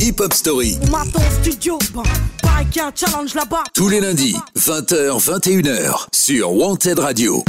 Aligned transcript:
Hip 0.00 0.14
Hop 0.20 0.32
Story. 0.34 0.76
Bah, 0.90 1.02
bah, 1.14 2.60
challenge 2.94 3.30
Tous 3.72 3.88
les 3.88 4.00
lundis, 4.00 4.36
20h, 4.54 5.18
21h, 5.18 6.06
sur 6.12 6.52
Wanted 6.52 6.98
Radio. 6.98 7.42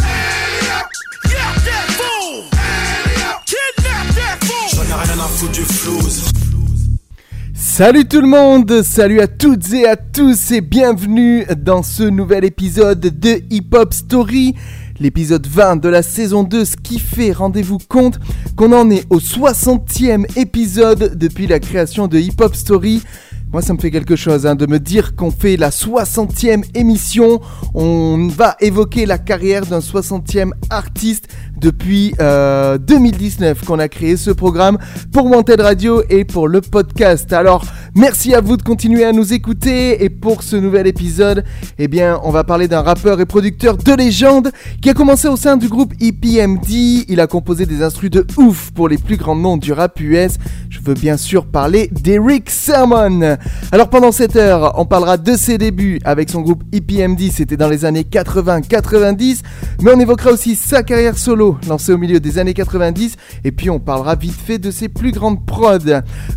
Salut 7.55 8.05
tout 8.07 8.21
le 8.21 8.27
monde, 8.27 8.81
salut 8.83 9.19
à 9.19 9.27
toutes 9.27 9.73
et 9.73 9.85
à 9.85 9.97
tous 9.97 10.51
et 10.51 10.61
bienvenue 10.61 11.45
dans 11.57 11.83
ce 11.83 12.03
nouvel 12.03 12.45
épisode 12.45 13.01
de 13.01 13.41
Hip 13.51 13.73
Hop 13.73 13.93
Story 13.93 14.55
l'épisode 14.99 15.47
20 15.47 15.77
de 15.77 15.89
la 15.89 16.01
saison 16.01 16.43
2, 16.43 16.65
ce 16.65 16.75
qui 16.75 16.99
fait, 16.99 17.31
rendez-vous 17.31 17.77
compte, 17.87 18.19
qu'on 18.55 18.71
en 18.73 18.89
est 18.89 19.05
au 19.09 19.19
60e 19.19 20.25
épisode 20.37 21.15
depuis 21.17 21.47
la 21.47 21.59
création 21.59 22.07
de 22.07 22.19
Hip 22.19 22.35
Hop 22.41 22.55
Story. 22.55 23.01
Moi, 23.51 23.63
ça 23.63 23.73
me 23.73 23.79
fait 23.79 23.89
quelque 23.89 24.15
chose 24.15 24.45
hein, 24.45 24.53
de 24.53 24.67
me 24.67 24.79
dire 24.79 25.15
qu'on 25.15 25.31
fait 25.31 25.57
la 25.57 25.71
60e 25.71 26.63
émission. 26.75 27.41
On 27.73 28.27
va 28.27 28.55
évoquer 28.59 29.07
la 29.07 29.17
carrière 29.17 29.65
d'un 29.65 29.79
60e 29.79 30.51
artiste 30.69 31.27
depuis 31.59 32.13
2019 32.19 32.19
euh, 32.21 33.65
qu'on 33.65 33.79
a 33.79 33.87
créé 33.87 34.17
ce 34.17 34.31
programme 34.31 34.77
pour 35.11 35.25
Wanted 35.25 35.59
Radio 35.59 36.01
et 36.09 36.23
pour 36.25 36.47
le 36.47 36.61
podcast. 36.61 37.31
Alors, 37.33 37.65
merci 37.95 38.33
à 38.33 38.41
vous 38.41 38.57
de 38.57 38.61
continuer 38.63 39.03
à 39.05 39.11
nous 39.11 39.33
écouter 39.33 40.03
et 40.03 40.09
pour 40.09 40.43
ce 40.43 40.55
nouvel 40.55 40.87
épisode, 40.87 41.43
eh 41.77 41.87
bien, 41.87 42.19
on 42.23 42.31
va 42.31 42.43
parler 42.43 42.67
d'un 42.67 42.81
rappeur 42.81 43.19
et 43.21 43.25
producteur 43.25 43.77
de 43.77 43.93
légende 43.93 44.51
qui 44.81 44.89
a 44.89 44.93
commencé 44.93 45.27
au 45.27 45.35
sein 45.35 45.57
du 45.57 45.67
groupe 45.67 45.93
EPMD. 45.99 46.69
Il 47.07 47.19
a 47.19 47.27
composé 47.27 47.65
des 47.65 47.83
instrus 47.83 48.09
de 48.11 48.25
ouf 48.37 48.71
pour 48.71 48.87
les 48.89 48.97
plus 48.97 49.17
grands 49.17 49.35
noms 49.35 49.57
du 49.57 49.73
rap 49.73 49.99
US. 49.99 50.33
Je 50.69 50.79
veux 50.81 50.93
bien 50.93 51.17
sûr 51.17 51.45
parler 51.45 51.89
d'Eric 51.91 52.49
Sermon. 52.49 53.37
Alors, 53.71 53.89
pendant 53.89 54.11
cette 54.11 54.35
heure, 54.35 54.73
on 54.77 54.85
parlera 54.85 55.17
de 55.17 55.35
ses 55.35 55.57
débuts 55.57 55.99
avec 56.05 56.29
son 56.29 56.41
groupe 56.41 56.63
EPMD. 56.71 57.31
C'était 57.31 57.57
dans 57.57 57.69
les 57.69 57.85
années 57.85 58.05
80-90, 58.09 59.41
mais 59.81 59.91
on 59.93 59.99
évoquera 59.99 60.31
aussi 60.31 60.55
sa 60.55 60.83
carrière 60.83 61.17
solo 61.17 61.48
lancé 61.67 61.91
au 61.91 61.97
milieu 61.97 62.19
des 62.19 62.37
années 62.39 62.53
90, 62.53 63.15
et 63.43 63.51
puis 63.51 63.69
on 63.69 63.79
parlera 63.79 64.15
vite 64.15 64.33
fait 64.35 64.57
de 64.59 64.71
ses 64.71 64.89
plus 64.89 65.11
grandes 65.11 65.45
prods. 65.45 65.69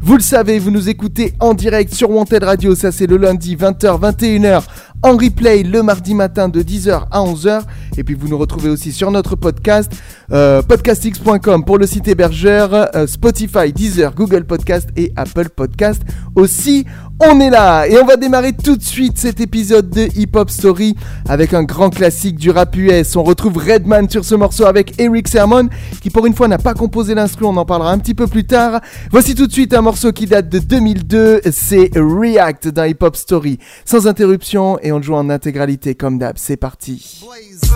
Vous 0.00 0.14
le 0.14 0.22
savez, 0.22 0.58
vous 0.58 0.70
nous 0.70 0.88
écoutez 0.88 1.34
en 1.40 1.54
direct 1.54 1.92
sur 1.92 2.10
Wanted 2.10 2.42
Radio, 2.42 2.74
ça 2.74 2.92
c'est 2.92 3.06
le 3.06 3.16
lundi 3.16 3.56
20h-21h, 3.56 4.62
en 5.02 5.16
replay 5.16 5.62
le 5.64 5.82
mardi 5.82 6.14
matin 6.14 6.48
de 6.48 6.62
10h 6.62 7.06
à 7.10 7.20
11h, 7.24 7.62
et 7.98 8.04
puis 8.04 8.14
vous 8.14 8.28
nous 8.28 8.38
retrouvez 8.38 8.68
aussi 8.70 8.92
sur 8.92 9.10
notre 9.10 9.36
podcast, 9.36 9.92
euh, 10.32 10.62
podcastx.com 10.62 11.64
pour 11.64 11.78
le 11.78 11.86
site 11.86 12.08
hébergeur, 12.08 12.88
euh, 12.94 13.06
Spotify, 13.06 13.72
Deezer, 13.72 14.14
Google 14.14 14.44
Podcast 14.44 14.88
et 14.96 15.12
Apple 15.16 15.48
Podcast 15.54 16.02
aussi. 16.34 16.86
On 17.24 17.38
est 17.38 17.50
là 17.50 17.86
et 17.86 17.96
on 18.00 18.04
va 18.04 18.16
démarrer 18.16 18.52
tout 18.52 18.76
de 18.76 18.82
suite 18.82 19.16
cet 19.16 19.38
épisode 19.40 19.88
de 19.90 20.08
Hip 20.16 20.30
Hop 20.34 20.50
Story 20.50 20.96
avec 21.28 21.54
un 21.54 21.62
grand 21.62 21.88
classique 21.90 22.34
du 22.36 22.50
rap 22.50 22.74
US. 22.76 23.14
On 23.14 23.22
retrouve 23.22 23.58
Redman 23.58 24.10
sur 24.10 24.24
ce 24.24 24.34
morceau 24.34 24.64
avec 24.64 24.98
Eric 25.00 25.28
Sermon 25.28 25.68
qui 26.00 26.10
pour 26.10 26.26
une 26.26 26.34
fois 26.34 26.48
n'a 26.48 26.58
pas 26.58 26.74
composé 26.74 27.14
l'instrument, 27.14 27.50
on 27.50 27.56
en 27.58 27.64
parlera 27.64 27.92
un 27.92 27.98
petit 27.98 28.14
peu 28.14 28.26
plus 28.26 28.44
tard. 28.44 28.80
Voici 29.12 29.36
tout 29.36 29.46
de 29.46 29.52
suite 29.52 29.72
un 29.72 29.82
morceau 29.82 30.10
qui 30.12 30.26
date 30.26 30.48
de 30.48 30.58
2002, 30.58 31.42
c'est 31.52 31.90
React 31.94 32.68
d'un 32.68 32.86
Hip 32.88 32.96
Hop 33.04 33.14
Story. 33.14 33.58
Sans 33.84 34.08
interruption 34.08 34.78
et 34.82 34.90
on 34.90 34.96
le 34.96 35.02
joue 35.04 35.14
en 35.14 35.30
intégralité 35.30 35.94
comme 35.94 36.18
d'hab. 36.18 36.34
C'est 36.38 36.56
parti. 36.56 37.22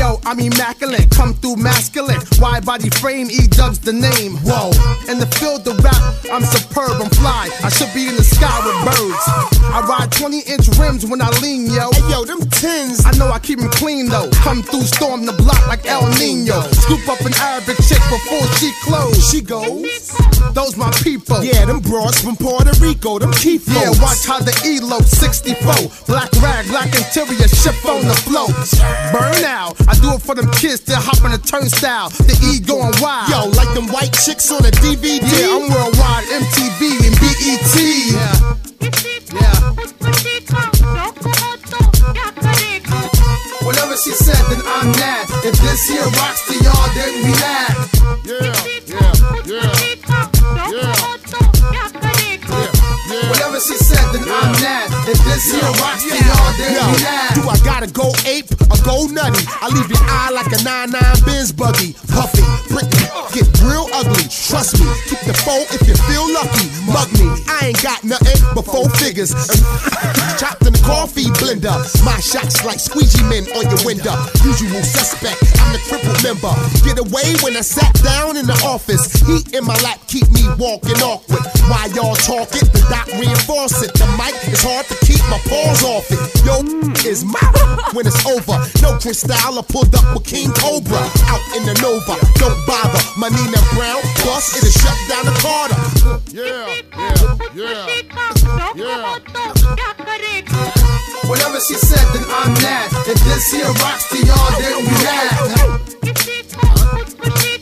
Yo, 0.00 0.16
I'm 0.24 0.40
immaculate, 0.40 1.10
come 1.10 1.34
through 1.34 1.56
masculine. 1.56 2.16
Wide 2.40 2.64
body 2.64 2.88
frame, 2.88 3.28
E 3.30 3.46
dubs 3.52 3.78
the 3.80 3.92
name. 3.92 4.32
Whoa, 4.48 4.72
in 5.12 5.20
the 5.20 5.28
field 5.36 5.68
of 5.68 5.76
rap, 5.84 5.92
I'm 6.32 6.40
superb, 6.40 6.96
I'm 7.04 7.10
fly. 7.20 7.52
I 7.60 7.68
should 7.68 7.92
be 7.92 8.08
in 8.08 8.16
the 8.16 8.24
sky 8.24 8.48
with 8.64 8.80
birds. 8.80 9.24
I 9.68 9.84
ride 9.84 10.08
20 10.10 10.40
inch 10.48 10.72
rims 10.80 11.04
when 11.04 11.20
I 11.20 11.28
lean, 11.44 11.68
yo. 11.68 11.92
Hey, 11.92 12.00
yo, 12.16 12.24
them 12.24 12.40
tins. 12.48 13.04
I 13.04 13.12
know 13.20 13.28
I 13.28 13.38
keep 13.40 13.58
them 13.60 13.68
clean, 13.76 14.08
though. 14.08 14.30
Come 14.40 14.62
through, 14.62 14.88
storm 14.88 15.26
the 15.26 15.36
block 15.36 15.60
like 15.68 15.84
El 15.84 16.08
Nino. 16.16 16.64
Scoop 16.80 17.04
up 17.04 17.20
an 17.20 17.36
Arabic 17.36 17.76
chick 17.84 18.00
before 18.08 18.48
she 18.56 18.72
close. 18.80 19.20
She 19.28 19.44
goes, 19.44 20.16
those 20.56 20.80
my 20.80 20.88
people. 21.04 21.44
Yeah, 21.44 21.68
them 21.68 21.84
broads 21.84 22.24
from 22.24 22.40
Puerto 22.40 22.72
Rico, 22.80 23.20
them 23.20 23.36
keep 23.36 23.68
Yeah, 23.68 23.92
watch 24.00 24.24
how 24.24 24.40
the 24.40 24.56
ELO 24.64 25.04
64. 25.04 25.60
Black 26.08 26.32
rag, 26.40 26.64
black 26.72 26.88
interior, 26.88 27.52
ship 27.52 27.76
on 27.84 28.00
the 28.08 28.16
float. 28.24 28.56
Burn 29.12 29.44
out. 29.44 29.76
I 29.90 29.94
do 29.98 30.12
it 30.14 30.22
for 30.22 30.36
them 30.38 30.46
kids 30.54 30.78
that 30.86 31.02
hop 31.02 31.18
on 31.26 31.32
the 31.34 31.42
turnstile. 31.42 32.10
The 32.22 32.38
E 32.54 32.60
going 32.62 32.94
wild. 33.02 33.26
Yo, 33.26 33.50
like 33.58 33.66
them 33.74 33.90
white 33.90 34.14
chicks 34.14 34.46
on 34.54 34.62
a 34.62 34.70
DVD. 34.78 35.18
Yeah, 35.18 35.50
I'm 35.50 35.66
worldwide, 35.66 36.26
MTV 36.30 37.10
and 37.10 37.14
BET. 37.18 37.74
Yeah. 38.06 38.54
Yeah. 39.34 39.66
Whatever 43.66 43.98
she 43.98 44.14
said, 44.14 44.38
then 44.46 44.62
I'm 44.62 44.94
that. 45.02 45.26
If 45.42 45.58
this 45.58 45.80
here 45.90 46.06
rocks 46.22 46.46
to 46.46 46.54
y'all, 46.62 46.86
then 46.94 47.26
we 47.26 47.34
that. 47.42 47.74
Yeah, 48.30 48.46
yeah, 49.44 49.68
yeah. 49.74 50.70
Yeah. 50.70 51.19
Whatever 53.26 53.58
she 53.58 53.74
said, 53.74 53.98
then 54.14 54.22
yeah. 54.22 54.38
I'm 54.46 54.52
mad. 54.62 54.86
If 55.10 55.18
this 55.26 55.50
here 55.50 55.66
rocks 55.82 56.06
me 56.06 56.14
all 56.14 56.52
day, 56.54 56.78
Yo, 56.78 57.42
do 57.42 57.42
I 57.50 57.58
gotta 57.64 57.90
go 57.90 58.06
ape 58.22 58.46
or 58.70 58.78
go 58.86 59.06
nutty? 59.10 59.42
I 59.50 59.66
leave 59.74 59.90
your 59.90 59.98
eye 60.06 60.30
like 60.30 60.46
a 60.54 60.62
9-9 60.62 61.26
Benz 61.26 61.50
buggy. 61.50 61.92
Puffy, 62.06 62.46
prickly, 62.70 63.02
get 63.34 63.50
real 63.66 63.90
ugly. 63.90 64.30
Trust 64.30 64.78
me, 64.78 64.86
keep 65.10 65.18
the 65.26 65.34
phone 65.42 65.66
if 65.74 65.82
you 65.90 65.98
feel 66.06 66.22
lucky. 66.30 66.70
Mug 66.86 67.10
me, 67.18 67.26
I 67.50 67.74
ain't 67.74 67.82
got 67.82 67.98
nothing 68.06 68.38
but 68.54 68.62
four 68.62 68.86
figures. 69.02 69.34
Chopped 70.38 70.62
in 70.62 70.72
the 70.72 70.82
coffee 70.86 71.26
blender. 71.34 71.74
My 72.06 72.14
shots 72.22 72.62
like 72.64 72.78
squeegee 72.78 73.26
men 73.26 73.42
on 73.58 73.66
your 73.74 73.82
window. 73.82 74.14
Usual 74.46 74.86
suspect, 74.86 75.42
I'm 75.58 75.74
the 75.74 75.82
crippled 75.90 76.22
member. 76.22 76.54
Get 76.86 76.94
away 77.02 77.34
when 77.42 77.58
I 77.58 77.66
sat 77.66 77.90
down 78.06 78.36
in 78.36 78.46
the 78.46 78.54
office. 78.64 79.10
Heat 79.26 79.50
in 79.50 79.66
my 79.66 79.74
lap 79.82 79.98
keep 80.06 80.30
me 80.30 80.46
walking 80.62 81.02
awkward. 81.02 81.42
Why 81.66 81.90
y'all 81.90 82.14
talking? 82.14 82.62
The 82.70 82.99
not 83.00 83.16
reinforce 83.20 83.80
it. 83.82 83.92
The 83.96 84.06
mic 84.20 84.36
is 84.52 84.60
hard 84.62 84.84
to 84.92 84.96
keep 85.06 85.20
my 85.32 85.40
paws 85.48 85.80
off 85.84 86.06
it. 86.12 86.20
Yo, 86.44 86.60
is 87.08 87.24
my 87.24 87.40
when 87.96 88.06
it's 88.06 88.20
over. 88.26 88.56
No 88.84 88.98
Cristal, 88.98 89.32
I 89.32 89.50
pulled 89.68 89.94
up 89.94 90.04
with 90.14 90.26
King 90.26 90.52
Cobra 90.52 91.00
out 91.32 91.44
in 91.56 91.64
the 91.64 91.74
Nova. 91.80 92.14
Don't 92.36 92.56
bother, 92.68 93.00
my 93.16 93.28
Nina 93.32 93.60
Brown. 93.76 94.00
Plus, 94.20 94.52
it'll 94.60 94.68
shut 94.76 94.98
down 95.08 95.24
the 95.24 95.36
Carter. 95.40 95.76
Yeah, 96.30 96.66
yeah, 97.54 97.84
yeah, 98.76 98.76
yeah. 98.76 99.08
Whatever 101.28 101.60
she 101.60 101.74
said, 101.80 102.04
then 102.12 102.26
I'm 102.28 102.52
mad. 102.62 102.88
If 103.08 103.18
this 103.24 103.50
here 103.52 103.70
rocks 103.84 104.08
to 104.10 104.18
y'all, 104.18 104.50
then 104.60 104.78
we 104.84 104.94
not 105.04 105.86
mad. 106.04 107.59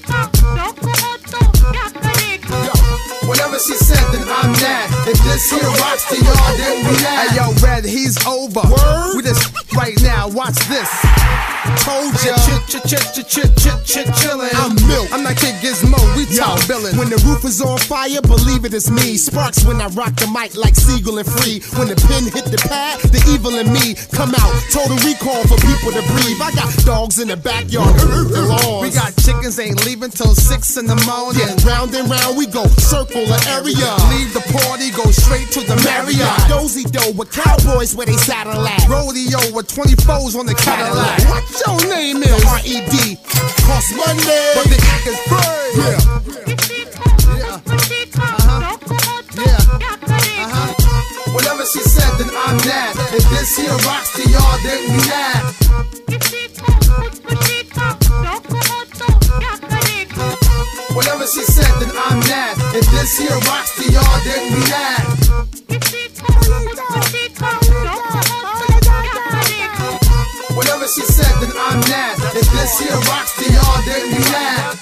If 3.60 3.64
she 3.64 3.74
said, 3.74 3.98
then 4.12 4.22
I'm 4.28 4.54
that. 4.62 4.86
If 5.10 5.18
this 5.26 5.50
here 5.50 5.66
rocks 5.82 6.06
to 6.14 6.14
y'all, 6.14 6.56
then 6.56 6.78
we 6.86 6.94
that. 7.02 7.34
Hey, 7.34 7.36
yo, 7.42 7.50
Red, 7.58 7.84
he's 7.84 8.14
over. 8.24 8.62
Word? 8.70 9.16
We 9.16 9.22
just 9.22 9.50
right 9.74 9.98
now. 10.00 10.28
Watch 10.28 10.62
this. 10.70 10.86
Told 11.82 12.14
ya. 12.22 12.38
Chit, 12.46 12.62
chit, 12.70 12.86
chit, 12.86 13.26
chit, 13.26 13.52
chit, 13.58 13.78
chit, 13.82 14.06
chillin'. 14.14 14.54
I'm 14.54 14.78
milk. 14.86 15.10
I'm 15.12 15.24
not 15.26 15.34
Kid 15.36 15.58
Gizmo. 15.58 15.98
We 16.14 16.30
talk 16.30 16.62
billin'. 16.70 16.94
When 17.02 17.10
the 17.10 17.18
roof 17.26 17.42
is 17.44 17.60
on 17.60 17.78
fire, 17.82 18.22
believe 18.22 18.64
it 18.64 18.72
is 18.74 18.92
me. 18.94 19.18
Sparks 19.18 19.66
when 19.66 19.82
I 19.82 19.88
rock 19.90 20.14
the 20.14 20.30
mic 20.30 20.54
like 20.54 20.78
Siegel 20.78 21.18
and 21.18 21.26
Free. 21.26 21.58
When 21.74 21.90
the 21.90 21.98
pin 21.98 22.30
hit 22.30 22.46
the 22.54 22.62
pad, 22.62 23.00
the 23.10 23.18
evil 23.34 23.58
in 23.58 23.68
me 23.74 23.98
come 24.14 24.38
out. 24.38 24.52
Total 24.70 24.94
recall 25.02 25.42
for 25.50 25.58
people 25.66 25.90
to 25.98 26.02
breathe. 26.06 26.38
I 26.38 26.54
got 26.54 26.70
dogs 26.86 27.18
in 27.18 27.26
the 27.26 27.36
backyard. 27.36 27.90
we 28.78 28.94
got 28.94 29.18
chickens 29.18 29.58
ain't 29.58 29.82
leaving 29.84 30.14
till 30.14 30.34
six 30.38 30.78
in 30.78 30.86
the 30.86 30.96
morning. 31.10 31.42
round 31.66 31.90
and 31.98 32.06
round 32.08 32.38
we 32.38 32.46
go. 32.46 32.64
Circle 32.78 33.26
of 33.28 33.40
area. 33.48 33.88
Leave 34.12 34.32
the 34.36 34.44
party, 34.52 34.90
go 34.92 35.08
straight 35.10 35.48
to 35.56 35.60
the 35.64 35.76
Marriott. 35.84 36.36
Dozy 36.48 36.82
dough 36.84 37.12
with 37.16 37.32
cowboys 37.32 37.94
where 37.96 38.06
they 38.06 38.16
saddle 38.20 38.66
at. 38.66 38.84
Rodeo 38.88 39.38
with 39.54 39.68
24s 39.72 40.34
on 40.38 40.44
the 40.46 40.54
Cadillac. 40.54 41.20
What 41.28 41.44
your 41.66 41.78
name 41.88 42.22
is? 42.22 42.44
R.E.D. 42.44 43.16
Cost 43.66 43.90
Monday, 43.96 44.54
but 44.56 44.66
the 44.68 44.76
act 44.92 45.06
is 45.08 45.18
free. 45.28 45.72
Yeah. 45.78 46.00
Whatever 51.32 51.64
she 51.66 51.80
said, 51.80 52.16
then 52.18 52.30
I'm 52.34 52.58
that. 52.66 52.94
If 53.12 53.24
this 53.30 53.56
here 53.56 53.76
rocks 53.88 54.10
to 54.16 54.22
y'all, 54.28 54.58
then 54.64 55.00
that. 55.08 55.42
Whatever 60.98 61.28
she 61.28 61.44
said, 61.44 61.78
then 61.78 61.92
I'm 61.94 62.18
mad. 62.28 62.56
If 62.74 62.84
this 62.90 63.16
here 63.20 63.30
rocks 63.46 63.70
to 63.76 63.84
y'all, 63.92 64.18
then 64.24 64.52
we 64.52 64.60
mad. 64.66 65.04
Whatever 70.56 70.88
she 70.88 71.02
said, 71.02 71.32
then 71.40 71.52
I'm 71.54 71.78
mad. 71.88 72.16
If 72.34 72.50
this 72.50 72.80
here 72.80 72.98
rocks 73.06 73.36
to 73.38 73.52
y'all, 73.52 73.80
then 73.86 74.10
we 74.10 74.18
mad. 74.26 74.76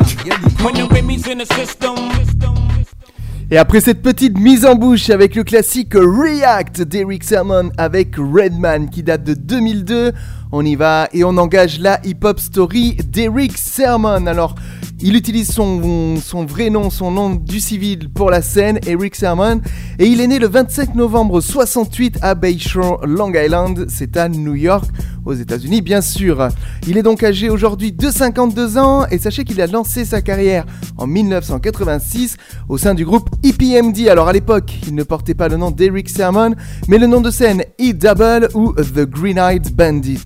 Et 3.52 3.56
après 3.58 3.80
cette 3.80 4.02
petite 4.02 4.36
mise 4.40 4.66
en 4.66 4.74
bouche 4.74 5.08
avec 5.10 5.36
le 5.36 5.44
classique 5.44 5.92
React 5.94 6.82
d'Eric 6.82 7.22
Sermon 7.22 7.70
avec 7.78 8.16
Redman 8.16 8.90
qui 8.90 9.04
date 9.04 9.22
de 9.22 9.34
2002, 9.34 10.10
on 10.50 10.64
y 10.64 10.74
va 10.74 11.08
et 11.12 11.22
on 11.22 11.36
engage 11.36 11.78
la 11.78 12.00
hip-hop 12.04 12.40
story 12.40 12.96
d'Eric 13.08 13.56
Sermon. 13.56 14.26
Alors, 14.26 14.56
il 15.02 15.16
utilise 15.16 15.50
son, 15.50 16.44
vrai 16.44 16.68
nom, 16.68 16.90
son 16.90 17.10
nom 17.10 17.34
du 17.34 17.58
civil 17.58 18.10
pour 18.10 18.28
la 18.30 18.42
scène, 18.42 18.78
Eric 18.86 19.14
Sermon, 19.14 19.62
et 19.98 20.04
il 20.04 20.20
est 20.20 20.26
né 20.26 20.38
le 20.38 20.46
25 20.46 20.94
novembre 20.94 21.40
68 21.40 22.18
à 22.20 22.34
Bayshore, 22.34 23.06
Long 23.06 23.32
Island, 23.34 23.86
c'est 23.88 24.18
à 24.18 24.28
New 24.28 24.54
York, 24.54 24.84
aux 25.24 25.32
États-Unis, 25.34 25.82
bien 25.82 26.00
sûr. 26.00 26.48
Il 26.86 26.96
est 26.98 27.02
donc 27.02 27.22
âgé 27.22 27.50
aujourd'hui 27.50 27.92
de 27.92 28.10
52 28.10 28.78
ans 28.78 29.06
et 29.10 29.18
sachez 29.18 29.44
qu'il 29.44 29.60
a 29.60 29.66
lancé 29.66 30.04
sa 30.04 30.20
carrière 30.22 30.64
en 30.96 31.06
1986 31.06 32.36
au 32.68 32.78
sein 32.78 32.94
du 32.94 33.04
groupe 33.04 33.28
EPMD. 33.42 34.08
Alors 34.08 34.28
à 34.28 34.32
l'époque, 34.32 34.72
il 34.86 34.94
ne 34.94 35.02
portait 35.02 35.34
pas 35.34 35.48
le 35.48 35.56
nom 35.56 35.70
d'Eric 35.70 36.08
Sermon, 36.08 36.54
mais 36.88 36.98
le 36.98 37.06
nom 37.06 37.20
de 37.20 37.30
scène 37.30 37.64
E-Double 37.80 38.48
ou 38.54 38.72
The 38.72 39.08
Green 39.08 39.38
Eyed 39.38 39.74
Bandit. 39.74 40.18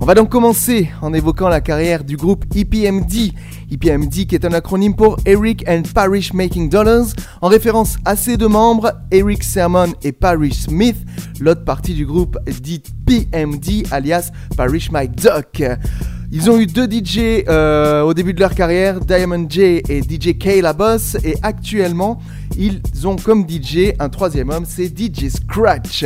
On 0.00 0.04
va 0.06 0.14
donc 0.14 0.30
commencer 0.30 0.88
en 1.00 1.12
évoquant 1.12 1.48
la 1.48 1.60
carrière 1.60 2.04
du 2.04 2.16
groupe 2.16 2.44
EPMD. 2.54 3.32
EPMD 3.70 4.26
qui 4.26 4.34
est 4.34 4.44
un 4.44 4.52
acronyme 4.52 4.94
pour 4.94 5.16
Eric 5.24 5.64
and 5.66 5.82
Parish 5.94 6.32
Making 6.34 6.68
Dollars, 6.68 7.06
en 7.40 7.48
référence 7.48 7.96
à 8.04 8.16
ses 8.16 8.36
deux 8.36 8.48
membres, 8.48 8.92
Eric 9.10 9.42
Sermon 9.42 9.94
et 10.02 10.12
Parish 10.12 10.60
Smith, 10.64 10.96
l'autre 11.40 11.64
partie 11.64 11.94
du 11.94 12.04
groupe 12.04 12.38
dit 12.62 12.82
PMD, 13.06 13.84
alias 13.90 14.30
Parish 14.56 14.90
My 14.92 15.08
Duck. 15.08 15.62
Ils 16.34 16.50
ont 16.50 16.58
eu 16.58 16.66
deux 16.66 16.86
DJ 16.90 17.44
euh, 17.48 18.02
au 18.02 18.14
début 18.14 18.32
de 18.32 18.40
leur 18.40 18.54
carrière, 18.54 19.00
Diamond 19.00 19.46
J 19.48 19.82
et 19.88 20.00
DJ 20.02 20.36
K 20.38 20.62
La 20.62 20.72
Boss, 20.72 21.16
et 21.24 21.36
actuellement 21.42 22.18
ils 22.58 22.80
ont 23.06 23.16
comme 23.16 23.46
DJ 23.48 23.94
un 23.98 24.08
troisième 24.08 24.50
homme, 24.50 24.64
c'est 24.68 24.86
DJ 24.86 25.28
Scratch. 25.28 26.04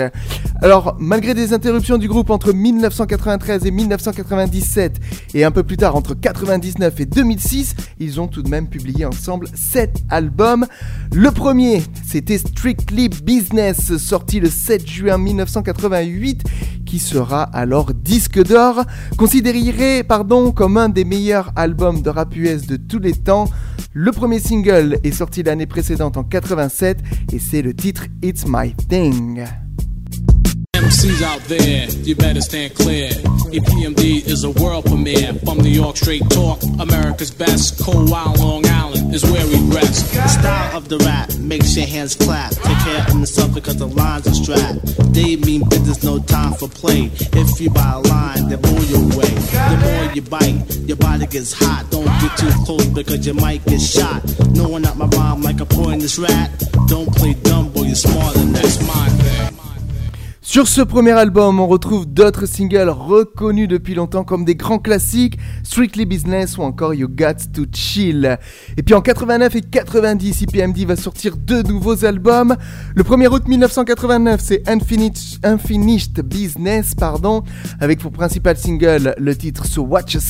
Alors, 0.62 0.96
malgré 0.98 1.34
des 1.34 1.52
interruptions 1.52 1.98
du 1.98 2.08
groupe 2.08 2.30
entre 2.30 2.52
1993 2.52 3.66
et 3.66 3.70
1997, 3.70 5.00
et 5.34 5.44
un 5.44 5.50
peu 5.50 5.62
plus 5.62 5.76
tard 5.76 5.96
entre 5.96 6.12
1999 6.14 7.00
et 7.00 7.06
2006, 7.06 7.74
ils 7.98 8.20
ont 8.20 8.26
tout 8.28 8.42
de 8.42 8.48
même 8.48 8.68
publié 8.68 9.04
ensemble 9.04 9.48
7 9.54 10.04
albums. 10.08 10.66
Le 11.12 11.30
premier, 11.30 11.82
c'était 12.06 12.38
Strictly 12.38 13.08
Business, 13.08 13.96
sorti 13.96 14.40
le 14.40 14.48
7 14.50 14.88
juin 14.88 15.18
1988, 15.18 16.44
qui 16.86 16.98
sera 17.00 17.42
alors 17.42 17.92
disque 17.92 18.42
d'or, 18.42 18.84
considéré 19.16 19.56
pardon, 20.04 20.52
comme 20.52 20.76
un 20.76 20.88
des 20.88 21.04
meilleurs 21.04 21.52
albums 21.56 22.00
de 22.02 22.10
rap 22.10 22.34
US 22.36 22.66
de 22.66 22.76
tous 22.76 22.98
les 23.00 23.12
temps. 23.14 23.48
Le 23.92 24.12
premier 24.12 24.38
single 24.38 24.98
est 25.04 25.10
sorti 25.10 25.42
l'année 25.42 25.66
précédente 25.66 26.16
en 26.18 26.24
et 27.32 27.38
c'est 27.38 27.62
le 27.62 27.72
titre 27.74 28.04
It's 28.22 28.44
My 28.46 28.74
Thing. 28.88 29.44
MCs 30.86 31.20
out 31.20 31.40
there, 31.48 31.90
you 32.06 32.14
better 32.14 32.40
stand 32.40 32.72
clear. 32.76 33.08
EPMD 33.50 34.24
is 34.24 34.44
a 34.44 34.50
world 34.52 34.84
premiere. 34.84 35.34
From 35.44 35.58
New 35.58 35.68
York, 35.68 35.96
straight 35.96 36.22
talk, 36.30 36.62
America's 36.78 37.32
best. 37.32 37.82
Cold 37.82 38.08
Wild 38.08 38.38
Long 38.38 38.64
Island 38.66 39.12
is 39.12 39.24
where 39.24 39.44
we 39.48 39.56
rest. 39.74 40.14
The 40.14 40.28
style 40.28 40.76
of 40.76 40.88
the 40.88 40.98
rap 40.98 41.34
makes 41.38 41.76
your 41.76 41.86
hands 41.88 42.14
clap. 42.14 42.52
Take 42.52 42.78
care 42.86 43.02
of 43.08 43.18
yourself 43.18 43.52
because 43.52 43.78
the 43.78 43.88
lines 43.88 44.28
are 44.28 44.34
strapped. 44.34 44.80
They 45.12 45.34
mean 45.34 45.68
business, 45.68 46.04
no 46.04 46.20
time 46.20 46.52
for 46.52 46.68
play. 46.68 47.10
If 47.32 47.60
you 47.60 47.68
buy 47.70 47.92
a 47.94 47.98
line, 48.06 48.48
they 48.48 48.54
blow 48.54 48.78
you 48.82 49.08
way. 49.18 49.32
The 49.66 49.78
more 49.82 50.12
you 50.14 50.22
bite, 50.22 50.70
your 50.86 50.98
body 50.98 51.26
gets 51.26 51.52
hot. 51.52 51.90
Don't 51.90 52.06
get 52.22 52.36
too 52.36 52.50
close 52.64 52.86
because 52.86 53.26
you 53.26 53.34
might 53.34 53.64
get 53.64 53.80
shot. 53.80 54.22
No 54.54 54.68
one 54.68 54.86
out 54.86 54.96
my 54.96 55.06
mom 55.16 55.42
like 55.42 55.58
a 55.60 55.66
poisonous 55.66 56.16
rat. 56.20 56.62
Don't 56.86 57.12
play 57.16 57.34
dumb, 57.42 57.72
boy, 57.72 57.82
you're 57.90 57.96
smarter 57.96 58.38
than 58.38 58.52
that. 58.52 58.64
It's 58.64 58.80
my 58.86 59.08
thing. 59.18 59.55
Sur 60.48 60.68
ce 60.68 60.80
premier 60.80 61.10
album, 61.10 61.58
on 61.58 61.66
retrouve 61.66 62.06
d'autres 62.06 62.46
singles 62.46 62.88
reconnus 62.88 63.66
depuis 63.66 63.94
longtemps 63.96 64.22
comme 64.22 64.44
des 64.44 64.54
grands 64.54 64.78
classiques, 64.78 65.38
Strictly 65.64 66.06
Business 66.06 66.56
ou 66.56 66.62
encore 66.62 66.94
You 66.94 67.08
Got 67.08 67.34
to 67.52 67.64
Chill. 67.74 68.38
Et 68.76 68.84
puis 68.84 68.94
en 68.94 69.00
89 69.02 69.56
et 69.56 69.60
90, 69.60 70.42
IPMD 70.42 70.78
va 70.86 70.94
sortir 70.94 71.36
deux 71.36 71.64
nouveaux 71.64 72.04
albums. 72.04 72.54
Le 72.94 73.02
1er 73.02 73.26
août 73.26 73.42
1989, 73.48 74.40
c'est 74.42 74.62
Unfinished, 74.68 76.20
Business, 76.22 76.94
pardon, 76.94 77.42
avec 77.80 77.98
pour 77.98 78.12
principal 78.12 78.56
single 78.56 79.16
le 79.18 79.34
titre 79.36 79.66
So 79.66 79.82
What 79.82 80.04
You 80.10 80.20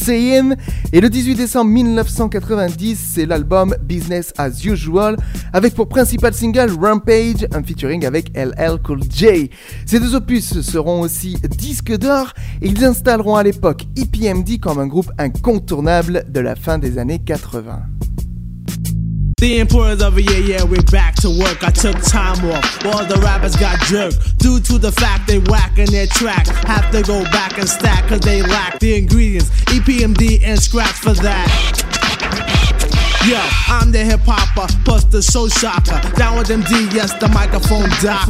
Et 0.95 1.03
le 1.03 1.11
18 1.11 1.35
décembre 1.35 1.71
1990, 1.73 2.99
c'est 3.15 3.27
l'album 3.27 3.77
Business 3.83 4.33
as 4.39 4.65
Usual, 4.65 5.19
avec 5.53 5.75
pour 5.75 5.91
principal 5.91 6.33
single 6.33 6.71
Rampage, 6.81 7.47
un 7.53 7.63
featuring 7.63 8.07
avec 8.07 8.35
LL 8.35 8.79
Cool 8.83 9.03
J. 9.11 9.51
Deux 10.07 10.15
opus 10.15 10.61
seront 10.61 11.01
aussi 11.01 11.37
disques 11.59 11.99
d'or 11.99 12.33
et 12.63 12.69
ils 12.69 12.85
installeront 12.85 13.35
à 13.35 13.43
l'époque 13.43 13.83
EPMD 13.97 14.61
comme 14.61 14.79
un 14.79 14.87
groupe 14.87 15.11
incontournable 15.19 16.25
de 16.31 16.39
la 16.39 16.55
fin 16.55 16.79
des 16.79 16.97
années 16.99 17.19
80. 17.19 17.83
The 19.41 19.61
importance 19.61 20.03
of 20.05 20.17
it, 20.17 20.31
yeah, 20.31 20.39
yeah, 20.59 20.63
we're 20.65 20.81
back 20.93 21.17
to 21.17 21.29
work. 21.29 21.65
I 21.67 21.73
took 21.73 22.01
time 22.05 22.39
off, 22.53 22.79
all 22.87 23.05
the 23.05 23.19
rappers 23.21 23.57
got 23.57 23.81
jerked. 23.89 24.39
Due 24.39 24.61
to 24.61 24.79
the 24.79 24.93
fact 24.93 25.27
they 25.27 25.41
whacking 25.51 25.91
their 25.91 26.07
track, 26.07 26.47
have 26.69 26.89
to 26.93 27.03
go 27.03 27.25
back 27.33 27.59
and 27.59 27.69
stack, 27.69 28.07
cause 28.09 28.21
they 28.21 28.43
lack 28.43 28.79
the 28.79 28.97
ingredients, 28.97 29.51
EPMD 29.73 30.41
and 30.47 30.57
scratch 30.61 30.93
for 31.01 31.15
that. 31.21 31.96
Yo, 33.27 33.35
I'm 33.67 33.91
the 33.91 33.99
hip 33.99 34.21
hopper, 34.23 34.73
plus 34.85 35.03
the 35.03 35.21
soul 35.21 35.49
shocker. 35.49 35.99
Down 36.15 36.39
with 36.39 36.47
them 36.47 36.61
Ds, 36.63 37.15
the 37.19 37.27
microphone 37.35 37.91
doc. 38.01 38.23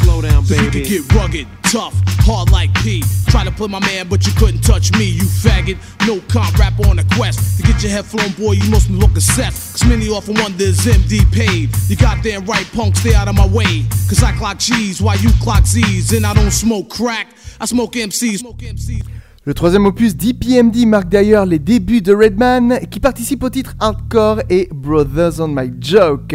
Slow 0.00 0.20
down, 0.20 0.44
baby. 0.44 0.80
You 0.86 1.00
can 1.02 1.08
get 1.08 1.14
rugged, 1.14 1.46
tough, 1.72 1.94
hard 2.28 2.50
like 2.50 2.68
P. 2.84 3.02
Try 3.28 3.44
to 3.44 3.50
play 3.50 3.68
my 3.68 3.80
man, 3.80 4.06
but 4.08 4.26
you 4.26 4.34
couldn't 4.34 4.60
touch 4.60 4.92
me, 5.00 5.06
you 5.06 5.22
faggot. 5.22 5.78
No 6.06 6.20
comp 6.28 6.58
rapper 6.58 6.86
on 6.86 6.98
a 6.98 7.04
quest. 7.16 7.56
To 7.56 7.62
get 7.62 7.82
your 7.82 7.92
head 7.92 8.04
flown, 8.04 8.32
boy, 8.32 8.52
you 8.52 8.70
must 8.70 8.88
be 8.88 8.94
looking 8.96 9.20
set. 9.20 9.52
Cause 9.54 9.82
many 9.86 10.10
often 10.10 10.34
wonder 10.34 10.62
is 10.64 10.76
MD 10.80 11.24
paid. 11.32 11.70
You 11.88 11.96
damn 11.96 12.44
right, 12.44 12.68
punk, 12.74 12.96
stay 12.96 13.14
out 13.14 13.28
of 13.28 13.34
my 13.34 13.46
way. 13.48 13.84
Cause 14.08 14.22
I 14.22 14.32
clock 14.36 14.58
G's 14.58 15.00
while 15.00 15.16
you 15.16 15.30
clock 15.42 15.64
Z's. 15.64 16.12
And 16.12 16.26
I 16.26 16.34
don't 16.34 16.50
smoke 16.50 16.90
crack, 16.90 17.28
I 17.62 17.64
smoke 17.64 17.92
MCs. 17.94 18.32
I 18.32 18.36
smoke 18.36 18.58
MCs. 18.58 19.08
Le 19.46 19.52
troisième 19.52 19.84
opus 19.84 20.16
d'EPMD 20.16 20.86
marque 20.86 21.10
d'ailleurs 21.10 21.44
les 21.44 21.58
débuts 21.58 22.00
de 22.00 22.14
Redman, 22.14 22.80
qui 22.90 22.98
participe 22.98 23.42
au 23.44 23.50
titre 23.50 23.74
Hardcore 23.78 24.40
et 24.48 24.70
Brothers 24.72 25.38
on 25.40 25.48
My 25.48 25.70
Joke. 25.78 26.34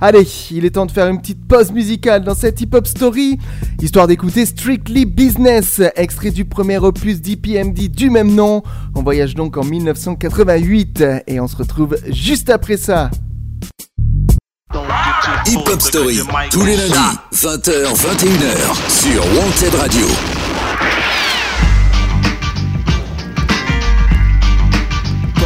Allez, 0.00 0.24
il 0.52 0.64
est 0.64 0.70
temps 0.70 0.86
de 0.86 0.92
faire 0.92 1.08
une 1.08 1.18
petite 1.20 1.44
pause 1.48 1.72
musicale 1.72 2.22
dans 2.22 2.36
cette 2.36 2.60
hip-hop 2.60 2.86
story, 2.86 3.38
histoire 3.82 4.06
d'écouter 4.06 4.46
Strictly 4.46 5.04
Business, 5.04 5.82
extrait 5.96 6.30
du 6.30 6.44
premier 6.44 6.78
opus 6.78 7.20
d'EPMD 7.20 7.88
du 7.88 8.08
même 8.08 8.32
nom. 8.32 8.62
On 8.94 9.02
voyage 9.02 9.34
donc 9.34 9.56
en 9.56 9.64
1988 9.64 11.04
et 11.26 11.40
on 11.40 11.48
se 11.48 11.56
retrouve 11.56 11.96
juste 12.08 12.50
après 12.50 12.76
ça. 12.76 13.10
Hip 15.48 15.58
Hop 15.72 15.82
Story, 15.82 16.20
tous 16.52 16.64
les 16.64 16.76
lundis, 16.76 17.16
20h-21h, 17.32 18.90
sur 18.90 19.22
Wanted 19.22 19.74
Radio. 19.74 20.06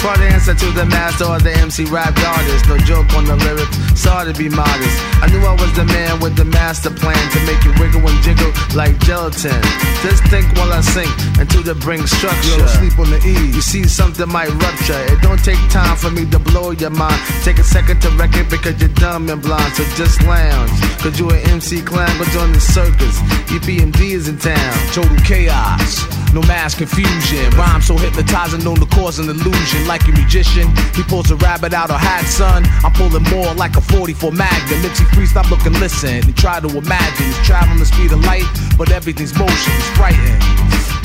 Try 0.01 0.15
to 0.17 0.29
answer 0.33 0.55
to 0.55 0.71
the 0.73 0.83
master 0.87 1.25
or 1.25 1.37
the 1.37 1.53
MC 1.61 1.85
rap 1.85 2.17
artist. 2.25 2.65
No 2.67 2.75
joke 2.89 3.13
on 3.13 3.23
the 3.25 3.35
lyrics, 3.35 3.77
sorry 3.93 4.33
to 4.33 4.33
be 4.35 4.49
modest. 4.49 4.97
I 5.21 5.27
knew 5.29 5.45
I 5.45 5.53
was 5.53 5.71
the 5.75 5.85
man 5.85 6.19
with 6.19 6.35
the 6.35 6.45
master 6.45 6.89
plan 6.89 7.21
to 7.33 7.39
make 7.45 7.61
you 7.63 7.69
wiggle 7.77 8.01
and 8.09 8.17
jiggle 8.23 8.49
like 8.75 8.97
gelatin. 9.05 9.53
Just 10.01 10.25
think 10.33 10.49
while 10.57 10.73
I 10.73 10.81
sink 10.81 11.13
into 11.37 11.61
the 11.61 11.75
brink 11.75 12.07
structure. 12.07 12.57
Yo, 12.57 12.65
sleep 12.65 12.97
on 12.97 13.11
the 13.11 13.21
E. 13.21 13.53
You 13.53 13.61
see 13.61 13.83
something 13.87 14.27
might 14.27 14.49
rupture. 14.49 14.97
It 15.13 15.21
don't 15.21 15.37
take 15.37 15.61
time 15.69 15.95
for 15.95 16.09
me 16.09 16.25
to 16.31 16.39
blow 16.39 16.71
your 16.71 16.89
mind. 16.89 17.21
Take 17.43 17.59
a 17.59 17.63
second 17.63 18.01
to 18.01 18.09
wreck 18.17 18.33
it 18.33 18.49
because 18.49 18.81
you're 18.81 18.89
dumb 18.97 19.29
and 19.29 19.39
blind. 19.39 19.71
So 19.75 19.83
just 19.93 20.23
lounge. 20.25 20.71
Cause 21.05 21.19
you 21.19 21.29
an 21.29 21.47
MC 21.61 21.79
clown, 21.83 22.09
go 22.17 22.25
join 22.33 22.53
the 22.53 22.59
circus. 22.59 23.21
EPMD 23.53 24.01
is 24.17 24.27
in 24.27 24.39
town. 24.39 24.73
Total 24.97 25.13
chaos. 25.17 26.01
No 26.33 26.41
mass 26.47 26.73
confusion. 26.73 27.51
Rhyme 27.51 27.83
so 27.83 27.97
hypnotizing, 27.97 28.63
known 28.63 28.77
to 28.77 28.85
cause 28.87 29.19
an 29.19 29.29
illusion 29.29 29.85
like 29.91 30.07
a 30.07 30.11
magician. 30.23 30.67
He 30.95 31.03
pulls 31.03 31.29
a 31.31 31.35
rabbit 31.47 31.73
out 31.73 31.91
of 31.91 31.99
hat, 31.99 32.23
son. 32.23 32.63
I'm 32.85 32.93
pulling 32.93 33.23
more 33.35 33.53
like 33.63 33.75
a 33.75 33.81
44 33.81 34.31
Magnum. 34.31 34.79
Nipsey 34.83 35.03
Free, 35.13 35.25
stop 35.25 35.51
looking, 35.51 35.73
listen, 35.83 36.23
and 36.27 36.35
try 36.37 36.61
to 36.61 36.69
imagine. 36.83 37.25
He's 37.25 37.35
traveling 37.49 37.77
the 37.79 37.85
speed 37.85 38.13
of 38.13 38.23
light, 38.23 38.47
but 38.77 38.89
everything's 38.89 39.35
motion, 39.37 39.73
it's 39.79 39.89
frightening. 39.97 40.39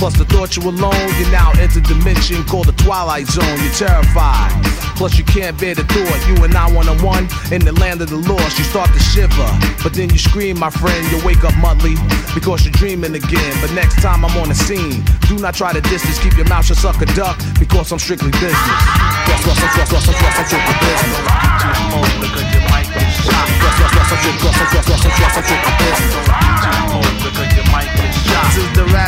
Plus 0.03 0.15
the 0.21 0.27
thought 0.27 0.51
you 0.57 0.63
were 0.63 0.77
alone, 0.79 1.09
you 1.19 1.25
now 1.33 1.51
enter 1.59 1.81
dimension 1.81 2.45
called 2.45 2.67
the 2.67 2.77
twilight 2.85 3.27
zone. 3.27 3.59
You're 3.65 3.79
terrified. 3.89 4.51
Plus 4.99 5.17
you 5.19 5.25
can't 5.25 5.57
bear 5.59 5.75
the 5.75 5.85
thought. 5.93 6.21
You 6.29 6.37
and 6.45 6.55
I 6.55 6.67
one 6.79 6.87
on 6.89 6.99
one 7.03 7.25
in 7.51 7.63
the 7.69 7.73
land 7.83 8.03
of 8.03 8.11
the 8.11 8.21
lost. 8.31 8.59
You 8.59 8.65
start 8.65 8.93
to 8.93 9.01
shiver, 9.01 9.51
but 9.83 9.95
then 9.95 10.11
you 10.11 10.19
scream, 10.19 10.59
my 10.61 10.69
friend. 10.71 11.01
You 11.11 11.19
wake 11.25 11.43
up 11.49 11.57
monthly 11.67 11.95
because 12.37 12.59
you're 12.65 12.77
dreaming 12.83 13.15
again. 13.15 13.53
But 13.63 13.73
next 13.73 13.97
time 14.03 14.21
I'm 14.23 14.37
on 14.43 14.49
the 14.51 14.55
scene, 14.69 15.01
do 15.31 15.35
not 15.39 15.55
try 15.55 15.73
to 15.73 15.81
distance. 15.81 16.19
Keep 16.23 16.37
your 16.37 16.49
mouth 16.53 16.67
shut, 16.67 16.77
suck 16.77 17.01
a 17.01 17.07
duck, 17.21 17.41
because 17.59 17.91
I'm 17.91 17.99
strictly 17.99 18.31
business 18.37 18.76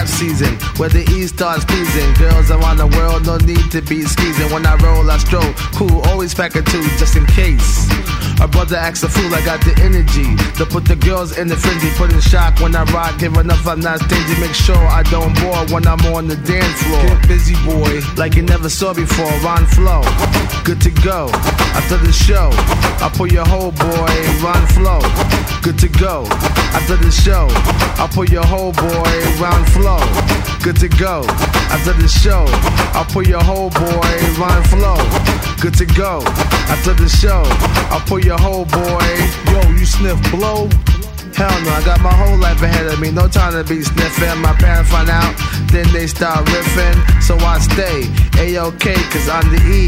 season 0.09 0.55
where 0.79 0.89
the 0.89 1.05
east 1.17 1.35
starts 1.35 1.65
pleasing. 1.67 2.13
Girls 2.15 2.51
around 2.51 2.79
the 2.79 2.87
world, 2.99 3.27
no 3.27 3.37
need 3.39 3.71
to 3.71 3.81
be 3.83 4.03
skeezing. 4.03 4.51
When 4.51 4.67
I 4.67 4.75
roll, 4.77 5.09
I 5.11 5.19
stroll. 5.19 5.53
Cool, 5.75 6.01
always 6.11 6.35
pack 6.35 6.57
a 6.57 6.63
two 6.63 6.83
just 6.99 7.15
in 7.15 7.25
case. 7.27 7.87
A 8.40 8.47
brother 8.47 8.76
acts 8.76 9.02
a 9.02 9.09
fool, 9.09 9.35
I 9.35 9.45
got 9.45 9.59
the 9.64 9.75
energy 9.83 10.30
to 10.59 10.64
put 10.64 10.85
the 10.85 10.95
girls 10.95 11.37
in 11.38 11.49
the 11.49 11.57
frenzy. 11.57 11.90
Put 11.99 12.12
in 12.12 12.21
shock 12.21 12.61
when 12.61 12.75
I 12.76 12.85
rock, 12.95 13.18
give 13.18 13.35
enough, 13.37 13.66
I'm 13.66 13.80
not 13.80 13.99
stingy. 13.99 14.38
Make 14.40 14.54
sure 14.54 14.76
I 14.78 15.02
don't 15.11 15.35
bore 15.42 15.59
when 15.75 15.85
I'm 15.88 15.99
on 16.14 16.28
the 16.28 16.37
dance 16.47 16.80
floor. 16.87 17.02
Get 17.02 17.26
busy, 17.26 17.57
boy, 17.66 17.99
like 18.16 18.37
you 18.37 18.42
never 18.42 18.68
saw 18.68 18.95
before. 18.95 19.26
Ron 19.42 19.66
Flow, 19.66 20.02
good 20.62 20.80
to 20.87 20.90
go. 21.02 21.26
After 21.75 21.97
the 21.99 22.12
show, 22.12 22.50
I 23.02 23.11
pull 23.11 23.26
your 23.26 23.45
whole 23.45 23.73
boy, 23.73 24.14
Ron 24.38 24.62
Flow, 24.71 25.00
good 25.66 25.78
to 25.83 25.88
go. 25.99 26.23
After 26.78 26.95
the 26.95 27.11
show, 27.11 27.49
I 27.99 28.07
pull 28.07 28.26
your 28.26 28.47
whole 28.47 28.71
boy, 28.71 29.14
Ron 29.42 29.64
Flow, 29.75 29.99
good 30.62 30.78
to 30.78 30.87
go. 30.95 31.26
After 31.75 31.92
the 31.92 32.07
show, 32.07 32.47
I 32.95 33.02
pull 33.02 33.25
your 33.26 33.42
whole 33.42 33.71
boy, 33.71 34.12
Ron 34.38 34.62
Flow, 34.71 34.99
good 35.59 35.75
to 35.83 35.87
go. 35.99 36.23
After 36.71 36.95
the 36.95 37.09
show, 37.09 37.42
I 37.90 37.99
pull 38.07 38.21
your 38.29 38.39
whole 38.41 38.67
boy. 38.67 39.09
Yo, 39.51 39.71
you 39.71 39.87
sniff 39.87 40.21
blow? 40.31 40.69
Hell 41.35 41.55
no, 41.65 41.71
I 41.79 41.83
got 41.87 41.99
my 42.03 42.13
whole 42.13 42.37
life 42.37 42.61
ahead 42.61 42.87
of 42.89 43.01
me. 43.01 43.11
No 43.11 43.27
time 43.27 43.55
to 43.55 43.65
be 43.65 43.81
sniffing. 43.83 44.39
My 44.43 44.53
parents 44.53 44.91
find 44.91 45.09
out, 45.09 45.35
then 45.73 45.91
they 45.95 46.07
start 46.07 46.45
riffing. 46.47 47.23
So 47.23 47.39
I 47.39 47.59
stay 47.59 48.03
A-OK, 48.39 48.93
cause 49.09 49.31
I'm 49.31 49.49
the 49.51 49.63
E, 49.73 49.87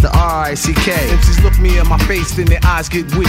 the 0.00 0.08
R-I-C-K. 0.14 0.92
If 1.12 1.24
she's 1.26 1.44
look 1.44 1.58
me 1.58 1.78
in 1.78 1.86
my 1.86 1.98
face, 2.06 2.34
then 2.34 2.46
their 2.46 2.60
eyes 2.64 2.88
get 2.88 3.14
weak 3.14 3.28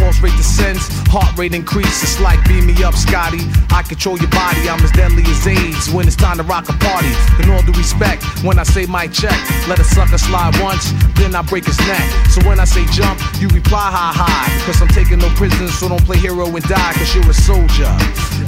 pulse 0.00 0.18
rate 0.24 0.34
descends, 0.40 0.80
heart 1.12 1.28
rate 1.36 1.52
increases. 1.54 2.18
Like 2.18 2.40
beam 2.48 2.64
me 2.66 2.80
up, 2.82 2.94
Scotty. 2.96 3.44
I 3.70 3.84
control 3.84 4.16
your 4.18 4.32
body. 4.32 4.64
I'm 4.68 4.80
as 4.80 4.90
deadly 4.92 5.22
as 5.28 5.46
AIDS 5.46 5.92
when 5.92 6.08
it's 6.08 6.16
time 6.16 6.38
to 6.38 6.42
rock 6.44 6.66
a 6.68 6.74
party. 6.80 7.12
In 7.44 7.52
all 7.52 7.60
due 7.62 7.76
respect, 7.76 8.24
when 8.42 8.58
I 8.58 8.64
say 8.64 8.86
my 8.86 9.06
check, 9.06 9.36
let 9.68 9.78
a 9.78 9.84
sucker 9.84 10.16
slide 10.18 10.56
once, 10.62 10.90
then 11.20 11.36
I 11.36 11.42
break 11.42 11.66
his 11.66 11.78
neck. 11.86 12.00
So 12.32 12.40
when 12.48 12.58
I 12.58 12.64
say 12.64 12.84
jump, 12.90 13.20
you 13.38 13.48
reply 13.48 13.92
hi 13.92 14.10
hi. 14.16 14.40
Cause 14.64 14.80
I'm 14.80 14.88
taking 14.88 15.20
no 15.20 15.28
prisoners, 15.36 15.76
so 15.78 15.88
don't 15.88 16.02
play 16.04 16.16
hero 16.16 16.48
and 16.48 16.64
die. 16.64 16.92
Cause 16.96 17.14
you're 17.14 17.28
a 17.28 17.34
soldier, 17.36 17.92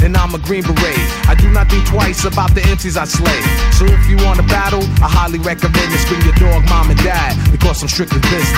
and 0.03 0.17
I'm 0.17 0.35
a 0.35 0.39
Green 0.41 0.63
Beret. 0.65 0.99
I 1.29 1.35
do 1.37 1.51
not 1.53 1.69
think 1.69 1.85
twice 1.87 2.25
about 2.25 2.55
the 2.55 2.65
empties 2.73 2.97
I 2.97 3.05
slay. 3.05 3.41
So 3.77 3.85
if 3.93 4.09
you 4.09 4.17
want 4.25 4.41
to 4.41 4.47
battle, 4.49 4.83
I 5.05 5.09
highly 5.13 5.39
recommend 5.39 5.93
this. 5.93 6.09
Bring 6.09 6.25
your 6.25 6.35
dog, 6.41 6.65
mom, 6.73 6.89
and 6.91 6.99
dad. 7.05 7.37
Because 7.53 7.83
I'm 7.83 7.89
strictly 7.93 8.21
business 8.33 8.51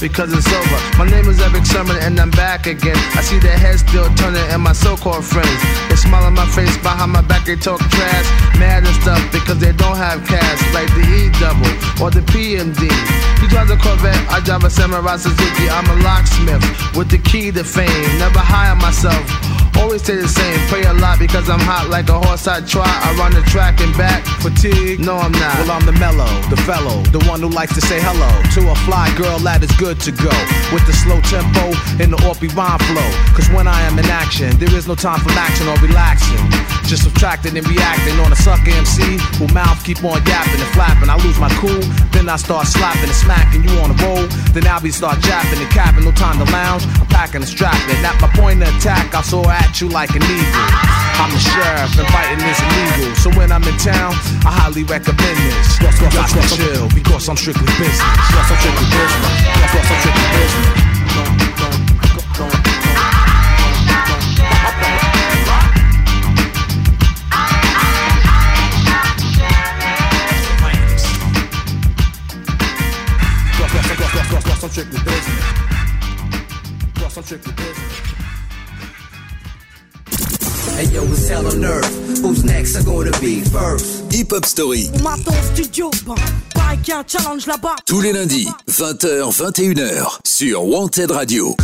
because 0.00 0.32
it's 0.34 0.48
over. 0.52 0.78
My 0.98 1.06
name 1.06 1.28
is 1.28 1.40
Erick 1.40 1.64
Sermon 1.64 1.96
and 2.00 2.18
I'm 2.18 2.30
back 2.32 2.66
again. 2.66 2.96
I 3.14 3.22
see 3.22 3.38
their 3.38 3.56
heads 3.56 3.80
still 3.86 4.04
turning 4.16 4.42
and 4.50 4.60
my 4.60 4.72
so-called 4.72 5.24
friends. 5.24 5.54
They 5.88 5.94
smile 5.94 6.24
on 6.24 6.34
my 6.34 6.44
face 6.46 6.76
behind 6.78 7.12
my 7.12 7.20
back, 7.22 7.46
they 7.46 7.54
talk 7.54 7.78
trash, 7.78 8.28
mad 8.58 8.84
and 8.84 8.94
stuff 9.00 9.22
because 9.30 9.58
they 9.60 9.70
don't 9.72 9.91
have 10.02 10.26
cash 10.26 10.74
like 10.74 10.88
the 10.94 11.02
E 11.02 11.30
double 11.38 12.02
or 12.02 12.10
the 12.10 12.22
PMD. 12.32 12.90
He 13.40 13.46
drives 13.48 13.70
a 13.70 13.76
Corvette, 13.76 14.18
I 14.30 14.40
drive 14.40 14.64
a 14.64 14.70
Samurai 14.70 15.16
Suzuki. 15.16 15.70
I'm 15.70 15.86
a 15.96 16.02
locksmith 16.02 16.64
with 16.96 17.08
the 17.08 17.18
key 17.18 17.52
to 17.52 17.62
fame. 17.62 17.88
Never 18.18 18.40
hire 18.40 18.74
myself 18.74 19.22
Always 19.78 20.02
stay 20.02 20.16
the 20.16 20.28
same, 20.28 20.58
pray 20.68 20.82
a 20.84 20.92
lot 20.94 21.18
because 21.18 21.48
I'm 21.48 21.60
hot 21.60 21.88
like 21.88 22.08
a 22.08 22.18
horse 22.20 22.46
I 22.46 22.60
try. 22.64 22.84
I 22.86 23.14
run 23.16 23.32
the 23.32 23.42
track 23.48 23.80
and 23.80 23.92
back. 23.96 24.24
Fatigue? 24.42 25.00
No, 25.00 25.16
I'm 25.16 25.32
not. 25.32 25.54
Well, 25.64 25.72
I'm 25.72 25.86
the 25.86 25.96
mellow, 25.96 26.28
the 26.50 26.58
fellow, 26.68 27.00
the 27.10 27.22
one 27.30 27.40
who 27.40 27.48
likes 27.48 27.74
to 27.74 27.80
say 27.82 27.98
hello 28.00 28.30
to 28.58 28.70
a 28.70 28.74
fly 28.84 29.08
girl 29.16 29.38
that 29.40 29.62
is 29.62 29.70
good 29.78 30.00
to 30.04 30.12
go. 30.12 30.32
With 30.74 30.84
the 30.86 30.92
slow 30.92 31.20
tempo 31.24 31.72
and 32.02 32.12
the 32.12 32.18
orpy 32.28 32.48
rhyme 32.56 32.78
flow. 32.90 33.08
Cause 33.36 33.48
when 33.50 33.66
I 33.68 33.80
am 33.88 33.98
in 33.98 34.06
action, 34.06 34.56
there 34.58 34.72
is 34.74 34.88
no 34.88 34.94
time 34.94 35.20
for 35.20 35.30
action 35.36 35.68
or 35.68 35.76
relaxing. 35.84 36.40
Just 36.88 37.04
subtracting 37.04 37.56
and 37.56 37.64
reacting 37.68 38.18
on 38.20 38.32
a 38.32 38.36
sucker 38.36 38.70
MC 38.72 39.16
who 39.40 39.46
mouth 39.54 39.80
keep 39.84 40.02
on 40.04 40.20
yapping 40.28 40.60
and 40.60 40.72
flapping. 40.76 41.08
I 41.10 41.16
lose 41.24 41.38
my 41.38 41.50
cool, 41.60 41.82
then 42.12 42.28
I 42.28 42.36
start 42.36 42.66
slapping 42.66 43.08
and 43.12 43.18
smacking 43.24 43.62
you 43.64 43.72
on 43.80 43.94
the 43.94 43.98
roll. 44.04 44.24
Then 44.56 44.66
I'll 44.66 44.80
be 44.82 44.90
start 44.90 45.18
japping 45.24 45.60
and 45.60 45.70
capping. 45.72 46.04
No 46.04 46.12
time 46.12 46.40
to 46.44 46.48
lounge, 46.52 46.84
I'm 47.00 47.06
packing 47.12 47.40
and 47.44 47.48
strapping. 47.48 47.96
At 48.04 48.18
my 48.20 48.28
point 48.36 48.62
of 48.62 48.68
attack, 48.76 49.14
I 49.14 49.22
saw 49.22 49.42
action 49.48 49.61
at 49.62 49.80
you 49.80 49.88
like 49.88 50.10
an 50.10 50.22
eagle. 50.22 50.68
I'm 51.22 51.30
the 51.30 51.38
sheriff 51.38 51.92
and 51.98 52.08
fighting 52.10 52.42
is 52.50 52.58
illegal. 52.66 53.14
So 53.22 53.28
when 53.38 53.50
I'm 53.54 53.62
in 53.64 53.76
town, 53.78 54.12
I 54.48 54.50
highly 54.60 54.84
recommend 54.84 55.36
this. 55.46 55.68
Cross, 55.78 55.96
cross, 56.02 56.12
cross, 56.14 56.32
cross, 56.34 56.50
chill 56.58 56.86
because 56.98 57.24
I'm 57.30 57.36
strictly 57.38 57.70
business. 57.78 58.02
Cross, 58.02 58.50
I'm 58.50 58.58
strictly 58.58 58.88
business. 58.90 59.22
Cross, 59.22 59.78
I'm 59.78 59.98
strictly 60.02 60.26
business. 60.34 60.68
I'm 60.72 61.28
business. 75.06 76.90
Cross, 76.96 77.16
I'm 77.18 77.24
strictly 77.24 77.52
business. 77.52 77.81
first? 83.50 84.04
Hip 84.14 84.26
Hop 84.32 84.44
Story. 84.44 84.90
studio, 85.54 85.90
ben, 86.06 87.02
challenge 87.06 87.46
Tous 87.86 88.00
les 88.00 88.12
lundis, 88.12 88.48
20h, 88.70 89.30
21h, 89.32 90.18
sur 90.24 90.64
Wanted 90.64 91.10
Radio. 91.10 91.54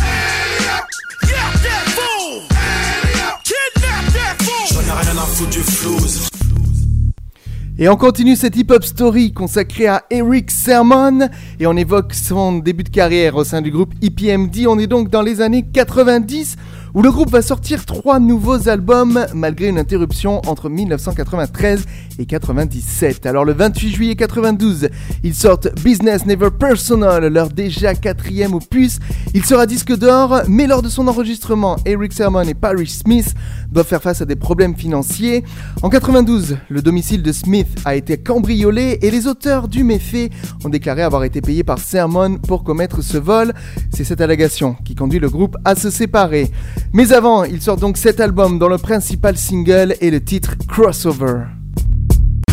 et 7.81 7.87
on 7.87 7.95
continue 7.95 8.35
cette 8.35 8.55
hip-hop 8.57 8.83
story 8.83 9.31
consacrée 9.31 9.87
à 9.87 10.03
Eric 10.09 10.51
Sermon 10.51 11.29
et 11.61 11.67
on 11.67 11.75
évoque 11.77 12.13
son 12.13 12.57
début 12.59 12.83
de 12.83 12.89
carrière 12.89 13.35
au 13.37 13.43
sein 13.45 13.61
du 13.61 13.71
groupe 13.71 13.93
EPMD. 14.01 14.67
On 14.67 14.77
est 14.77 14.87
donc 14.87 15.09
dans 15.09 15.21
les 15.21 15.39
années 15.41 15.65
90 15.73 16.55
où 16.95 17.01
le 17.01 17.11
groupe 17.11 17.29
va 17.29 17.41
sortir 17.41 17.85
trois 17.85 18.19
nouveaux 18.19 18.67
albums 18.67 19.25
malgré 19.33 19.67
une 19.67 19.77
interruption 19.77 20.41
entre 20.47 20.69
1993 20.69 21.85
et 22.17 22.25
97. 22.25 23.25
Alors 23.25 23.45
le 23.45 23.53
28 23.53 23.89
juillet 23.91 24.15
92, 24.15 24.89
ils 25.23 25.35
sortent 25.35 25.69
Business 25.81 26.25
Never 26.25 26.49
Personal, 26.57 27.25
leur 27.31 27.49
déjà 27.49 27.93
quatrième 27.95 28.53
opus. 28.53 28.99
Il 29.33 29.45
sera 29.45 29.65
disque 29.65 29.95
d'or, 29.95 30.41
mais 30.47 30.67
lors 30.67 30.81
de 30.81 30.89
son 30.89 31.07
enregistrement, 31.07 31.77
Eric 31.85 32.11
Sermon 32.13 32.41
et 32.41 32.53
Paris 32.53 32.87
Smith 32.87 33.33
doivent 33.71 33.87
faire 33.87 34.01
face 34.01 34.21
à 34.21 34.25
des 34.25 34.35
problèmes 34.35 34.75
financiers. 34.75 35.43
En 35.83 35.89
92, 35.89 36.57
le 36.69 36.81
domicile 36.81 37.23
de 37.23 37.31
Smith 37.31 37.67
a 37.85 37.95
été 37.95 38.17
cambriolé 38.17 38.99
et 39.01 39.11
les 39.11 39.27
auteurs 39.27 39.67
du 39.67 39.83
méfait 39.83 40.29
ont 40.65 40.69
déclaré 40.69 41.03
avoir 41.03 41.23
été 41.23 41.39
payés 41.41 41.63
par 41.63 41.79
Sermon 41.79 42.37
pour 42.37 42.63
commettre 42.63 43.01
ce 43.03 43.17
vol. 43.17 43.53
C'est 43.95 44.03
cette 44.03 44.21
allégation 44.21 44.75
qui 44.83 44.95
conduit 44.95 45.19
le 45.19 45.29
groupe 45.29 45.55
à 45.65 45.75
se 45.75 45.89
séparer. 45.89 46.51
Mais 46.93 47.13
avant, 47.13 47.43
il 47.43 47.61
sort 47.61 47.77
donc 47.77 47.97
cet 47.97 48.19
album 48.19 48.59
dont 48.59 48.67
le 48.69 48.77
principal 48.77 49.37
single 49.37 49.95
est 50.01 50.09
le 50.09 50.23
titre 50.23 50.55
Crossover. 50.67 51.45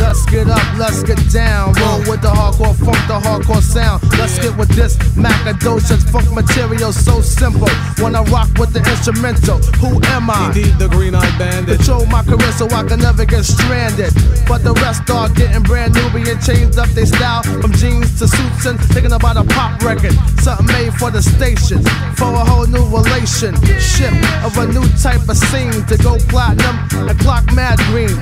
Let's 0.06 0.24
get 0.24 0.48
up, 0.48 0.78
let's 0.78 1.02
get 1.02 1.18
down. 1.32 1.72
Roll 1.82 1.98
with 2.06 2.22
the 2.22 2.30
hardcore 2.30 2.78
funk, 2.78 2.96
the 3.10 3.18
hardcore 3.18 3.60
sound. 3.60 4.04
Let's 4.16 4.38
get 4.38 4.56
with 4.56 4.68
this 4.68 4.96
Macadocious 5.18 6.08
funk 6.10 6.30
material, 6.32 6.92
so 6.92 7.20
simple. 7.20 7.68
When 7.98 8.14
I 8.14 8.22
rock 8.30 8.48
with 8.56 8.72
the 8.72 8.86
instrumental, 8.88 9.58
who 9.82 9.98
am 10.14 10.30
I? 10.30 10.46
Indeed, 10.54 10.78
the 10.78 10.86
green 10.88 11.16
eyed 11.16 11.36
bandit. 11.40 11.78
Control 11.82 12.06
my 12.06 12.22
career 12.22 12.52
so 12.52 12.66
I 12.70 12.84
can 12.86 13.00
never 13.00 13.24
get 13.24 13.42
stranded. 13.46 14.14
But 14.46 14.62
the 14.62 14.74
rest 14.78 15.10
are 15.10 15.28
getting 15.28 15.64
brand 15.64 15.94
new, 15.98 16.06
being 16.14 16.38
changed 16.38 16.78
up 16.78 16.88
their 16.90 17.06
style 17.06 17.42
from 17.42 17.72
jeans 17.72 18.16
to 18.20 18.28
suits 18.28 18.64
and 18.66 18.78
thinking 18.94 19.10
about 19.12 19.36
a 19.36 19.42
pop 19.58 19.82
record. 19.82 20.14
Something 20.38 20.66
made 20.70 20.94
for 20.94 21.10
the 21.10 21.20
station, 21.20 21.82
for 22.14 22.30
a 22.30 22.44
whole 22.46 22.68
new 22.70 22.86
relationship 22.94 24.14
of 24.46 24.54
a 24.54 24.70
new 24.70 24.86
type 25.02 25.26
of 25.26 25.34
scene 25.34 25.74
to 25.90 25.98
go 25.98 26.14
platinum 26.30 26.78
and 26.94 27.18
clock 27.18 27.50
mad 27.58 27.80
green. 27.90 28.14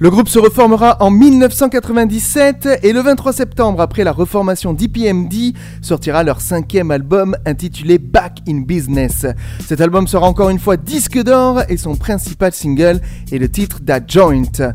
Le 0.00 0.10
groupe 0.10 0.28
se 0.28 0.38
reformera 0.38 0.96
en 1.00 1.10
1997 1.10 2.68
et 2.84 2.92
le 2.92 3.00
23 3.00 3.32
septembre, 3.32 3.80
après 3.80 4.04
la 4.04 4.12
reformation 4.12 4.72
d'EPMD, 4.72 5.54
sortira 5.82 6.22
leur 6.22 6.40
cinquième 6.40 6.92
album 6.92 7.36
intitulé 7.44 7.98
Back 7.98 8.38
in 8.48 8.60
Business. 8.60 9.26
Cet 9.66 9.80
album 9.80 10.06
sera 10.06 10.28
encore 10.28 10.50
une 10.50 10.60
fois 10.60 10.76
disque 10.76 11.20
d'or 11.20 11.62
et 11.68 11.76
son 11.76 11.96
principal 11.96 12.52
single 12.52 13.00
est 13.32 13.38
le 13.38 13.48
titre 13.50 13.80
d'adjoint 13.82 14.08
Joint. 14.34 14.74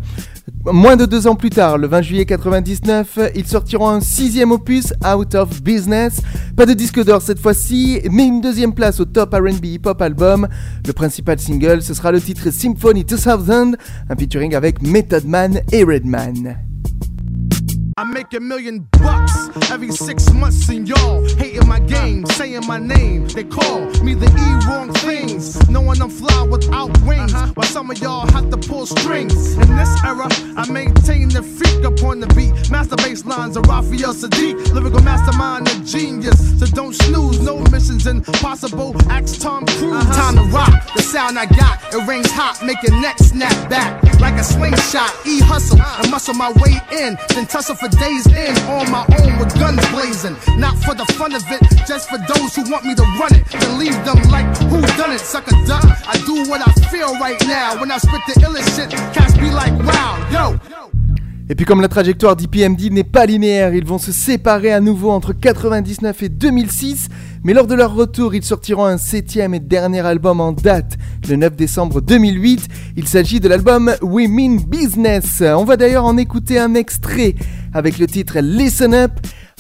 Moins 0.71 0.95
de 0.95 1.05
deux 1.05 1.27
ans 1.27 1.35
plus 1.35 1.49
tard, 1.49 1.77
le 1.77 1.87
20 1.87 2.01
juillet 2.03 2.25
99, 2.25 3.19
ils 3.35 3.45
sortiront 3.45 3.89
un 3.89 3.99
sixième 3.99 4.51
opus, 4.53 4.93
Out 5.05 5.35
of 5.35 5.61
Business. 5.61 6.21
Pas 6.55 6.65
de 6.65 6.71
disque 6.73 7.03
d'or 7.03 7.21
cette 7.21 7.39
fois-ci, 7.39 7.99
mais 8.09 8.25
une 8.27 8.39
deuxième 8.39 8.73
place 8.73 9.01
au 9.01 9.05
top 9.05 9.33
RB 9.33 9.65
hip-hop 9.65 10.01
album. 10.01 10.47
Le 10.87 10.93
principal 10.93 11.37
single, 11.37 11.81
ce 11.81 11.93
sera 11.93 12.13
le 12.13 12.21
titre 12.21 12.49
Symphony 12.49 13.03
2000, 13.03 13.75
un 14.09 14.15
featuring 14.17 14.55
avec 14.55 14.81
Method 14.81 15.25
Man 15.27 15.59
et 15.73 15.83
Redman. 15.83 16.55
I 17.95 18.03
make 18.05 18.33
a 18.33 18.39
million 18.39 18.87
bucks 18.93 19.49
every 19.69 19.91
six 19.91 20.31
months, 20.33 20.67
and 20.67 20.87
y'all 20.89 21.23
hating 21.35 21.67
my 21.67 21.79
game, 21.79 22.25
saying 22.25 22.65
my 22.65 22.79
name. 22.79 23.27
They 23.27 23.43
call 23.43 23.81
me 24.03 24.15
the 24.15 24.25
E 24.25 24.67
wrong 24.67 24.91
things, 24.93 25.61
knowing 25.69 26.01
I'm 26.01 26.09
fly 26.09 26.41
without 26.49 26.87
wings. 27.03 27.35
Uh-huh. 27.35 27.51
While 27.53 27.67
some 27.67 27.91
of 27.91 27.99
y'all 27.99 28.25
have 28.31 28.49
to 28.49 28.57
pull 28.57 28.87
strings. 28.87 29.53
In 29.53 29.75
this 29.77 29.89
era, 30.03 30.27
I 30.57 30.67
maintain 30.71 31.29
the 31.29 31.43
freak 31.43 31.83
upon 31.85 32.19
the 32.19 32.25
beat. 32.33 32.71
Master 32.71 32.95
bass 32.95 33.25
lines 33.25 33.57
of 33.57 33.67
Raphael 33.67 34.15
Saadiq, 34.15 34.73
lyrical 34.73 35.03
mastermind 35.03 35.69
and 35.69 35.85
genius. 35.85 36.59
So 36.59 36.65
don't 36.65 36.93
snooze, 36.95 37.41
no 37.41 37.59
missions 37.69 38.07
impossible. 38.07 38.95
Axe 39.11 39.37
Tom 39.37 39.67
Cruise, 39.67 40.01
uh-huh. 40.03 40.31
time 40.33 40.35
to 40.43 40.51
rock. 40.55 40.95
The 40.95 41.03
sound 41.03 41.37
I 41.37 41.45
got, 41.45 41.93
it 41.93 42.07
rings 42.07 42.31
hot, 42.31 42.57
make 42.65 42.81
your 42.81 42.99
neck 43.01 43.19
snap 43.19 43.69
back 43.69 44.01
like 44.19 44.33
a 44.33 44.43
slingshot. 44.43 45.13
E 45.27 45.41
hustle, 45.41 45.79
and 46.01 46.09
muscle 46.09 46.33
my 46.33 46.51
way 46.53 46.81
in, 46.97 47.15
then 47.29 47.45
tussle 47.45 47.75
Et 61.49 61.55
puis 61.55 61.65
comme 61.65 61.81
la 61.81 61.87
trajectoire 61.89 62.35
d'IPMD 62.37 62.91
n'est 62.91 63.03
pas 63.03 63.25
linéaire, 63.25 63.73
ils 63.73 63.85
vont 63.85 63.97
se 63.97 64.11
séparer 64.13 64.71
à 64.71 64.79
nouveau 64.79 65.11
entre 65.11 65.33
99 65.33 66.23
et 66.23 66.29
2006, 66.29 67.09
mais 67.43 67.53
lors 67.53 67.67
de 67.67 67.73
leur 67.75 67.93
retour, 67.93 68.33
ils 68.33 68.43
sortiront 68.43 68.85
un 68.85 68.97
septième 68.97 69.53
et 69.53 69.59
dernier 69.59 70.05
album 70.05 70.39
en 70.39 70.53
date, 70.53 70.95
le 71.27 71.35
9 71.35 71.55
décembre 71.57 71.99
2008. 72.01 72.67
Il 72.95 73.07
s'agit 73.07 73.41
de 73.41 73.49
l'album 73.49 73.91
Women 74.01 74.57
Business. 74.63 75.41
On 75.41 75.65
va 75.65 75.75
d'ailleurs 75.75 76.05
en 76.05 76.15
écouter 76.15 76.57
un 76.59 76.75
extrait 76.75 77.35
avec 77.73 77.97
le 77.97 78.07
titre 78.07 78.39
Listen 78.39 78.93
Up. 78.93 79.11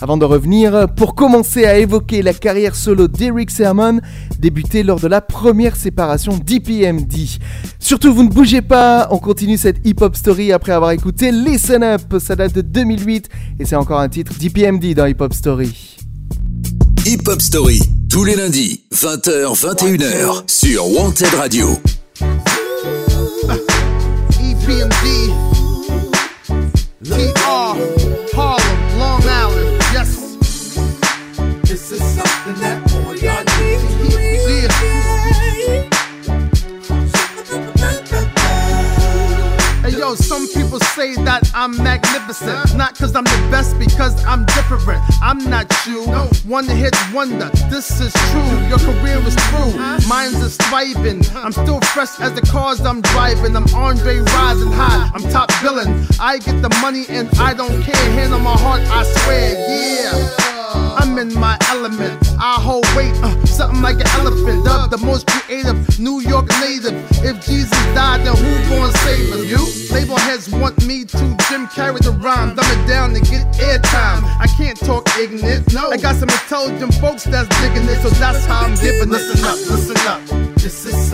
Avant 0.01 0.17
de 0.17 0.25
revenir, 0.25 0.87
pour 0.95 1.15
commencer 1.15 1.65
à 1.65 1.77
évoquer 1.77 2.21
la 2.23 2.33
carrière 2.33 2.75
solo 2.75 3.07
d'Eric 3.07 3.51
Sermon, 3.51 3.99
débutée 4.39 4.83
lors 4.83 4.99
de 4.99 5.07
la 5.07 5.21
première 5.21 5.75
séparation 5.75 6.37
d'EPMD. 6.37 7.13
Surtout, 7.79 8.13
vous 8.13 8.23
ne 8.23 8.29
bougez 8.29 8.61
pas, 8.61 9.07
on 9.11 9.17
continue 9.19 9.57
cette 9.57 9.85
hip-hop 9.85 10.15
story 10.15 10.51
après 10.51 10.71
avoir 10.73 10.91
écouté 10.91 11.31
Listen 11.31 11.83
Up, 11.83 12.01
ça 12.19 12.35
date 12.35 12.53
de 12.53 12.61
2008 12.61 13.29
et 13.59 13.65
c'est 13.65 13.75
encore 13.75 13.99
un 13.99 14.09
titre 14.09 14.33
d'EPMD 14.37 14.93
dans 14.95 15.05
Hip-Hop 15.05 15.33
Story. 15.33 15.97
Hip-Hop 17.05 17.41
Story, 17.41 17.81
tous 18.09 18.23
les 18.23 18.35
lundis, 18.35 18.81
20h, 18.93 19.55
21h, 19.55 20.43
sur 20.47 20.87
Wanted 20.89 21.33
Radio. 21.35 21.69
Ah. 23.49 23.53
know 40.19 40.21
some 40.21 40.47
people 40.49 40.79
say 40.95 41.15
that 41.25 41.49
I'm 41.53 41.75
magnificent. 41.77 42.75
Not 42.75 42.95
cause 42.97 43.15
I'm 43.15 43.23
the 43.23 43.47
best, 43.49 43.77
because 43.79 44.13
I'm 44.25 44.45
different. 44.45 45.01
I'm 45.21 45.39
not 45.49 45.71
you. 45.87 46.03
One 46.45 46.67
hit 46.67 46.95
wonder, 47.13 47.49
this 47.69 47.99
is 47.99 48.13
true. 48.13 48.55
Your 48.69 48.79
career 48.79 49.17
is 49.27 49.35
through, 49.49 49.73
mine's 50.07 50.37
is 50.41 50.57
thriving. 50.57 51.21
I'm 51.35 51.51
still 51.51 51.79
fresh 51.93 52.19
as 52.19 52.33
the 52.33 52.41
cars 52.41 52.81
I'm 52.81 53.01
driving. 53.01 53.55
I'm 53.55 53.65
Andre 53.73 54.19
rising 54.19 54.71
high, 54.71 55.09
I'm 55.15 55.23
top 55.31 55.51
villain. 55.63 56.05
I 56.19 56.37
get 56.37 56.61
the 56.61 56.69
money 56.81 57.05
and 57.09 57.27
I 57.39 57.53
don't 57.53 57.81
care. 57.81 58.05
Hand 58.17 58.33
on 58.33 58.43
my 58.43 58.55
heart, 58.65 58.81
I 58.99 59.03
swear, 59.17 59.49
yeah. 59.69 60.29
I'm 60.99 61.17
in 61.19 61.33
my 61.35 61.57
element. 61.69 62.15
I 62.39 62.55
hold 62.59 62.85
weight, 62.95 63.13
uh, 63.21 63.45
something 63.45 63.81
like 63.81 63.95
an 63.99 64.07
elephant. 64.19 64.65
the 64.91 64.97
most 65.03 65.27
creative 65.27 65.77
New 65.99 66.19
York 66.21 66.47
native. 66.61 66.95
If 67.23 67.45
Jesus 67.45 67.77
died, 67.93 68.21
then 68.25 68.35
who 68.37 68.53
gon' 68.69 68.91
rhyme, 71.63 71.75
carry 71.75 71.99
the 72.01 72.11
rhyme. 72.19 72.55
Dumb 72.55 72.71
it 72.83 72.87
down 72.87 73.13
to 73.13 73.19
get 73.19 73.45
airtime. 73.55 74.23
I 74.39 74.47
can't 74.57 74.77
talk 74.77 75.07
ignorance. 75.17 75.73
No, 75.73 75.89
I 75.91 75.97
got 75.97 76.15
some 76.15 76.29
intelligent 76.29 76.93
folks 76.95 77.23
that's 77.23 77.49
digging 77.61 77.87
it, 77.89 78.01
so 78.01 78.09
that's 78.09 78.45
how 78.45 78.61
I'm 78.65 78.75
giving. 78.75 79.09
Listen 79.09 79.43
up, 79.43 79.57
listen 79.69 80.07
up. 80.07 80.55
This 80.57 80.85
is 80.85 81.13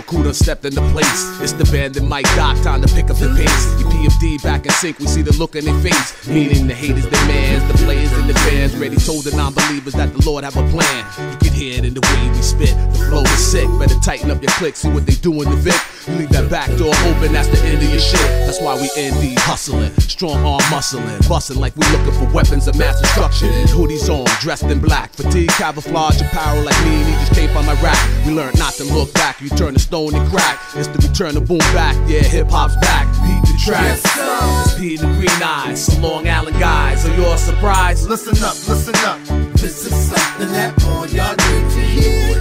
Look 0.00 0.12
who 0.16 0.22
done 0.24 0.32
stepped 0.32 0.62
the 0.62 0.70
place. 0.96 1.20
It's 1.42 1.52
the 1.52 1.64
band 1.64 1.94
and 1.98 2.08
Mike 2.08 2.24
Doc, 2.34 2.56
time 2.64 2.80
to 2.80 2.88
pick 2.94 3.10
up 3.10 3.18
the 3.18 3.28
pace. 3.36 3.66
PFD 3.92 4.42
back 4.42 4.64
in 4.64 4.72
sync, 4.72 4.98
we 4.98 5.06
see 5.06 5.20
the 5.20 5.34
look 5.36 5.56
in 5.56 5.66
their 5.66 5.78
face. 5.82 6.26
Meaning 6.26 6.68
the 6.68 6.74
haters, 6.74 7.04
the 7.04 7.20
mans, 7.28 7.62
the 7.70 7.76
players, 7.84 8.10
and 8.12 8.26
the 8.30 8.32
fans. 8.32 8.74
Ready 8.76 8.96
told 8.96 9.24
the 9.24 9.36
non 9.36 9.52
believers 9.52 9.92
that 9.94 10.10
the 10.16 10.22
Lord 10.24 10.42
have 10.44 10.56
a 10.56 10.66
plan 10.70 11.04
and 11.60 11.92
the 11.94 12.00
way 12.00 12.28
we 12.32 12.40
spit. 12.40 12.72
The 12.96 13.04
flow 13.08 13.20
is 13.20 13.52
sick, 13.52 13.68
better 13.78 13.98
tighten 14.00 14.30
up 14.30 14.40
your 14.40 14.50
click, 14.52 14.76
see 14.76 14.88
what 14.88 15.04
they 15.04 15.12
in 15.20 15.44
the 15.52 15.60
Vic. 15.60 15.76
You 16.08 16.14
leave 16.16 16.30
that 16.30 16.48
back 16.50 16.72
door 16.78 16.96
open, 17.04 17.32
that's 17.36 17.48
the 17.48 17.60
end 17.68 17.84
of 17.84 17.90
your 17.90 18.00
shit. 18.00 18.24
That's 18.48 18.60
why 18.62 18.80
we 18.80 18.88
indie 18.96 19.36
hustling, 19.40 19.92
strong 20.00 20.40
arm 20.46 20.62
muscling, 20.72 21.20
busting 21.28 21.58
like 21.60 21.76
we 21.76 21.86
looking 21.92 22.16
for 22.18 22.32
weapons 22.32 22.66
of 22.66 22.76
mass 22.78 22.98
destruction. 22.98 23.48
Hoodies 23.76 24.08
on, 24.08 24.24
dressed 24.40 24.62
in 24.64 24.80
black, 24.80 25.12
fatigue, 25.12 25.50
camouflage, 25.60 26.20
apparel 26.22 26.64
like 26.64 26.80
me, 26.84 26.96
and 26.96 27.06
he 27.12 27.12
just 27.26 27.34
came 27.34 27.52
my 27.52 27.74
rack. 27.82 28.00
We 28.26 28.32
learned 28.32 28.58
not 28.58 28.72
to 28.74 28.84
look 28.84 29.12
back, 29.12 29.42
you 29.42 29.50
turn 29.50 29.74
the 29.74 29.80
stone 29.80 30.14
and 30.14 30.26
crack. 30.32 30.58
It's 30.74 30.88
the 30.88 30.98
return 31.06 31.36
of 31.36 31.46
boom 31.46 31.58
back, 31.76 31.94
yeah, 32.08 32.20
hip 32.24 32.48
hop's 32.48 32.74
back. 32.76 33.04
Beat 33.20 33.52
the 33.52 33.58
tracks, 33.62 34.02
it's 34.16 34.78
Pete 34.80 35.02
and 35.02 35.14
Green 35.16 35.42
Eyes, 35.44 35.84
some 35.84 36.00
Long 36.02 36.26
Island 36.26 36.58
guys. 36.58 37.04
Are 37.04 37.14
you 37.14 37.26
all 37.26 37.36
surprised? 37.36 38.08
Listen 38.08 38.32
up, 38.42 38.54
listen 38.66 38.94
up. 39.04 39.49
This 39.60 39.84
is 39.92 40.06
something 40.08 40.48
that 40.56 40.72
boy 40.76 41.04
y'all 41.12 41.36
need 41.36 41.70
to 41.70 41.80
hear. 41.84 42.34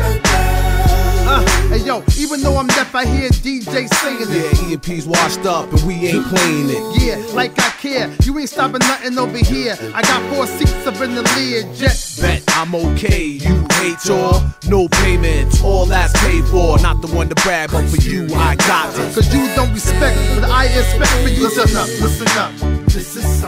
yo, 1.88 2.04
even 2.18 2.42
though 2.42 2.58
I'm 2.58 2.66
deaf, 2.66 2.94
I 2.94 3.06
hear 3.06 3.30
DJ 3.30 3.88
singing 3.94 4.28
it. 4.28 4.52
Yeah, 4.84 4.94
e 4.94 5.02
washed 5.06 5.46
up 5.46 5.72
and 5.72 5.80
we 5.88 5.94
ain't 6.08 6.26
playing 6.28 6.66
it. 6.68 6.82
Yeah, 7.00 7.16
like 7.34 7.52
I 7.58 7.70
care. 7.80 8.12
You 8.24 8.38
ain't 8.38 8.50
stopping 8.50 8.80
nothing 8.90 9.16
over 9.18 9.38
here. 9.38 9.74
I 9.94 10.02
got 10.02 10.20
four 10.30 10.46
seats 10.46 10.86
up 10.86 11.00
in 11.00 11.14
the 11.14 11.22
learjet. 11.22 12.20
Bet 12.20 12.42
I'm 12.58 12.74
okay, 12.74 13.24
you 13.24 13.66
hate 13.80 14.04
y'all. 14.04 14.42
No 14.68 14.86
payments, 15.00 15.62
all 15.64 15.86
that's 15.86 16.12
paid 16.24 16.44
for. 16.48 16.78
Not 16.82 17.00
the 17.00 17.08
one 17.08 17.28
to 17.30 17.34
brag, 17.36 17.70
but 17.70 17.88
for 17.88 17.96
you, 17.96 18.24
I 18.34 18.56
got 18.56 18.92
it. 18.94 19.14
Cause 19.14 19.32
you 19.34 19.48
don't 19.54 19.72
respect, 19.72 20.16
but 20.34 20.44
I 20.44 20.66
expect 20.66 21.10
for 21.24 21.30
you. 21.30 21.44
Listen 21.44 21.74
up, 21.74 21.88
listen 22.04 22.28
up. 22.36 22.52
This 22.88 23.16
is 23.16 23.24
something. 23.24 23.47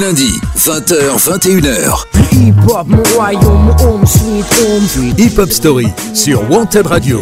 Lundi, 0.00 0.40
20h-21h. 0.56 2.06
Hip-hop, 5.18 5.50
Story 5.50 5.88
sur 6.14 6.50
Wanted 6.50 6.86
Radio. 6.86 7.20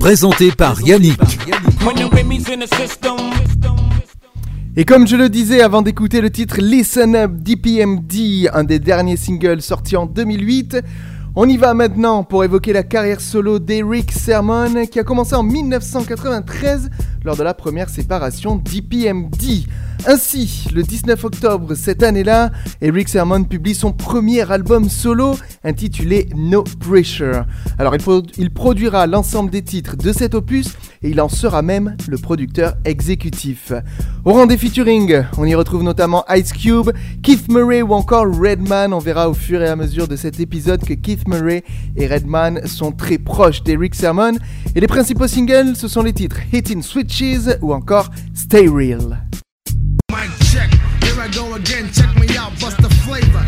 Présenté 0.00 0.52
par 0.52 0.80
Yannick. 0.80 1.18
Et 4.76 4.84
comme 4.86 5.06
je 5.06 5.16
le 5.16 5.28
disais 5.28 5.60
avant 5.60 5.82
d'écouter 5.82 6.22
le 6.22 6.30
titre 6.30 6.60
Listen 6.62 7.14
Up 7.14 7.32
DPMD, 7.34 8.48
un 8.54 8.64
des 8.64 8.78
derniers 8.78 9.18
singles 9.18 9.60
sortis 9.60 9.98
en 9.98 10.06
2008, 10.06 10.78
on 11.36 11.46
y 11.46 11.58
va 11.58 11.74
maintenant 11.74 12.24
pour 12.24 12.42
évoquer 12.42 12.72
la 12.72 12.84
carrière 12.84 13.20
solo 13.20 13.58
d'Eric 13.58 14.12
Sermon 14.12 14.86
qui 14.90 14.98
a 14.98 15.02
commencé 15.04 15.34
en 15.34 15.42
1993 15.42 16.88
lors 17.24 17.36
de 17.36 17.42
la 17.42 17.52
première 17.52 17.90
séparation 17.90 18.56
DPMD. 18.56 19.66
Ainsi, 20.04 20.64
le 20.74 20.82
19 20.82 21.24
octobre 21.24 21.74
cette 21.76 22.02
année-là, 22.02 22.50
Eric 22.80 23.08
Sermon 23.08 23.44
publie 23.44 23.74
son 23.74 23.92
premier 23.92 24.50
album 24.50 24.88
solo 24.88 25.36
intitulé 25.62 26.28
No 26.34 26.64
Pressure. 26.80 27.44
Alors 27.78 27.94
il, 28.36 28.50
produira 28.50 29.06
l'ensemble 29.06 29.50
des 29.50 29.62
titres 29.62 29.96
de 29.96 30.12
cet 30.12 30.34
opus 30.34 30.70
et 31.04 31.10
il 31.10 31.20
en 31.20 31.28
sera 31.28 31.62
même 31.62 31.96
le 32.08 32.18
producteur 32.18 32.74
exécutif. 32.84 33.72
Au 34.24 34.32
rang 34.32 34.46
des 34.46 34.56
featuring, 34.58 35.22
on 35.38 35.44
y 35.44 35.54
retrouve 35.54 35.84
notamment 35.84 36.24
Ice 36.34 36.52
Cube, 36.52 36.90
Keith 37.22 37.48
Murray 37.48 37.82
ou 37.82 37.92
encore 37.94 38.26
Redman. 38.26 38.92
On 38.92 38.98
verra 38.98 39.30
au 39.30 39.34
fur 39.34 39.62
et 39.62 39.68
à 39.68 39.76
mesure 39.76 40.08
de 40.08 40.16
cet 40.16 40.40
épisode 40.40 40.82
que 40.82 40.94
Keith 40.94 41.28
Murray 41.28 41.62
et 41.96 42.08
Redman 42.08 42.66
sont 42.66 42.90
très 42.90 43.18
proches 43.18 43.62
d'Eric 43.62 43.94
Sermon 43.94 44.32
et 44.74 44.80
les 44.80 44.88
principaux 44.88 45.28
singles 45.28 45.76
ce 45.76 45.86
sont 45.86 46.02
les 46.02 46.12
titres 46.12 46.38
Hitting 46.52 46.82
Switches 46.82 47.22
ou 47.60 47.72
encore 47.72 48.10
Stay 48.34 48.66
Real. 48.68 49.22
go 51.34 51.52
again, 51.56 51.88
check 51.92 52.12
me 52.20 52.28
out, 52.36 52.52
bust 52.60 52.76
the 52.80 52.92
flavor. 53.04 53.42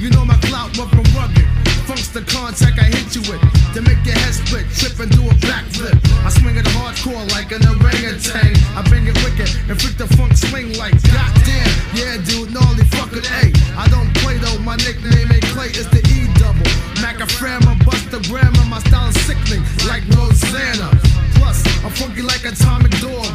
you 0.00 0.08
know 0.10 0.24
my 0.24 0.36
clout, 0.48 0.72
rough 0.76 0.88
from 0.90 1.04
rugged. 1.14 1.44
Funk's 1.86 2.08
the 2.10 2.20
contact 2.26 2.80
I 2.80 2.88
hit 2.90 3.14
you 3.14 3.22
with 3.30 3.38
to 3.76 3.80
make 3.84 4.00
your 4.02 4.16
head 4.18 4.34
split, 4.34 4.66
trip 4.74 4.98
and 4.98 5.10
do 5.12 5.22
a 5.22 5.34
backflip. 5.44 5.94
I 6.26 6.30
swing 6.34 6.56
it 6.56 6.64
hardcore 6.74 7.22
like 7.30 7.52
an 7.52 7.62
orangutan. 7.68 8.52
I 8.74 8.80
bring 8.88 9.06
it 9.06 9.14
wicked 9.22 9.46
and 9.70 9.76
freak 9.78 9.96
the 9.96 10.08
funk 10.18 10.34
swing 10.36 10.72
like 10.80 10.96
goddamn. 11.12 11.70
Yeah, 11.94 12.16
dude, 12.26 12.50
gnarly 12.50 12.82
fucking 12.98 13.22
A. 13.44 13.54
I 13.78 13.86
don't 13.92 14.10
play 14.24 14.36
though, 14.42 14.58
my 14.66 14.74
nickname 14.82 15.30
ain't 15.30 15.46
Clay, 15.54 15.70
it's 15.76 15.86
the 15.94 16.00
E 16.10 16.26
double. 16.42 16.66
Macaframa, 16.98 17.78
bust 17.86 18.10
the 18.10 18.18
grammar, 18.26 18.64
my 18.66 18.80
style 18.88 19.08
is 19.12 19.18
sickening 19.28 19.62
like 19.86 20.02
Rosanna. 20.16 20.90
Plus, 21.38 21.60
I'm 21.84 21.92
funky 21.92 22.22
like 22.22 22.42
atomic 22.44 22.90
door. 23.04 23.25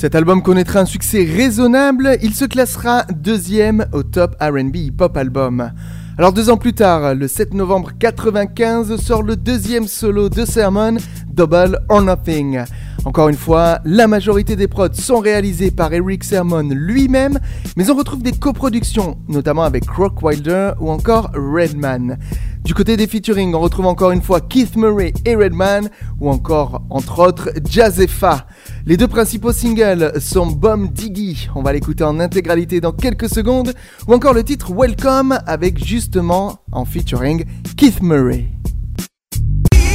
Cet 0.00 0.14
album 0.14 0.42
connaîtra 0.44 0.78
un 0.78 0.84
succès 0.84 1.24
raisonnable, 1.24 2.18
il 2.22 2.32
se 2.32 2.44
classera 2.44 3.02
deuxième 3.12 3.84
au 3.92 4.04
top 4.04 4.36
RB 4.40 4.92
Pop 4.96 5.10
hop 5.10 5.16
Album. 5.16 5.72
Alors 6.18 6.32
deux 6.32 6.50
ans 6.50 6.56
plus 6.56 6.72
tard, 6.72 7.16
le 7.16 7.26
7 7.26 7.52
novembre 7.54 7.90
95, 7.98 8.94
sort 9.02 9.24
le 9.24 9.34
deuxième 9.34 9.88
solo 9.88 10.28
de 10.28 10.44
Sermon, 10.44 10.98
Double 11.28 11.80
or 11.88 12.02
Nothing. 12.02 12.60
Encore 13.06 13.28
une 13.28 13.36
fois, 13.36 13.80
la 13.84 14.06
majorité 14.06 14.54
des 14.54 14.68
prods 14.68 14.92
sont 14.92 15.18
réalisés 15.18 15.72
par 15.72 15.92
Eric 15.92 16.22
Sermon 16.22 16.68
lui-même, 16.70 17.40
mais 17.76 17.90
on 17.90 17.94
retrouve 17.96 18.22
des 18.22 18.32
coproductions, 18.32 19.18
notamment 19.28 19.64
avec 19.64 19.88
Rock 19.90 20.22
Wilder 20.22 20.72
ou 20.80 20.90
encore 20.90 21.32
Redman. 21.34 22.18
Du 22.64 22.74
côté 22.74 22.96
des 22.96 23.06
featuring, 23.06 23.54
on 23.54 23.60
retrouve 23.60 23.86
encore 23.86 24.10
une 24.10 24.20
fois 24.20 24.40
Keith 24.42 24.76
Murray 24.76 25.14
et 25.24 25.34
Redman, 25.34 25.88
ou 26.20 26.28
encore, 26.28 26.82
entre 26.90 27.20
autres, 27.20 27.48
Jazzefa. 27.68 28.46
Les 28.88 28.96
deux 28.96 29.06
principaux 29.06 29.52
singles 29.52 30.14
sont 30.18 30.46
Bomb 30.46 30.88
Diggy, 30.90 31.50
on 31.54 31.60
va 31.60 31.74
l'écouter 31.74 32.04
en 32.04 32.20
intégralité 32.20 32.80
dans 32.80 32.90
quelques 32.92 33.28
secondes, 33.28 33.74
ou 34.06 34.14
encore 34.14 34.32
le 34.32 34.42
titre 34.42 34.72
Welcome 34.74 35.38
avec 35.46 35.84
justement 35.84 36.56
en 36.72 36.86
featuring 36.86 37.44
Keith 37.76 38.00
Murray. 38.00 38.46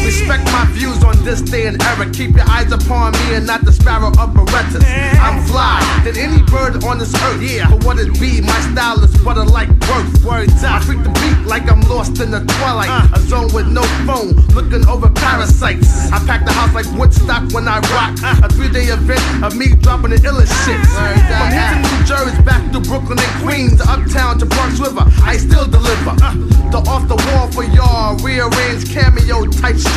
Respect 0.06 0.44
my 0.52 0.66
views 0.76 1.02
on 1.06 1.16
this 1.24 1.40
day 1.42 1.66
and 1.66 1.82
era. 1.82 2.04
Keep 2.12 2.36
your 2.36 2.44
eyes 2.50 2.70
upon 2.74 3.14
me 3.24 3.36
and 3.40 3.48
not 3.48 3.64
the 3.64 3.72
sparrow 3.72 4.10
of 4.10 4.30
Berettas. 4.36 4.84
I'm 5.24 5.42
fly 5.48 5.80
than 6.04 6.18
any 6.18 6.44
bird 6.52 6.84
on 6.84 6.98
this 7.00 7.16
earth. 7.24 7.42
Yeah, 7.42 7.70
but 7.72 7.86
what 7.86 7.98
it 8.00 8.12
be, 8.20 8.42
my 8.42 8.60
style 8.76 9.02
is 9.02 9.16
butter 9.24 9.46
like 9.46 9.70
worth. 9.88 10.12
Words 10.26 10.52
treat 10.86 11.00
the 11.08 11.10
beat 11.24 11.48
like 11.48 11.72
I'm 11.72 11.80
lost 11.88 12.20
in 12.20 12.32
the 12.32 12.44
twilight. 12.60 12.90
Uh. 12.92 13.08
A 13.16 13.20
zone 13.22 13.48
with 13.54 13.68
no 13.72 13.84
phone, 14.06 14.36
looking 14.52 14.86
over 14.90 15.10
parasites. 15.10 16.12
I 16.12 16.20
pack 16.28 16.44
the 16.46 16.52
house 16.52 16.76
like 16.76 16.88
Woodstock 17.00 17.50
when 17.54 17.66
I 17.70 17.80
rock. 17.96 18.12
Uh. 18.22 18.48
A 18.48 18.50
three 18.52 18.68
day 18.72 18.92
event 18.92 19.24
of 19.42 19.56
me 19.56 19.74
dropping 19.74 20.12
the 20.12 20.18
illest 20.18 20.52
shit. 20.68 20.84
From 20.84 21.48
here 21.48 21.72
to 21.72 21.80
New 21.80 22.04
Jersey, 22.04 22.44
back 22.44 22.62
to 22.74 22.82
Brooklyn 22.84 23.20
and 23.20 23.34
Queens, 23.42 23.80
uptown 23.80 24.38
to 24.40 24.46
Bronx 24.46 24.80
River, 24.80 25.08
I 25.24 25.38
still 25.38 25.64
deliver. 25.66 26.12
Uh. 26.20 26.36
The 26.76 26.84
off 26.92 27.08
the 27.08 27.16
wall 27.32 27.48
for 27.56 27.64
y'all, 27.72 28.18
rearrange 28.20 28.92
cameo 28.92 29.48
type 29.48 29.78
shit. 29.80 29.93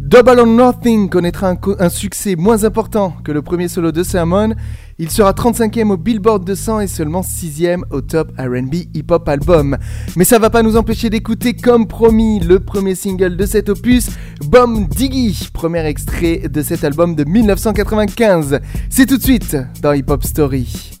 Double 0.00 0.38
or 0.40 0.46
Nothing 0.46 1.08
connaîtra 1.10 1.54
un, 1.78 1.88
succès 1.88 2.36
moins 2.36 2.64
important 2.64 3.14
que 3.24 3.32
le 3.32 3.42
premier 3.42 3.68
solo 3.68 3.90
de 3.92 4.02
Sermon. 4.02 4.54
Il 4.98 5.10
sera 5.10 5.32
35e 5.32 5.90
au 5.90 5.96
Billboard 5.96 6.44
200 6.44 6.80
et 6.80 6.86
seulement 6.86 7.22
6e 7.22 7.80
au 7.90 8.00
top 8.00 8.32
RB 8.38 8.74
Hip 8.94 9.06
Hop 9.10 9.28
Album. 9.28 9.76
Mais 10.16 10.24
ça 10.24 10.38
va 10.38 10.50
pas 10.50 10.62
nous 10.62 10.76
empêcher 10.76 11.10
d'écouter, 11.10 11.52
comme 11.54 11.86
promis, 11.88 12.40
le 12.40 12.60
premier 12.60 12.94
single 12.94 13.36
de 13.36 13.44
cet 13.46 13.68
opus, 13.68 14.10
Bomb 14.44 14.88
Diggy, 14.88 15.50
premier 15.52 15.84
extrait 15.86 16.42
de 16.48 16.62
cet 16.62 16.84
album 16.84 17.14
de 17.16 17.24
1995. 17.24 18.60
C'est 18.88 19.06
tout 19.06 19.18
de 19.18 19.22
suite 19.22 19.56
dans 19.82 19.92
Hip 19.92 20.04
Hop 20.08 20.22
Story. 20.22 21.00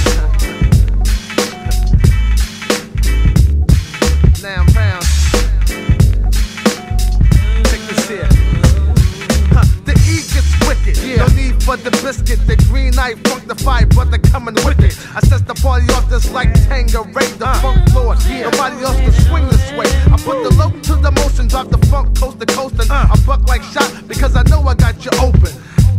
for 11.71 11.77
the 11.89 11.91
biscuit, 12.03 12.39
the 12.47 12.57
green 12.69 12.93
light, 12.95 13.17
funk 13.27 13.47
the 13.47 13.55
fire, 13.55 13.85
brother 13.85 14.17
coming 14.17 14.53
with 14.67 14.77
it. 14.79 14.91
I 15.15 15.21
set 15.21 15.47
the 15.47 15.53
party 15.53 15.85
off 15.93 16.09
just 16.09 16.33
like 16.33 16.53
Tanqueray, 16.67 17.27
the 17.39 17.47
funk 17.63 17.95
lord. 17.95 18.17
Nobody 18.27 18.83
else 18.83 18.97
can 18.97 19.13
swing 19.27 19.47
this 19.47 19.71
way. 19.77 19.87
I 20.11 20.17
put 20.27 20.43
the 20.43 20.53
low 20.59 20.69
to 20.71 20.95
the 20.97 21.11
motion, 21.11 21.47
drop 21.47 21.69
the 21.69 21.77
funk 21.87 22.17
coast 22.19 22.41
to 22.41 22.45
coast, 22.45 22.75
and 22.77 22.91
I 22.91 23.15
buck 23.25 23.47
like 23.47 23.63
shot 23.73 23.87
because 24.05 24.35
I 24.35 24.43
know 24.49 24.59
I 24.63 24.73
got 24.75 25.05
you 25.05 25.11
open. 25.23 25.51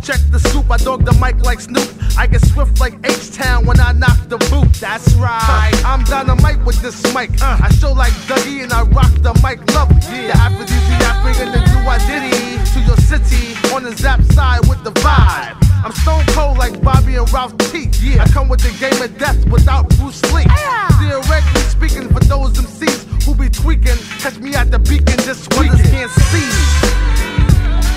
Check 0.02 0.18
the 0.32 0.40
scoop, 0.50 0.68
I 0.68 0.78
dog 0.78 1.04
the 1.06 1.14
mic 1.22 1.38
like 1.46 1.60
Snoop. 1.60 1.86
I 2.18 2.26
get 2.26 2.44
swift 2.44 2.80
like 2.80 2.94
H-Town 3.06 3.64
when 3.64 3.78
I 3.78 3.92
knock 3.92 4.18
the 4.26 4.36
boot. 4.50 4.66
That's 4.82 5.14
right. 5.14 5.38
Huh. 5.78 5.94
I'm 5.94 6.02
dynamite 6.02 6.58
with 6.66 6.74
this 6.82 6.98
mic. 7.14 7.30
Uh. 7.40 7.56
I 7.62 7.70
show 7.78 7.92
like 7.92 8.10
Dougie 8.26 8.64
and 8.64 8.72
I 8.72 8.82
rock 8.82 9.14
the 9.22 9.30
mic 9.46 9.62
lovely. 9.70 9.94
Yeah. 10.10 10.34
The 10.34 10.36
aphrodisiac 10.42 11.14
bringing 11.22 11.54
the 11.54 11.62
new 11.70 11.86
identity 11.86 12.58
to 12.74 12.78
your 12.82 12.98
city 13.06 13.54
on 13.72 13.84
the 13.84 13.94
zap 13.94 14.20
side 14.34 14.66
with 14.66 14.82
the 14.82 14.90
vibe. 15.06 15.54
I'm 15.86 15.92
stone 16.02 16.26
cold 16.34 16.58
like 16.58 16.82
Bobby 16.82 17.14
and 17.14 17.32
Ralph 17.32 17.56
T. 17.70 17.86
Yeah. 18.02 18.24
I 18.24 18.26
come 18.26 18.48
with 18.48 18.58
the 18.58 18.74
game 18.82 19.00
of 19.00 19.16
death 19.18 19.38
without 19.54 19.88
Bruce 19.98 20.18
Lee. 20.34 20.42
Yeah. 20.42 21.22
speaking, 21.70 22.08
for 22.10 22.20
those 22.26 22.58
MCs 22.58 23.22
who 23.22 23.36
be 23.36 23.48
tweaking, 23.48 24.02
catch 24.18 24.36
me 24.38 24.56
at 24.56 24.72
the 24.72 24.80
beacon 24.80 25.14
just 25.22 25.46
weekend. 25.60 25.78
Can't 25.94 26.10
see. 26.10 27.21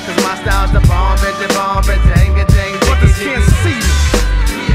Cause 0.05 0.23
my 0.23 0.35
style's 0.35 0.71
the 0.71 0.81
bomb, 0.81 1.17
bitch, 1.17 1.39
the 1.41 1.51
bomb, 1.55 1.81
bitch, 1.83 2.13
dang, 2.13 2.37
it 2.37 2.47
dang, 2.49 2.77
Brothers 2.81 3.17
can't 3.17 3.43
see 3.43 3.73
me. 3.73 4.69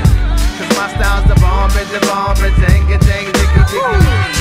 Cause 0.58 0.76
my 0.76 0.88
style's 0.90 1.28
the 1.28 1.36
bomb, 1.40 1.70
bitch, 1.70 1.86
the 1.92 2.04
bomb, 2.04 2.34
bitch, 2.34 2.50
dang, 2.66 2.84
dang, 2.88 2.98
dang, 2.98 3.32
dang, 3.32 4.32
dang. 4.32 4.39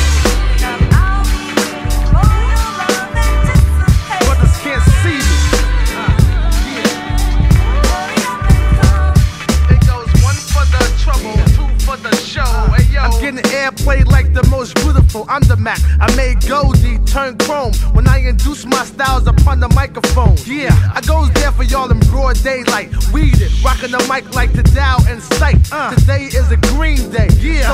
in 13.30 13.36
the 13.36 13.48
air, 13.54 13.72
play 13.72 14.04
like 14.06 14.34
the 14.34 14.42
most 14.50 14.74
beautiful. 14.82 15.24
I'm 15.30 15.42
the 15.44 15.56
Mac. 15.56 15.80
I 16.02 16.08
made 16.16 16.36
Goldie 16.50 16.98
turn 17.06 17.38
chrome 17.38 17.74
when 17.94 18.08
I 18.08 18.18
induce 18.28 18.66
my 18.66 18.84
styles 18.84 19.28
upon 19.28 19.60
the 19.60 19.70
microphone. 19.70 20.36
Yeah, 20.48 20.74
I 20.96 21.02
goes 21.02 21.30
there 21.34 21.52
for 21.52 21.62
y'all 21.64 21.90
in 21.92 22.00
broad 22.12 22.42
daylight. 22.44 22.90
Weeded, 23.14 23.52
rocking 23.64 23.92
the 23.92 24.02
mic 24.12 24.26
like 24.34 24.52
the 24.54 24.64
Dow 24.64 24.98
and 25.08 25.22
sight. 25.22 25.60
Uh, 25.72 25.94
today 25.94 26.24
is 26.24 26.50
a 26.52 26.58
green 26.74 27.04
day 27.12 27.29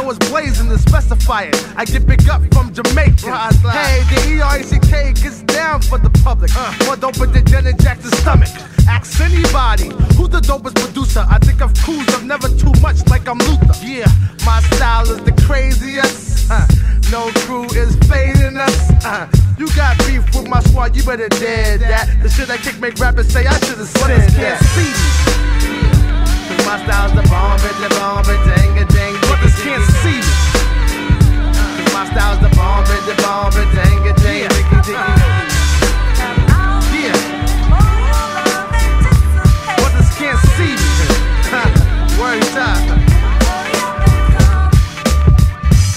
was 0.05 0.19
blazing 0.19 0.69
to 0.69 0.77
specify 0.77 1.43
it. 1.43 1.55
I 1.75 1.83
get 1.83 2.05
picked 2.07 2.29
up 2.29 2.41
from 2.53 2.71
Jamaica. 2.71 3.35
Hey, 3.71 4.03
the 4.13 4.37
ERCK 4.41 5.21
gets 5.21 5.41
down 5.43 5.81
for 5.81 5.97
the 5.97 6.11
public. 6.23 6.51
Uh. 6.55 6.95
don't 6.97 7.17
put 7.17 7.29
the 7.33 7.41
than 7.41 7.45
Janet 7.47 7.79
Jackson's 7.79 8.15
stomach. 8.19 8.49
Ask 8.87 9.19
anybody 9.19 9.85
who's 10.15 10.29
the 10.29 10.39
dopest 10.41 10.75
producer. 10.75 11.25
I 11.27 11.39
think 11.39 11.61
of 11.61 11.73
coos 11.83 12.07
of 12.13 12.23
never 12.23 12.47
too 12.49 12.71
much, 12.81 13.05
like 13.09 13.27
I'm 13.27 13.39
Luther. 13.39 13.73
Yeah, 13.83 14.05
my 14.45 14.61
style 14.75 15.09
is 15.09 15.19
the 15.23 15.31
craziest. 15.47 16.51
Uh, 16.51 16.67
no 17.11 17.31
crew 17.43 17.65
is 17.73 17.95
fading 18.07 18.57
us. 18.57 18.89
Uh, 19.03 19.27
you 19.57 19.67
got 19.75 19.97
beef 20.05 20.23
with 20.35 20.47
my 20.47 20.61
squad, 20.61 20.95
you 20.95 21.03
better 21.03 21.27
dead 21.29 21.79
that. 21.81 22.21
The 22.21 22.29
shit 22.29 22.49
I 22.51 22.57
kick 22.57 22.79
make 22.79 22.95
rappers 22.99 23.29
say 23.29 23.47
I 23.47 23.57
should've 23.61 23.87
said 23.87 24.29
that. 24.37 25.54
Cause 26.47 26.65
my 26.65 26.77
style's 26.85 27.13
the 27.17 27.23
bomb, 27.25 27.57
bitch, 27.57 27.79
the 27.81 27.89
bomb, 27.97 28.21
bitch, 28.21 28.45
dang, 28.45 28.73
ding. 28.93 29.17
Brothers 29.25 29.57
can't 29.65 29.81
see 30.05 30.21
me. 30.21 30.33
Cause 31.57 31.91
my 31.97 32.05
style's 32.05 32.37
the 32.45 32.51
bomb, 32.55 32.83
bitch, 32.85 33.01
the 33.09 33.15
bomb, 33.25 33.49
bitch, 33.49 33.65
ding 33.73 34.13
dang, 34.13 34.49
ding. 34.53 34.69
dang. 34.69 34.93
Yeah. 36.93 37.17
Brothers 39.73 40.11
can't 40.21 40.37
see 40.53 40.77
me. 40.77 41.07
Words 42.21 42.55
up. 42.61 42.77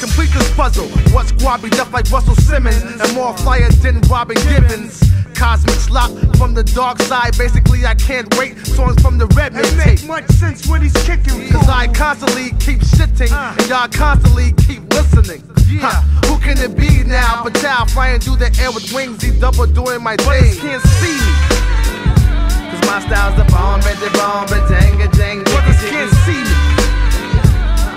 complete 0.01 0.33
this 0.33 0.51
puzzle. 0.57 0.89
What's 1.15 1.33
squabby, 1.33 1.71
deaf 1.77 1.93
like 1.93 2.11
Russell 2.11 2.37
Simmons, 2.37 3.01
and 3.03 3.15
more 3.15 3.37
flyer 3.37 3.69
than 3.83 4.01
Robin 4.09 4.37
Givens 4.49 5.03
cosmic 5.39 5.77
slop 5.79 6.11
from 6.37 6.53
the 6.53 6.65
dark 6.65 6.99
side. 7.03 7.39
Basically, 7.39 7.87
I 7.87 7.95
can't 7.95 8.29
wait. 8.37 8.59
Songs 8.67 9.01
from 9.01 9.17
the 9.19 9.27
red 9.39 9.53
man 9.55 9.71
make 9.77 10.05
much 10.05 10.27
sense 10.33 10.67
what 10.67 10.83
he's 10.83 10.93
kicking. 11.07 11.49
Cause 11.51 11.69
I 11.69 11.87
constantly 11.93 12.51
keep 12.59 12.81
shitting, 12.81 13.31
uh. 13.31 13.55
and 13.57 13.69
y'all 13.69 13.89
constantly 13.89 14.53
keep 14.67 14.83
listening. 14.93 15.41
Yeah. 15.71 15.87
Huh. 15.87 16.03
Who 16.27 16.41
can 16.43 16.59
it 16.59 16.77
be 16.77 17.05
now? 17.05 17.45
But 17.45 17.55
child 17.61 17.91
flying 17.91 18.21
through 18.21 18.37
the 18.37 18.51
air 18.61 18.73
with 18.73 18.93
wings, 18.93 19.23
he 19.23 19.31
double 19.39 19.67
doing 19.67 20.03
my 20.03 20.17
thing. 20.17 20.59
Can't 20.59 20.83
see 20.99 21.15
me. 21.23 21.33
Cause 22.75 22.85
my 22.91 22.99
style's 23.07 23.37
the 23.39 23.47
bomb, 23.55 23.79
and 23.87 23.99
the 24.03 24.11
bomb, 24.19 24.51
and 24.51 24.65
dang, 24.69 25.01
and 25.03 25.13
dang. 25.13 25.39
Brothers 25.45 25.81
can't 25.87 26.11
see 26.27 26.43
me. 26.43 26.55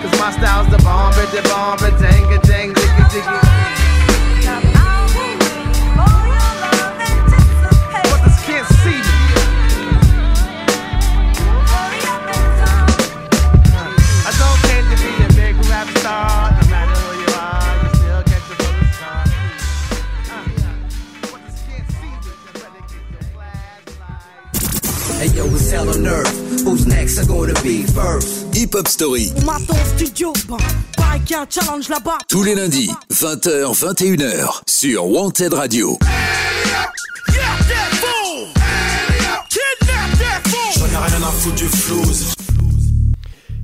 Cause 0.06 0.16
my 0.22 0.30
style's 0.30 0.70
the 0.70 0.78
bomb, 0.86 1.14
and 1.18 1.30
the 1.34 1.42
bomb, 1.50 1.82
and 1.82 1.96
dang, 1.98 2.26
and 2.38 2.44
dang, 2.44 2.70
diggy, 2.78 3.06
diggy. 3.22 3.61
Hey 25.24 25.30
yo, 25.38 25.44
Who's 25.46 26.88
next 26.88 27.20
are 27.20 27.28
gonna 27.28 27.54
be 27.62 27.84
first? 27.84 28.48
Hip 28.56 28.74
Hop 28.74 28.88
Story. 28.88 29.30
studio, 29.96 30.34
bah, 30.50 30.58
bah, 30.98 31.44
challenge 31.48 31.92
Tous 32.28 32.42
les 32.42 32.56
lundis, 32.56 32.90
20h, 33.14 33.72
21h, 33.72 34.62
sur 34.66 35.06
Wanted 35.06 35.54
Radio. 35.54 35.96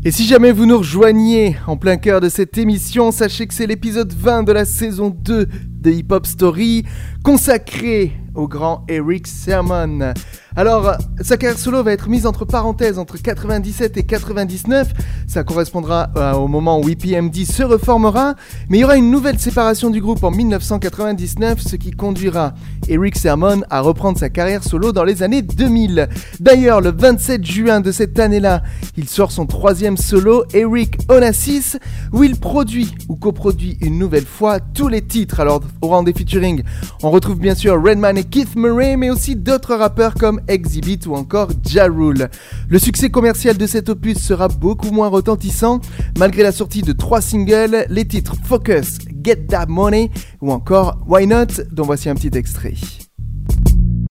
Et 0.05 0.11
si 0.11 0.27
jamais 0.27 0.51
vous 0.51 0.67
nous 0.67 0.77
rejoignez 0.77 1.57
en 1.65 1.75
plein 1.75 1.97
cœur 1.97 2.21
de 2.21 2.29
cette 2.29 2.59
émission, 2.59 3.09
sachez 3.11 3.47
que 3.47 3.53
c'est 3.55 3.65
l'épisode 3.65 4.13
20 4.13 4.43
de 4.43 4.51
la 4.51 4.63
saison 4.63 5.09
2 5.09 5.47
de 5.67 5.89
Hip 5.89 6.11
Hop 6.11 6.27
Story, 6.27 6.85
consacré 7.23 8.11
au 8.35 8.47
grand 8.47 8.85
Eric 8.87 9.25
Sermon. 9.25 10.13
Alors, 10.57 10.97
sa 11.21 11.37
carrière 11.37 11.59
solo 11.59 11.83
va 11.83 11.91
être 11.93 12.09
mise 12.09 12.25
entre 12.25 12.43
parenthèses 12.43 12.97
entre 12.97 13.21
97 13.21 13.95
et 13.97 14.01
99. 14.01 14.87
Ça 15.27 15.43
correspondra 15.43 16.09
euh, 16.17 16.33
au 16.33 16.47
moment 16.47 16.81
où 16.81 16.89
EPMD 16.89 17.45
se 17.45 17.61
reformera. 17.61 18.33
Mais 18.67 18.79
il 18.79 18.81
y 18.81 18.83
aura 18.83 18.97
une 18.97 19.11
nouvelle 19.11 19.37
séparation 19.37 19.91
du 19.91 20.01
groupe 20.01 20.23
en 20.23 20.31
1999, 20.31 21.61
ce 21.61 21.75
qui 21.75 21.91
conduira 21.91 22.55
Eric 22.87 23.17
Sermon 23.17 23.61
à 23.69 23.81
reprendre 23.81 24.17
sa 24.17 24.29
carrière 24.31 24.63
solo 24.63 24.91
dans 24.91 25.03
les 25.03 25.21
années 25.21 25.43
2000. 25.43 26.09
D'ailleurs, 26.39 26.81
le 26.81 26.91
27 26.91 27.45
juin 27.45 27.79
de 27.79 27.91
cette 27.91 28.17
année-là, 28.17 28.63
il 28.97 29.07
sort 29.07 29.31
son 29.31 29.45
troisième 29.45 29.95
solo, 29.95 30.43
Eric 30.55 30.97
Onassis, 31.09 31.77
où 32.11 32.23
il 32.23 32.35
produit 32.35 32.95
ou 33.09 33.15
coproduit 33.15 33.77
une 33.81 33.99
nouvelle 33.99 34.25
fois 34.25 34.59
tous 34.59 34.87
les 34.87 35.03
titres. 35.03 35.39
Alors, 35.39 35.61
au 35.81 35.89
rang 35.89 36.01
des 36.01 36.13
featuring, 36.13 36.63
on 37.03 37.11
retrouve 37.11 37.37
bien 37.37 37.53
sûr 37.53 37.75
Redman 37.79 38.17
et 38.17 38.23
Keith 38.23 38.55
Murray, 38.55 38.97
mais 38.97 39.11
aussi 39.11 39.35
d'autres 39.35 39.75
rappeurs 39.75 40.15
comme 40.15 40.41
Exhibit 40.47 40.99
ou 41.07 41.13
encore 41.15 41.49
Ja 41.67 41.85
Rule. 41.85 42.29
Le 42.67 42.79
succès 42.79 43.09
commercial 43.09 43.57
de 43.57 43.67
cet 43.67 43.89
opus 43.89 44.17
sera 44.19 44.47
beaucoup 44.47 44.91
moins 44.91 45.07
retentissant 45.07 45.79
malgré 46.17 46.43
la 46.43 46.51
sortie 46.51 46.81
de 46.81 46.93
trois 46.93 47.21
singles, 47.21 47.85
les 47.89 48.05
titres 48.07 48.35
Focus, 48.43 48.97
Get 49.23 49.47
That 49.47 49.67
Money 49.67 50.09
ou 50.41 50.51
encore 50.51 50.97
Why 51.07 51.27
Not 51.27 51.63
dont 51.71 51.83
voici 51.83 52.09
un 52.09 52.15
petit 52.15 52.35
extrait. 52.37 52.73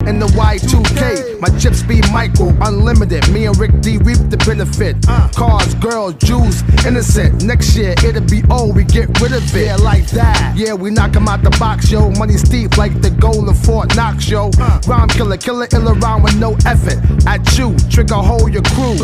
in 0.06 0.18
the 0.18 0.26
Y2K. 0.26 1.40
My 1.40 1.48
chips 1.58 1.82
be 1.82 2.00
Michael, 2.12 2.54
unlimited. 2.60 3.28
Me 3.30 3.46
and 3.46 3.58
Rick 3.58 3.80
D 3.80 3.98
reap 3.98 4.18
the 4.30 4.36
benefit. 4.46 4.96
Cars, 5.34 5.74
girls, 5.76 6.14
Jews, 6.14 6.62
innocent. 6.86 7.44
Next 7.44 7.76
year 7.76 7.92
it'll 8.04 8.22
be 8.22 8.42
old, 8.50 8.76
we 8.76 8.84
get 8.84 9.08
rid 9.20 9.32
of 9.32 9.44
it. 9.54 9.66
Yeah, 9.66 9.76
like 9.76 10.04
that. 10.10 10.54
Yeah, 10.56 10.74
we 10.74 10.90
knock 10.90 11.14
'em 11.16 11.28
out 11.28 11.42
the 11.42 11.50
box, 11.58 11.90
yo. 11.90 12.10
Money 12.12 12.34
steep 12.36 12.76
like 12.76 13.00
the 13.02 13.10
goal 13.10 13.48
of 13.48 13.58
Fort 13.58 13.94
Knox, 13.96 14.28
yo. 14.28 14.50
Rhyme 14.86 15.08
killer, 15.08 15.36
killer 15.36 15.66
ill 15.72 15.88
around 15.88 16.22
with 16.22 16.36
no 16.38 16.56
effort. 16.66 16.98
At 17.26 17.58
you, 17.58 17.74
trigger 17.90 18.14
hold 18.30 18.52
your 18.52 18.62
crew. 18.74 18.94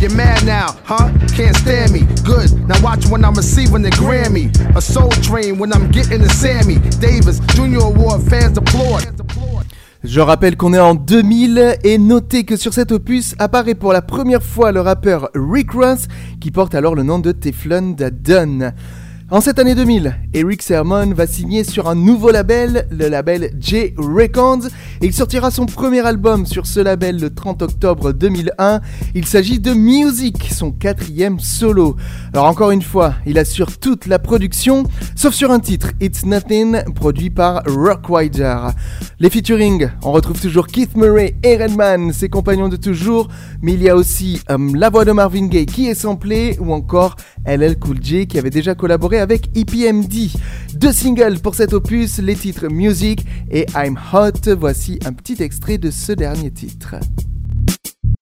You're 0.00 0.10
mad 0.14 0.44
now, 0.44 0.76
huh? 0.84 1.10
Can't 1.36 1.56
stand 1.58 1.92
me. 1.92 2.00
Good, 2.24 2.50
now 2.68 2.80
watch 2.82 3.06
when 3.06 3.24
I'm 3.24 3.34
receiving 3.34 3.82
the 3.82 3.90
Grammy. 3.90 4.46
A 4.76 4.80
soul 4.80 5.10
train 5.28 5.58
when 5.58 5.72
I'm 5.72 5.90
getting 5.90 6.22
the 6.22 6.30
Sammy 6.30 6.76
Davis 7.00 7.40
Junior 7.54 7.80
Award 7.80 8.22
fans 8.22 8.58
applaud. 8.58 9.04
Je 10.04 10.20
rappelle 10.20 10.56
qu'on 10.56 10.74
est 10.74 10.78
en 10.78 10.94
2000 10.94 11.78
et 11.82 11.98
notez 11.98 12.44
que 12.44 12.56
sur 12.56 12.72
cet 12.72 12.92
opus 12.92 13.34
apparaît 13.40 13.74
pour 13.74 13.92
la 13.92 14.00
première 14.00 14.44
fois 14.44 14.70
le 14.70 14.80
rappeur 14.80 15.28
Rick 15.34 15.72
Ross 15.72 16.06
qui 16.40 16.52
porte 16.52 16.76
alors 16.76 16.94
le 16.94 17.02
nom 17.02 17.18
de 17.18 17.32
Teflon 17.32 17.96
Dunn. 17.98 18.74
En 19.30 19.42
cette 19.42 19.58
année 19.58 19.74
2000, 19.74 20.14
Eric 20.32 20.62
Sermon 20.62 21.08
va 21.12 21.26
signer 21.26 21.62
sur 21.62 21.86
un 21.86 21.94
nouveau 21.94 22.30
label, 22.30 22.86
le 22.90 23.08
label 23.08 23.50
J 23.60 23.92
Records, 23.98 24.64
et 25.02 25.04
il 25.04 25.12
sortira 25.12 25.50
son 25.50 25.66
premier 25.66 26.00
album 26.06 26.46
sur 26.46 26.66
ce 26.66 26.80
label 26.80 27.20
le 27.20 27.28
30 27.34 27.60
octobre 27.60 28.12
2001. 28.12 28.80
Il 29.14 29.26
s'agit 29.26 29.60
de 29.60 29.74
Music, 29.74 30.48
son 30.50 30.70
quatrième 30.70 31.40
solo. 31.40 31.94
Alors 32.32 32.46
encore 32.46 32.70
une 32.70 32.80
fois, 32.80 33.16
il 33.26 33.38
assure 33.38 33.76
toute 33.78 34.06
la 34.06 34.18
production, 34.18 34.84
sauf 35.14 35.34
sur 35.34 35.50
un 35.50 35.58
titre, 35.60 35.88
It's 36.00 36.24
Nothing, 36.24 36.84
produit 36.94 37.28
par 37.28 37.62
Rock 37.66 38.06
Les 39.20 39.28
featuring, 39.28 39.88
on 40.04 40.12
retrouve 40.12 40.40
toujours 40.40 40.68
Keith 40.68 40.96
Murray 40.96 41.34
et 41.42 41.58
Redman, 41.62 42.14
ses 42.14 42.30
compagnons 42.30 42.70
de 42.70 42.76
toujours, 42.76 43.28
mais 43.60 43.74
il 43.74 43.82
y 43.82 43.90
a 43.90 43.94
aussi 43.94 44.40
euh, 44.50 44.56
la 44.74 44.88
voix 44.88 45.04
de 45.04 45.12
Marvin 45.12 45.48
Gaye 45.48 45.66
qui 45.66 45.86
est 45.86 45.94
samplée, 45.94 46.56
ou 46.60 46.72
encore 46.72 47.16
LL 47.44 47.78
Cool 47.78 47.98
J 48.02 48.26
qui 48.26 48.38
avait 48.38 48.48
déjà 48.50 48.74
collaboré 48.74 49.17
avec 49.18 49.50
EPMD. 49.56 50.30
Deux 50.74 50.92
singles 50.92 51.38
pour 51.40 51.54
cet 51.54 51.72
opus, 51.72 52.18
les 52.18 52.36
titres 52.36 52.68
Music 52.68 53.24
et 53.50 53.66
I'm 53.74 53.98
Hot. 54.12 54.48
Voici 54.58 54.98
un 55.04 55.12
petit 55.12 55.42
extrait 55.42 55.78
de 55.78 55.90
ce 55.90 56.12
dernier 56.12 56.50
titre. 56.50 56.94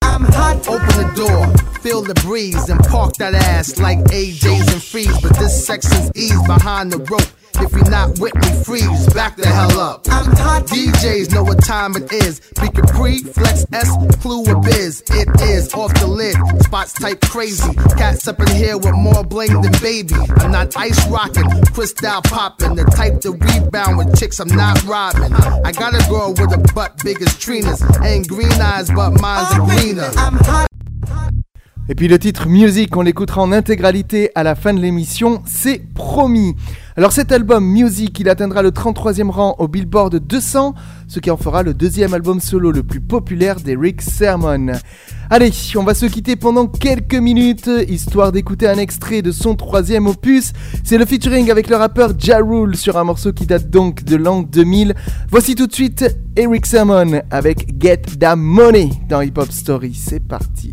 I'm 0.05 0.25
hot, 0.25 0.67
open 0.67 0.89
the 1.07 1.15
door, 1.15 1.47
feel 1.83 2.01
the 2.03 2.19
breeze 2.25 2.71
and 2.71 2.83
park 2.89 3.13
that 3.19 3.35
ass 3.35 3.79
like 3.79 3.99
AJs 4.13 4.67
and 4.73 4.83
freeze. 4.83 5.15
But 5.21 5.37
this 5.39 5.69
is 5.69 6.11
ease 6.17 6.43
behind 6.47 6.91
the 6.91 6.99
rope. 7.11 7.23
If 7.61 7.73
you're 7.73 7.89
not 7.91 8.19
with 8.19 8.35
me, 8.35 8.49
freeze, 8.65 9.07
back 9.15 9.37
the 9.37 9.47
hell 9.49 9.81
up. 9.81 10.07
I'm 10.11 10.27
taught 10.37 10.67
DJs 10.67 11.33
know 11.33 11.43
what 11.43 11.65
time 11.65 11.97
it 11.97 12.13
is. 12.13 12.41
Be 12.61 12.69
Capri, 12.69 13.19
Flex 13.23 13.65
S, 13.73 13.91
Clue 14.21 14.45
or 14.47 14.61
Biz. 14.61 15.03
It 15.11 15.29
is 15.41 15.73
off 15.73 15.93
the 15.95 16.07
lid, 16.07 16.37
spots 16.63 16.93
type 16.93 17.21
crazy. 17.23 17.73
Cats 17.97 18.29
up 18.29 18.41
in 18.41 18.49
here 18.49 18.77
with 18.77 18.93
more 18.95 19.25
bling 19.25 19.59
than 19.63 19.73
baby. 19.81 20.15
I'm 20.39 20.51
not 20.53 20.77
ice 20.77 21.01
rocking, 21.09 21.49
crystal 21.73 22.21
popping. 22.25 22.75
The 22.75 22.85
type 22.85 23.21
to 23.23 23.33
rebound 23.33 23.97
with 23.97 24.19
chicks 24.19 24.39
I'm 24.39 24.49
not 24.55 24.83
robbing. 24.85 25.33
I 25.65 25.73
got 25.73 25.95
a 25.95 26.07
girl 26.11 26.35
with 26.39 26.53
a 26.53 26.59
butt 26.75 27.01
big 27.05 27.23
as 27.23 27.39
Trina's. 27.39 27.83
Ain't 28.05 28.29
green 28.29 28.53
eyes, 28.61 28.89
but 28.91 29.19
mine's 29.21 29.49
oh, 29.53 29.63
a 29.65 29.81
greener. 29.81 30.11
I'm 30.19 30.37
Et 31.89 31.95
puis 31.95 32.09
le 32.09 32.19
titre 32.19 32.49
musique, 32.49 32.97
on 32.97 33.03
l'écoutera 33.03 33.41
en 33.43 33.53
intégralité 33.53 34.33
à 34.35 34.43
la 34.43 34.57
fin 34.57 34.75
de 34.75 34.81
l'émission, 34.81 35.41
c'est 35.47 35.81
promis. 35.95 36.57
Alors 36.99 37.13
cet 37.13 37.31
album 37.31 37.63
Music, 37.63 38.19
il 38.21 38.29
atteindra 38.31 38.63
le 38.63 38.71
33e 38.71 39.29
rang 39.29 39.55
au 39.59 39.69
Billboard 39.69 40.17
200, 40.19 40.73
ce 41.09 41.21
qui 41.21 41.31
en 41.31 41.37
fera 41.37 41.63
le 41.63 41.75
deuxième 41.75 42.15
album 42.15 42.41
solo 42.41 42.71
le 42.73 42.83
plus 42.83 43.03
populaire 43.03 43.57
d'Eric 43.61 44.01
Sermon. 44.01 44.73
Allez, 45.29 45.51
on 45.77 45.83
va 45.83 45.93
se 45.93 46.07
quitter 46.07 46.37
pendant 46.37 46.67
quelques 46.67 47.15
minutes, 47.17 47.69
histoire 47.89 48.33
d'écouter 48.33 48.67
un 48.67 48.79
extrait 48.79 49.21
de 49.21 49.31
son 49.31 49.57
troisième 49.57 50.07
opus. 50.07 50.55
C'est 50.85 50.97
le 50.97 51.05
featuring 51.05 51.51
avec 51.51 51.69
le 51.69 51.77
rappeur 51.77 52.13
Ja 52.19 52.39
Rule 52.39 52.75
sur 52.79 52.97
un 52.97 53.05
morceau 53.05 53.31
qui 53.31 53.45
date 53.45 53.69
donc 53.69 54.03
de 54.05 54.17
l'an 54.17 54.41
2000. 54.41 54.95
Voici 55.31 55.55
tout 55.55 55.67
de 55.67 55.75
suite 55.75 56.17
Eric 56.35 56.65
Sermon 56.65 57.21
avec 57.31 57.75
Get 57.79 58.03
That 58.19 58.37
Money 58.37 58.89
dans 59.07 59.21
Hip 59.21 59.33
Hop 59.37 59.53
Story. 59.53 59.93
C'est 59.93 60.27
parti. 60.27 60.73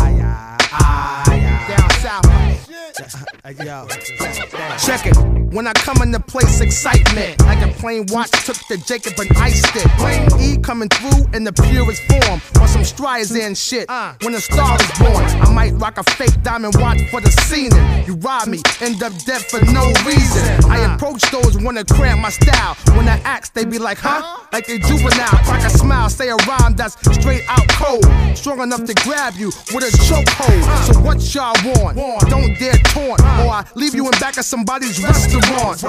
check 4.77 5.05
it. 5.07 5.17
When 5.51 5.67
I 5.67 5.73
come 5.73 6.01
in 6.01 6.11
the 6.11 6.19
place, 6.19 6.61
excitement. 6.61 7.39
Like 7.41 7.59
a 7.59 7.67
plain 7.73 8.05
watch, 8.07 8.31
took 8.45 8.55
the 8.69 8.77
Jacob 8.87 9.19
and 9.19 9.27
iced 9.37 9.67
it. 9.75 9.83
Plain 9.99 10.29
E 10.39 10.55
coming 10.61 10.87
through 10.87 11.27
in 11.33 11.43
the 11.43 11.51
purest 11.51 12.01
form. 12.07 12.39
On 12.61 12.67
some 12.69 12.83
striers 12.85 13.31
and 13.37 13.57
shit. 13.57 13.85
Uh. 13.89 14.13
When 14.21 14.33
a 14.33 14.39
star 14.39 14.77
is 14.79 14.91
born, 14.99 15.25
I 15.43 15.51
might 15.51 15.71
rock 15.73 15.97
a 15.97 16.03
fake 16.11 16.41
diamond 16.41 16.75
watch 16.77 17.01
for 17.11 17.19
the 17.19 17.29
scene. 17.43 17.71
You 18.07 18.15
rob 18.23 18.47
me, 18.47 18.59
end 18.79 19.03
up 19.03 19.11
dead 19.27 19.41
for 19.41 19.59
no 19.75 19.91
reason. 20.07 20.71
I 20.71 20.85
uh. 20.85 20.95
approach 20.95 21.19
those 21.31 21.61
wanna 21.61 21.83
cramp 21.83 22.21
my 22.21 22.29
style. 22.29 22.75
When 22.95 23.09
I 23.09 23.17
ask, 23.27 23.51
they 23.53 23.65
be 23.65 23.77
like, 23.77 23.97
huh? 23.99 24.23
Like 24.53 24.67
they 24.67 24.79
juvenile. 24.79 25.35
Crack 25.43 25.65
a 25.65 25.69
smile, 25.69 26.07
say 26.09 26.29
a 26.29 26.35
rhyme 26.47 26.75
that's 26.77 26.95
straight 27.19 27.43
out 27.49 27.67
cold. 27.75 28.05
Strong 28.37 28.61
enough 28.61 28.85
to 28.85 28.93
grab 29.03 29.33
you 29.35 29.47
with 29.75 29.83
a 29.83 29.91
chokehold. 30.07 30.63
Uh. 30.63 30.93
So 30.93 30.99
what 31.01 31.19
y'all 31.35 31.53
want? 31.75 31.97
Don't 32.29 32.57
dare 32.57 32.79
taunt 32.93 33.19
or 33.43 33.53
I 33.53 33.65
leave 33.75 33.95
you 33.95 34.05
in 34.05 34.11
back 34.19 34.37
of 34.37 34.45
somebody's 34.45 35.01
restaurant. 35.03 35.81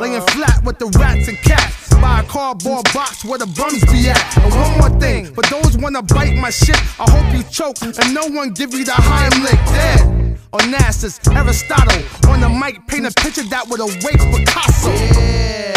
Laying 0.00 0.22
flat 0.32 0.62
with 0.64 0.78
the 0.78 0.86
rats 0.98 1.28
and 1.28 1.36
cats. 1.38 1.88
by 2.00 2.20
a 2.20 2.24
cardboard 2.24 2.84
box 2.94 3.24
where 3.24 3.38
the 3.38 3.46
bums 3.46 3.82
be 3.92 4.08
at. 4.10 4.22
And 4.38 4.52
one 4.54 4.78
more 4.78 5.00
thing, 5.00 5.26
for 5.34 5.42
those 5.50 5.76
wanna 5.76 6.02
bite 6.02 6.36
my 6.36 6.50
shit, 6.50 6.76
I 7.00 7.10
hope 7.10 7.34
you 7.34 7.42
choke 7.50 7.82
and 7.82 8.14
no 8.14 8.24
one 8.26 8.50
give 8.52 8.72
you 8.72 8.84
the 8.84 8.92
Heimlich 8.92 9.60
dead 9.74 10.38
Onassis, 10.52 11.14
Aristotle. 11.34 12.02
On 12.30 12.40
the 12.40 12.48
mic, 12.48 12.86
paint 12.86 13.06
a 13.06 13.10
picture 13.20 13.42
that 13.44 13.68
would 13.68 13.80
awake 13.80 14.16
Picasso. 14.32 14.90
Yeah 15.20 15.67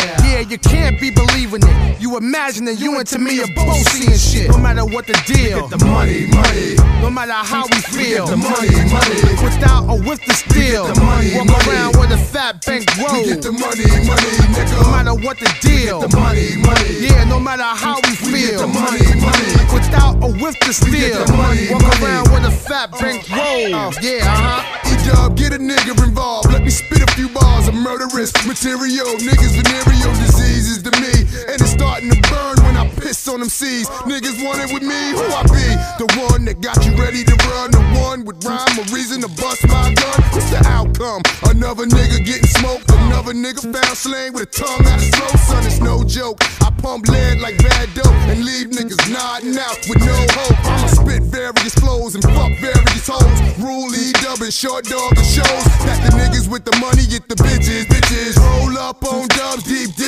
yeah, 0.41 0.49
you 0.51 0.57
can't 0.57 0.99
be 0.99 1.09
believing 1.11 1.61
it. 1.63 2.01
You 2.01 2.17
imagining 2.17 2.77
you 2.77 2.97
and 2.97 3.11
me 3.23 3.41
are 3.41 3.51
both 3.53 3.77
seeing 3.91 4.17
shit. 4.17 4.49
No 4.49 4.57
matter 4.57 4.83
what 4.85 5.05
the 5.07 5.13
deal, 5.25 5.67
get 5.69 5.77
the 5.77 5.85
money, 5.85 6.25
money. 6.33 6.75
No 7.01 7.09
matter 7.09 7.33
how 7.37 7.65
we 7.67 7.77
feel, 7.81 8.25
we 8.25 8.29
get 8.29 8.29
the 8.29 8.37
money, 8.37 8.75
money. 8.89 9.43
Without 9.45 9.85
or 9.89 9.99
with 10.01 10.21
the 10.25 10.33
steal, 10.33 10.87
the 10.89 10.97
money, 11.01 11.35
walk 11.37 11.45
money. 11.65 11.69
around 11.69 11.93
with 12.01 12.11
a 12.11 12.17
fat 12.17 12.65
bank 12.65 12.85
roll. 12.97 13.21
Get 13.23 13.41
the 13.45 13.51
money, 13.53 13.85
money, 14.05 14.31
nigga. 14.49 14.81
No 14.81 14.89
matter 14.91 15.13
what 15.15 15.37
the 15.39 15.49
deal, 15.61 16.01
We 16.01 16.07
get 16.07 16.11
the 16.11 16.17
money, 16.17 16.47
money. 16.57 16.89
Yeah, 17.05 17.23
no 17.29 17.39
matter 17.39 17.63
how 17.69 17.99
we, 18.07 18.11
feel. 18.17 18.31
we 18.31 18.41
get 18.41 18.57
the 18.59 18.67
money, 18.67 19.05
money. 19.21 19.49
Without 19.71 20.15
or 20.25 20.31
with 20.41 20.57
the 20.65 20.73
steal, 20.73 21.21
the 21.25 21.33
money, 21.37 21.69
walk 21.69 21.83
money. 21.83 21.99
around 22.01 22.25
with 22.33 22.45
a 22.45 22.51
fat 22.53 22.89
bank 22.99 23.27
uh, 23.29 23.37
roll. 23.37 23.91
Uh, 23.93 23.93
yeah, 24.01 24.25
uh 24.25 24.61
huh. 24.61 24.89
E-Dub, 24.89 25.37
get 25.37 25.53
a 25.53 25.59
nigga 25.61 25.93
involved. 26.03 26.49
Let 26.51 26.63
me 26.65 26.69
spit 26.73 27.01
a 27.05 27.09
few 27.13 27.29
bars 27.29 27.67
of 27.69 27.75
murderous 27.75 28.31
material, 28.45 29.09
niggas 29.21 29.53
venereal 29.57 30.29
Diseases 30.31 30.79
to 30.87 30.91
me, 31.03 31.27
and 31.51 31.59
it's 31.59 31.75
starting 31.75 32.07
to 32.07 32.15
burn 32.31 32.55
when 32.63 32.77
I 32.79 32.87
piss 32.95 33.27
on 33.27 33.41
them 33.43 33.49
seas. 33.49 33.83
Niggas 34.07 34.39
want 34.39 34.63
it 34.63 34.71
with 34.71 34.81
me, 34.81 34.95
who 35.11 35.27
I 35.27 35.43
be? 35.43 35.67
The 35.99 36.07
one 36.23 36.45
that 36.47 36.61
got 36.63 36.79
you 36.87 36.95
ready 36.95 37.27
to 37.27 37.35
run, 37.51 37.67
the 37.75 37.83
one 37.99 38.23
with 38.23 38.39
rhyme, 38.47 38.71
a 38.79 38.83
reason 38.95 39.19
to 39.27 39.27
bust 39.27 39.67
my 39.67 39.91
gun. 39.91 40.19
What's 40.31 40.47
the 40.47 40.63
outcome? 40.71 41.27
Another 41.51 41.83
nigga 41.83 42.23
getting 42.23 42.47
smoked, 42.47 42.87
another 43.11 43.35
nigga 43.35 43.59
found 43.75 43.97
slain 43.99 44.31
with 44.31 44.47
a 44.47 44.51
tongue 44.55 44.79
out 44.87 45.03
of 45.03 45.11
throat. 45.11 45.35
Son, 45.35 45.65
it's 45.67 45.81
no 45.83 45.99
joke. 46.07 46.39
I 46.63 46.71
pump 46.79 47.11
lead 47.11 47.41
like 47.43 47.57
bad 47.59 47.91
dope 47.93 48.15
and 48.31 48.45
leave 48.47 48.71
niggas 48.71 49.03
nodding 49.11 49.51
out 49.59 49.83
with 49.91 49.99
no 49.99 50.15
hope. 50.39 50.55
I'ma 50.63 50.87
spit 50.95 51.23
various 51.27 51.75
flows 51.75 52.15
and 52.15 52.23
fuck 52.23 52.55
various 52.63 53.03
hoes. 53.03 53.35
Rule 53.59 53.91
E-Dub 53.91 54.39
and 54.39 54.53
short 54.55 54.87
dog 54.87 55.11
and 55.11 55.27
shows 55.27 55.63
that 55.83 55.99
the 56.07 56.15
niggas 56.15 56.47
with 56.47 56.63
the 56.63 56.71
money 56.79 57.03
get 57.03 57.27
the 57.27 57.35
bitches 57.35 57.91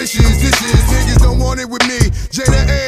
dishes, 0.05 0.35
dishes. 0.37 0.81
Niggas 0.91 1.19
don't 1.23 1.39
want 1.39 1.59
it 1.61 1.69
with 1.69 1.83
me. 1.87 1.97
Jada 2.35 2.61
A 2.69 2.82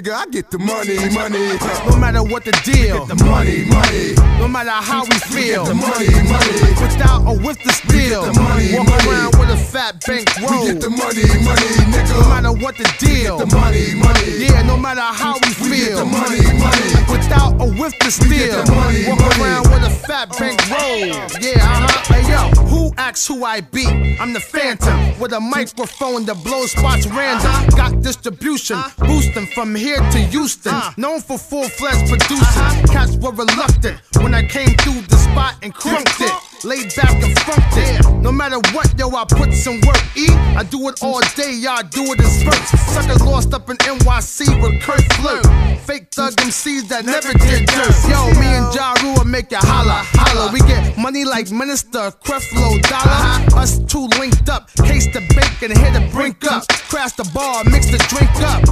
nigga, 0.00 0.14
I 0.14 0.26
get 0.30 0.50
the 0.50 0.58
money, 0.58 0.96
money. 1.14 1.58
No 1.88 1.96
matter 1.96 2.22
what 2.22 2.44
the 2.44 2.52
deal, 2.64 3.06
get 3.06 3.16
the 3.18 3.24
money, 3.24 3.64
money. 3.66 4.14
No 4.40 4.48
matter 4.48 4.70
how 4.70 5.04
we 5.04 5.16
feel, 5.28 5.64
get 5.64 5.70
the 5.70 5.74
money, 5.74 6.08
money. 6.28 6.80
Without 6.80 7.26
or 7.28 7.36
with 7.36 7.60
the 7.62 7.72
steal, 7.72 8.22
the 8.24 8.32
money, 8.40 8.72
walk 8.74 8.88
money. 8.88 9.10
around 9.12 9.32
with 9.38 9.50
a 9.52 9.56
fat 9.58 10.00
bank 10.06 10.28
roll. 10.40 10.64
We 10.64 10.72
get 10.72 10.80
the 10.80 10.88
money, 10.90 11.24
money, 11.44 11.68
nigga. 11.92 12.16
No 12.20 12.28
matter 12.32 12.52
what 12.52 12.76
the 12.80 12.88
deal, 12.98 13.38
get 13.44 13.48
the 13.50 13.56
money, 13.56 13.92
money. 13.94 14.44
Yeah, 14.44 14.62
no 14.62 14.76
matter 14.78 15.02
how 15.04 15.34
we, 15.36 15.52
feel. 15.52 15.68
we 15.68 15.78
get 15.84 15.96
the 16.00 16.08
money, 16.08 16.42
money. 16.58 16.88
Without 17.12 17.52
or 17.60 17.68
with 17.70 17.92
the 18.00 18.08
steal, 18.10 18.64
the 18.64 18.72
money, 18.72 19.04
walk 19.08 19.20
money. 19.20 19.42
around 19.42 19.62
with 19.70 19.84
a 19.84 19.90
fat 19.92 20.30
bank 20.40 20.56
roll. 20.70 21.28
Yeah, 21.44 21.60
uh 21.60 21.86
huh. 21.86 22.12
Hey 22.16 22.24
yo, 22.28 22.48
who 22.72 22.92
acts 22.96 23.26
who 23.26 23.44
I 23.44 23.60
be? 23.60 23.86
I'm 24.20 24.32
the 24.32 24.40
phantom 24.40 25.18
with 25.20 25.32
a 25.34 25.40
microphone 25.40 26.24
that 26.26 26.40
blows 26.42 26.72
spots 26.72 27.06
random. 27.06 27.52
Got 27.76 28.00
distribution, 28.00 28.78
boosting 29.00 29.44
from 29.52 29.74
here 29.74 29.89
to 29.98 30.18
Houston, 30.18 30.72
uh. 30.72 30.92
known 30.96 31.20
for 31.20 31.36
full 31.36 31.64
fledged 31.64 32.08
producing. 32.08 32.38
Uh-huh. 32.38 32.86
Cats 32.92 33.16
were 33.16 33.32
reluctant 33.32 34.00
when 34.22 34.34
I 34.34 34.46
came 34.46 34.76
through 34.78 35.00
the 35.02 35.16
spot 35.16 35.56
and 35.62 35.74
crunked 35.74 36.20
it. 36.26 36.30
Uh-huh 36.30 36.49
laid 36.64 36.94
back 36.96 37.22
and 37.22 37.38
funk 37.40 37.64
there. 37.74 38.00
No 38.20 38.32
matter 38.32 38.56
what, 38.72 38.92
yo, 38.98 39.10
I 39.10 39.24
put 39.24 39.52
some 39.54 39.80
work. 39.86 39.96
E, 40.16 40.26
I 40.56 40.62
do 40.62 40.88
it 40.88 41.02
all 41.02 41.20
day, 41.34 41.52
y'all 41.52 41.82
do 41.82 42.04
it 42.12 42.20
in 42.20 42.26
spurts. 42.26 42.70
Suckers 42.92 43.22
lost 43.22 43.54
up 43.54 43.68
in 43.70 43.76
NYC 43.78 44.60
with 44.62 44.80
Kurt 44.82 45.04
Flirt. 45.14 45.46
Fake 45.82 46.08
thug 46.12 46.34
MCs 46.36 46.88
that 46.88 47.04
never 47.04 47.32
did 47.32 47.66
dirt. 47.66 47.94
Yo, 48.08 48.26
me 48.40 48.46
and 48.46 48.74
Ja 48.74 48.94
Rule 49.02 49.24
make 49.24 49.50
it 49.52 49.58
holla, 49.60 50.04
holla. 50.12 50.52
We 50.52 50.60
get 50.60 50.96
money 50.98 51.24
like 51.24 51.50
Minister 51.50 52.12
Creflo 52.22 52.80
Dollar. 52.88 53.18
Uh-huh. 53.20 53.60
Us 53.60 53.78
two 53.80 54.06
linked 54.18 54.48
up, 54.48 54.70
case 54.84 55.06
the 55.12 55.20
bacon, 55.34 55.76
hit 55.76 55.92
the 55.94 56.06
brink 56.12 56.44
up. 56.50 56.64
Crash 56.90 57.12
the 57.12 57.28
bar, 57.32 57.62
mix 57.64 57.86
the 57.90 57.98
drink 58.10 58.30
up. 58.42 58.62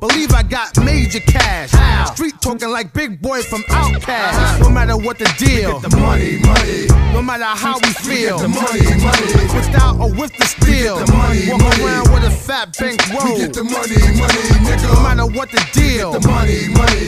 Believe 0.00 0.32
I 0.32 0.42
got 0.42 0.76
major 0.84 1.20
cash. 1.20 1.70
Street 2.12 2.34
talking 2.40 2.68
like 2.70 2.92
big 2.92 3.20
boy 3.20 3.40
from 3.42 3.62
uh-huh. 3.68 3.92
Outkast. 3.98 4.60
No 4.60 4.68
matter 4.70 4.96
what 4.96 5.18
the 5.18 5.30
deal. 5.38 5.80
the 5.80 5.88
money, 5.96 6.38
money. 6.38 6.86
No 7.12 7.20
how 7.40 7.78
we 7.82 7.88
feel. 7.90 8.36
with 8.38 10.32
the 10.36 10.44
steel. 10.46 10.98
fat 12.44 12.76
bank 12.78 13.02
the 13.52 13.64
money, 13.64 15.36
what 15.36 15.50
the 15.50 15.68
deal. 15.72 16.12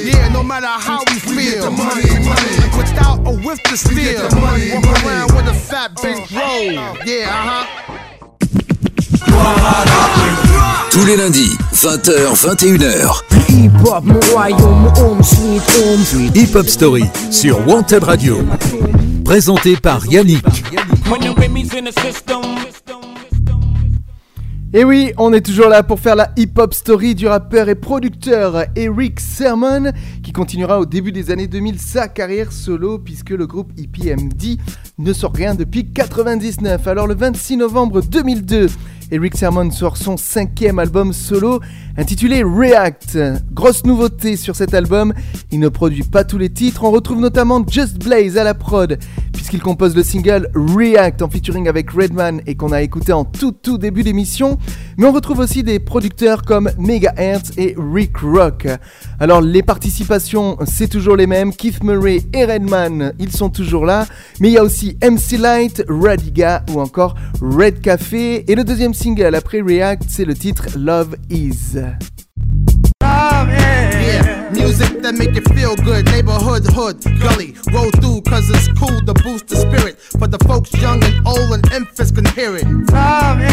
Yeah, 0.04 0.28
no 0.28 0.42
matter 0.42 0.66
how 0.66 1.00
we, 1.10 1.18
feel. 1.20 1.70
with 1.70 2.82
the 5.44 5.54
fat 5.54 5.94
bank 6.00 6.32
uh, 6.32 7.04
Yeah, 7.04 7.24
uh 7.26 7.48
huh. 7.48 7.90
Tous 10.90 11.04
les 11.06 11.16
lundis, 11.16 11.56
20h-21h. 11.74 13.14
Hip 13.48 13.70
Hop, 13.84 14.04
Hip 16.34 16.54
Hop 16.56 16.68
Story 16.68 17.04
sur 17.30 17.66
Wanted 17.66 18.04
Radio 18.04 18.38
présenté 19.24 19.76
par 19.76 20.04
Yannick. 20.06 20.44
Et 24.76 24.84
oui, 24.84 25.12
on 25.18 25.32
est 25.32 25.40
toujours 25.40 25.68
là 25.68 25.82
pour 25.82 25.98
faire 26.00 26.16
la 26.16 26.30
hip-hop 26.36 26.74
story 26.74 27.14
du 27.14 27.26
rappeur 27.26 27.68
et 27.68 27.74
producteur 27.74 28.64
Eric 28.76 29.20
Sermon, 29.20 29.92
qui 30.22 30.32
continuera 30.32 30.78
au 30.80 30.84
début 30.84 31.10
des 31.12 31.30
années 31.30 31.46
2000 31.46 31.78
sa 31.78 32.08
carrière 32.08 32.52
solo, 32.52 32.98
puisque 32.98 33.30
le 33.30 33.46
groupe 33.46 33.72
EPMD 33.78 34.58
ne 34.98 35.12
sort 35.12 35.32
rien 35.32 35.54
depuis 35.54 35.90
99. 35.92 36.86
Alors 36.86 37.06
le 37.06 37.14
26 37.14 37.56
novembre 37.56 38.02
2002, 38.02 38.68
Eric 39.10 39.36
Sermon 39.36 39.70
sort 39.70 39.96
son 39.98 40.16
cinquième 40.16 40.78
album 40.78 41.12
solo 41.12 41.60
intitulé 41.96 42.42
React. 42.42 43.18
Grosse 43.52 43.84
nouveauté 43.84 44.36
sur 44.36 44.56
cet 44.56 44.72
album, 44.72 45.12
il 45.50 45.60
ne 45.60 45.68
produit 45.68 46.02
pas 46.04 46.24
tous 46.24 46.38
les 46.38 46.48
titres, 46.48 46.84
on 46.84 46.90
retrouve 46.90 47.20
notamment 47.20 47.64
Just 47.68 47.98
Blaze 48.02 48.38
à 48.38 48.44
la 48.44 48.54
prod, 48.54 48.98
puisqu'il 49.46 49.60
compose 49.62 49.94
le 49.94 50.02
single 50.02 50.48
React 50.54 51.20
en 51.20 51.28
featuring 51.28 51.68
avec 51.68 51.90
Redman 51.90 52.40
et 52.46 52.54
qu'on 52.54 52.72
a 52.72 52.80
écouté 52.80 53.12
en 53.12 53.26
tout 53.26 53.52
tout 53.52 53.76
début 53.76 54.02
d'émission. 54.02 54.56
Mais 54.96 55.04
on 55.04 55.12
retrouve 55.12 55.40
aussi 55.40 55.62
des 55.62 55.78
producteurs 55.80 56.40
comme 56.42 56.70
Mega 56.78 57.12
Megahertz 57.14 57.52
et 57.58 57.76
Rick 57.76 58.16
Rock. 58.22 58.66
Alors 59.20 59.42
les 59.42 59.62
participations, 59.62 60.56
c'est 60.64 60.88
toujours 60.88 61.16
les 61.16 61.26
mêmes. 61.26 61.52
Keith 61.52 61.84
Murray 61.84 62.22
et 62.32 62.46
Redman, 62.46 63.12
ils 63.18 63.32
sont 63.32 63.50
toujours 63.50 63.84
là. 63.84 64.06
Mais 64.40 64.48
il 64.48 64.52
y 64.54 64.58
a 64.58 64.64
aussi 64.64 64.96
MC 65.02 65.36
Light, 65.36 65.84
Radiga 65.90 66.64
ou 66.72 66.80
encore 66.80 67.14
Red 67.42 67.82
Café. 67.82 68.50
Et 68.50 68.54
le 68.54 68.64
deuxième 68.64 68.94
single 68.94 69.34
après 69.34 69.60
React, 69.60 70.04
c'est 70.08 70.24
le 70.24 70.32
titre 70.32 70.68
Love 70.78 71.16
Is. 71.28 71.74
music 74.64 75.02
that 75.02 75.14
make 75.14 75.34
you 75.34 75.44
feel 75.52 75.76
good. 75.76 76.06
Neighborhood, 76.06 76.64
hood, 76.72 76.96
gully, 77.20 77.52
roll 77.70 77.90
through, 78.00 78.22
cause 78.24 78.48
it's 78.48 78.66
cool 78.80 78.96
to 79.04 79.12
boost 79.22 79.46
the 79.48 79.56
spirit. 79.56 80.00
For 80.18 80.26
the 80.26 80.38
folks 80.48 80.72
young 80.80 81.04
and 81.04 81.14
old 81.26 81.50
and 81.52 81.64
infants 81.72 82.10
can 82.10 82.24
hear 82.32 82.56
it. 82.56 82.64
Tommy. 82.88 83.44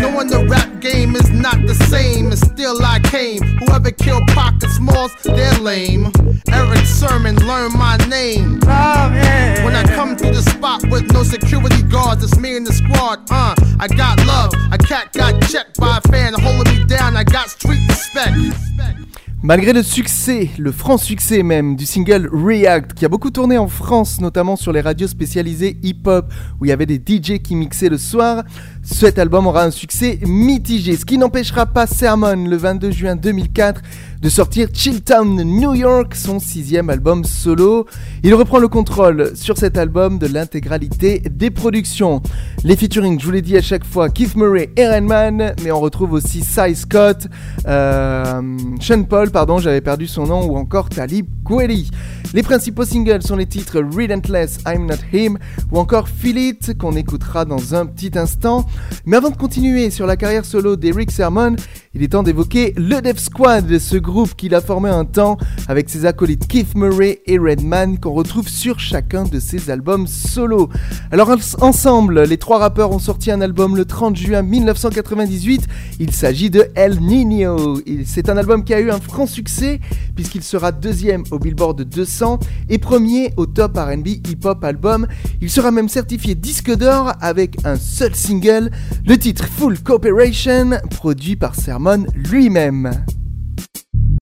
Knowing 0.00 0.28
the 0.32 0.46
rap 0.48 0.80
game 0.80 1.14
is 1.16 1.28
not 1.28 1.58
the 1.66 1.74
same, 1.92 2.26
and 2.32 2.38
still 2.38 2.80
I 2.82 2.98
came. 3.00 3.42
Whoever 3.60 3.90
killed 3.90 4.26
Pocket 4.28 4.70
Smalls, 4.70 5.12
they're 5.22 5.58
lame. 5.58 6.10
Erick 6.50 6.86
Sermon, 6.86 7.36
learn 7.46 7.72
my 7.74 7.96
name. 8.08 8.58
Tommy. 8.60 9.20
When 9.68 9.76
I 9.76 9.84
come 9.84 10.16
to 10.16 10.28
the 10.32 10.40
spot 10.42 10.80
with 10.88 11.12
no 11.12 11.24
security 11.24 11.82
guards, 11.82 12.24
it's 12.24 12.38
me 12.38 12.56
and 12.56 12.66
the 12.66 12.72
squad, 12.72 13.20
uh. 13.30 13.54
I 13.78 13.86
got 13.86 14.16
love, 14.26 14.50
a 14.72 14.78
cat 14.78 15.12
got 15.12 15.42
checked 15.52 15.78
by 15.78 15.98
a 15.98 16.00
fan 16.08 16.32
holding 16.34 16.68
me 16.74 16.84
down, 16.86 17.16
I 17.16 17.24
got 17.24 17.50
street 17.50 17.82
respect. 17.86 18.32
Malgré 19.44 19.72
le 19.72 19.84
succès, 19.84 20.50
le 20.58 20.72
franc 20.72 20.98
succès 20.98 21.44
même 21.44 21.76
du 21.76 21.86
single 21.86 22.28
React, 22.32 22.92
qui 22.94 23.04
a 23.04 23.08
beaucoup 23.08 23.30
tourné 23.30 23.56
en 23.56 23.68
France, 23.68 24.20
notamment 24.20 24.56
sur 24.56 24.72
les 24.72 24.80
radios 24.80 25.06
spécialisées 25.06 25.78
hip-hop, 25.84 26.32
où 26.60 26.64
il 26.64 26.68
y 26.70 26.72
avait 26.72 26.86
des 26.86 26.96
DJ 26.96 27.38
qui 27.40 27.54
mixaient 27.54 27.88
le 27.88 27.98
soir, 27.98 28.42
cet 28.90 29.18
album 29.18 29.46
aura 29.46 29.64
un 29.64 29.70
succès 29.70 30.18
mitigé, 30.24 30.96
ce 30.96 31.04
qui 31.04 31.18
n'empêchera 31.18 31.66
pas 31.66 31.86
Sermon, 31.86 32.46
le 32.48 32.56
22 32.56 32.90
juin 32.90 33.16
2004, 33.16 33.82
de 34.22 34.28
sortir 34.28 34.70
Chilltown 34.72 35.28
New 35.36 35.74
York, 35.74 36.14
son 36.16 36.40
sixième 36.40 36.88
album 36.90 37.22
solo. 37.24 37.86
Il 38.24 38.34
reprend 38.34 38.58
le 38.58 38.66
contrôle 38.66 39.36
sur 39.36 39.56
cet 39.56 39.78
album 39.78 40.18
de 40.18 40.26
l'intégralité 40.26 41.20
des 41.30 41.50
productions. 41.50 42.22
Les 42.64 42.74
featuring, 42.76 43.20
je 43.20 43.26
vous 43.26 43.30
l'ai 43.30 43.42
dit 43.42 43.56
à 43.56 43.62
chaque 43.62 43.84
fois, 43.84 44.08
Keith 44.08 44.34
Murray 44.34 44.70
et 44.76 44.88
mais 45.00 45.70
on 45.70 45.78
retrouve 45.80 46.14
aussi 46.14 46.40
Cy 46.42 46.74
Scott, 46.74 47.28
euh, 47.68 48.42
Sean 48.80 49.04
Paul, 49.04 49.30
pardon, 49.30 49.58
j'avais 49.58 49.82
perdu 49.82 50.08
son 50.08 50.26
nom, 50.26 50.44
ou 50.50 50.56
encore 50.56 50.88
Talib 50.88 51.26
Kweli. 51.44 51.90
Les 52.34 52.42
principaux 52.42 52.84
singles 52.84 53.22
sont 53.22 53.36
les 53.36 53.46
titres 53.46 53.78
Relentless, 53.80 54.58
I'm 54.66 54.86
Not 54.86 55.16
Him, 55.16 55.38
ou 55.70 55.78
encore 55.78 56.08
Feel 56.08 56.38
It, 56.38 56.76
qu'on 56.76 56.92
écoutera 56.96 57.44
dans 57.44 57.74
un 57.76 57.86
petit 57.86 58.18
instant. 58.18 58.66
Mais 59.06 59.16
avant 59.16 59.30
de 59.30 59.36
continuer 59.36 59.90
sur 59.90 60.06
la 60.06 60.16
carrière 60.16 60.44
solo 60.44 60.76
d'Eric 60.76 61.10
Sermon, 61.10 61.56
il 62.00 62.04
est 62.04 62.08
temps 62.12 62.22
d'évoquer 62.22 62.74
le 62.76 63.00
Death 63.00 63.18
Squad, 63.18 63.76
ce 63.76 63.96
groupe 63.96 64.36
qu'il 64.36 64.54
a 64.54 64.60
formé 64.60 64.88
un 64.88 65.04
temps 65.04 65.36
avec 65.66 65.90
ses 65.90 66.06
acolytes 66.06 66.46
Keith 66.46 66.76
Murray 66.76 67.22
et 67.26 67.38
Redman 67.40 67.98
qu'on 67.98 68.12
retrouve 68.12 68.48
sur 68.48 68.78
chacun 68.78 69.24
de 69.24 69.40
ses 69.40 69.68
albums 69.68 70.06
solo. 70.06 70.68
Alors 71.10 71.28
ensemble, 71.60 72.22
les 72.22 72.36
trois 72.36 72.58
rappeurs 72.60 72.92
ont 72.92 73.00
sorti 73.00 73.32
un 73.32 73.40
album 73.40 73.74
le 73.76 73.84
30 73.84 74.14
juin 74.14 74.42
1998. 74.42 75.66
Il 75.98 76.12
s'agit 76.12 76.50
de 76.50 76.68
El 76.76 77.00
Nino. 77.00 77.78
C'est 78.04 78.28
un 78.28 78.36
album 78.36 78.62
qui 78.62 78.74
a 78.74 78.78
eu 78.80 78.92
un 78.92 79.00
franc 79.00 79.26
succès 79.26 79.80
puisqu'il 80.14 80.44
sera 80.44 80.70
deuxième 80.70 81.24
au 81.32 81.40
Billboard 81.40 81.82
200 81.82 82.38
et 82.68 82.78
premier 82.78 83.32
au 83.36 83.46
top 83.46 83.76
R&B 83.76 84.06
hip-hop 84.06 84.62
album. 84.62 85.08
Il 85.40 85.50
sera 85.50 85.72
même 85.72 85.88
certifié 85.88 86.36
disque 86.36 86.72
d'or 86.76 87.12
avec 87.20 87.56
un 87.64 87.74
seul 87.74 88.14
single, 88.14 88.70
le 89.04 89.18
titre 89.18 89.46
Full 89.48 89.80
Cooperation, 89.80 90.70
produit 90.90 91.34
par 91.34 91.56
Sermon 91.56 91.87
lui-même. 92.30 92.90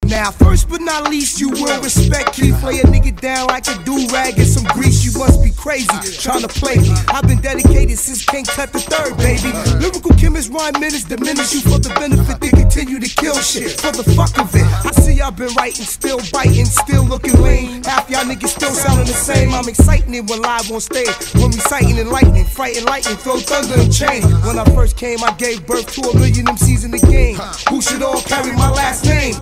Now, 0.08 0.30
first 0.30 0.68
but 0.68 0.80
not 0.80 1.10
least, 1.10 1.40
you 1.40 1.50
will 1.50 1.82
respectfully 1.82 2.52
play 2.62 2.78
a 2.78 2.84
nigga 2.86 3.18
down 3.20 3.48
like 3.48 3.66
a 3.66 3.74
do 3.82 4.06
rag 4.12 4.38
and 4.38 4.46
some 4.46 4.62
grease. 4.70 5.04
You 5.04 5.18
must 5.18 5.42
be 5.42 5.50
crazy 5.50 5.86
trying 6.22 6.42
to 6.42 6.48
play 6.48 6.76
me. 6.76 6.90
I've 7.08 7.26
been 7.26 7.40
dedicated 7.40 7.98
since 7.98 8.24
King 8.24 8.44
Tut 8.44 8.72
the 8.72 8.78
third, 8.78 9.16
baby. 9.18 9.50
Lyrical 9.82 10.14
chemist, 10.14 10.52
rhyme 10.52 10.74
minutes 10.78 11.02
diminish 11.04 11.54
you 11.54 11.60
for 11.60 11.80
the 11.82 11.90
benefit. 11.98 12.40
They 12.40 12.50
continue 12.50 13.00
to 13.00 13.10
kill 13.16 13.34
shit 13.40 13.80
for 13.80 13.90
the 13.90 14.04
fuck 14.14 14.38
of 14.38 14.54
it. 14.54 14.62
I 14.86 14.92
see 14.92 15.14
y'all 15.14 15.32
been 15.32 15.52
writing, 15.54 15.84
still 15.84 16.20
biting, 16.32 16.66
still 16.66 17.04
looking 17.04 17.34
lean. 17.42 17.82
Half 17.82 18.08
y'all 18.08 18.22
niggas 18.24 18.54
still 18.54 18.70
sounding 18.70 19.06
the 19.06 19.12
same. 19.12 19.52
I'm 19.54 19.68
exciting 19.68 20.14
it 20.14 20.30
when 20.30 20.40
live 20.40 20.70
on 20.70 20.80
stage. 20.80 21.10
When 21.34 21.50
we 21.50 21.58
sighting 21.66 21.98
and 21.98 22.10
lightning, 22.10 22.44
fighting 22.44 22.84
lightning, 22.84 23.16
throw 23.16 23.38
thunder 23.38 23.74
and 23.82 23.92
chain. 23.92 24.22
When 24.46 24.56
I 24.58 24.64
first 24.70 24.96
came, 24.96 25.24
I 25.24 25.32
gave 25.32 25.66
birth 25.66 25.90
to 25.94 26.10
a 26.10 26.14
million 26.16 26.46
MCs 26.46 26.84
in 26.84 26.92
the 26.92 27.02
game. 27.10 27.36
Who 27.70 27.82
should 27.82 28.02
all 28.04 28.20
carry 28.22 28.52
my 28.54 28.70
last 28.70 29.04
name? 29.04 29.34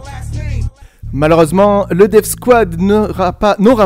Malheureusement, 1.16 1.86
le 1.92 2.08
Dev 2.08 2.24
Squad 2.24 2.76
n'aura 2.80 3.32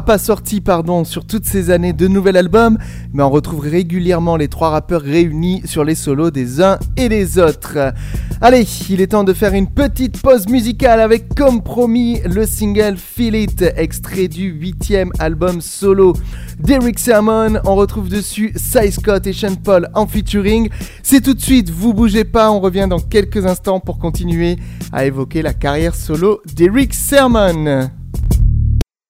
pas, 0.02 0.18
sorti 0.18 0.62
pardon, 0.62 1.04
sur 1.04 1.26
toutes 1.26 1.44
ces 1.44 1.68
années 1.68 1.92
de 1.92 2.08
nouvel 2.08 2.38
album, 2.38 2.78
mais 3.12 3.22
on 3.22 3.28
retrouve 3.28 3.60
régulièrement 3.60 4.38
les 4.38 4.48
trois 4.48 4.70
rappeurs 4.70 5.02
réunis 5.02 5.60
sur 5.66 5.84
les 5.84 5.94
solos 5.94 6.30
des 6.30 6.62
uns 6.62 6.78
et 6.96 7.10
des 7.10 7.38
autres. 7.38 7.92
Allez, 8.40 8.64
il 8.88 9.02
est 9.02 9.08
temps 9.08 9.24
de 9.24 9.34
faire 9.34 9.52
une 9.52 9.66
petite 9.68 10.22
pause 10.22 10.48
musicale 10.48 11.00
avec, 11.02 11.34
comme 11.34 11.62
promis, 11.62 12.18
le 12.24 12.46
single 12.46 12.94
Feel 12.96 13.34
It, 13.36 13.60
extrait 13.76 14.28
du 14.28 14.44
huitième 14.48 15.12
album 15.18 15.60
solo 15.60 16.14
d'Eric 16.58 16.98
Sermon. 16.98 17.58
On 17.66 17.74
retrouve 17.74 18.08
dessus 18.08 18.54
Cy 18.56 18.90
Scott 18.90 19.26
et 19.26 19.34
Sean 19.34 19.54
Paul 19.56 19.90
en 19.94 20.06
featuring. 20.06 20.70
C'est 21.02 21.20
tout 21.20 21.34
de 21.34 21.40
suite, 21.42 21.68
vous 21.68 21.92
bougez 21.92 22.24
pas, 22.24 22.50
on 22.50 22.58
revient 22.60 22.86
dans 22.88 23.00
quelques 23.00 23.44
instants 23.44 23.80
pour 23.80 23.98
continuer 23.98 24.56
à 24.94 25.04
évoquer 25.04 25.42
la 25.42 25.52
carrière 25.52 25.94
solo 25.94 26.40
d'Eric 26.56 26.94
Sermon. 26.94 27.17
Sermon. 27.18 27.90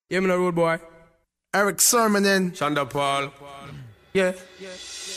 Yeah, 0.08 0.20
me 0.20 0.30
rude 0.30 0.54
boy. 0.54 0.78
Eric 1.54 1.78
Sermon 1.78 2.24
and 2.24 2.54
Shonda 2.54 2.88
Paul. 2.88 3.30
Yeah. 4.14 4.32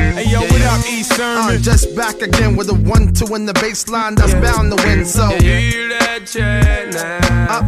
Hey 0.00 0.24
yo, 0.30 0.40
what 0.40 0.60
up, 0.64 0.80
E 0.90 1.02
Sermon? 1.02 1.42
I'm 1.44 1.56
uh, 1.56 1.58
just 1.60 1.94
back 1.94 2.22
again 2.22 2.56
with 2.56 2.68
a 2.70 2.74
one 2.74 3.12
two 3.12 3.32
in 3.34 3.44
the 3.46 3.52
baseline 3.52 4.16
that's 4.16 4.32
bound 4.34 4.76
to 4.76 4.76
win. 4.84 5.04
So 5.04 5.24
up, 5.26 5.34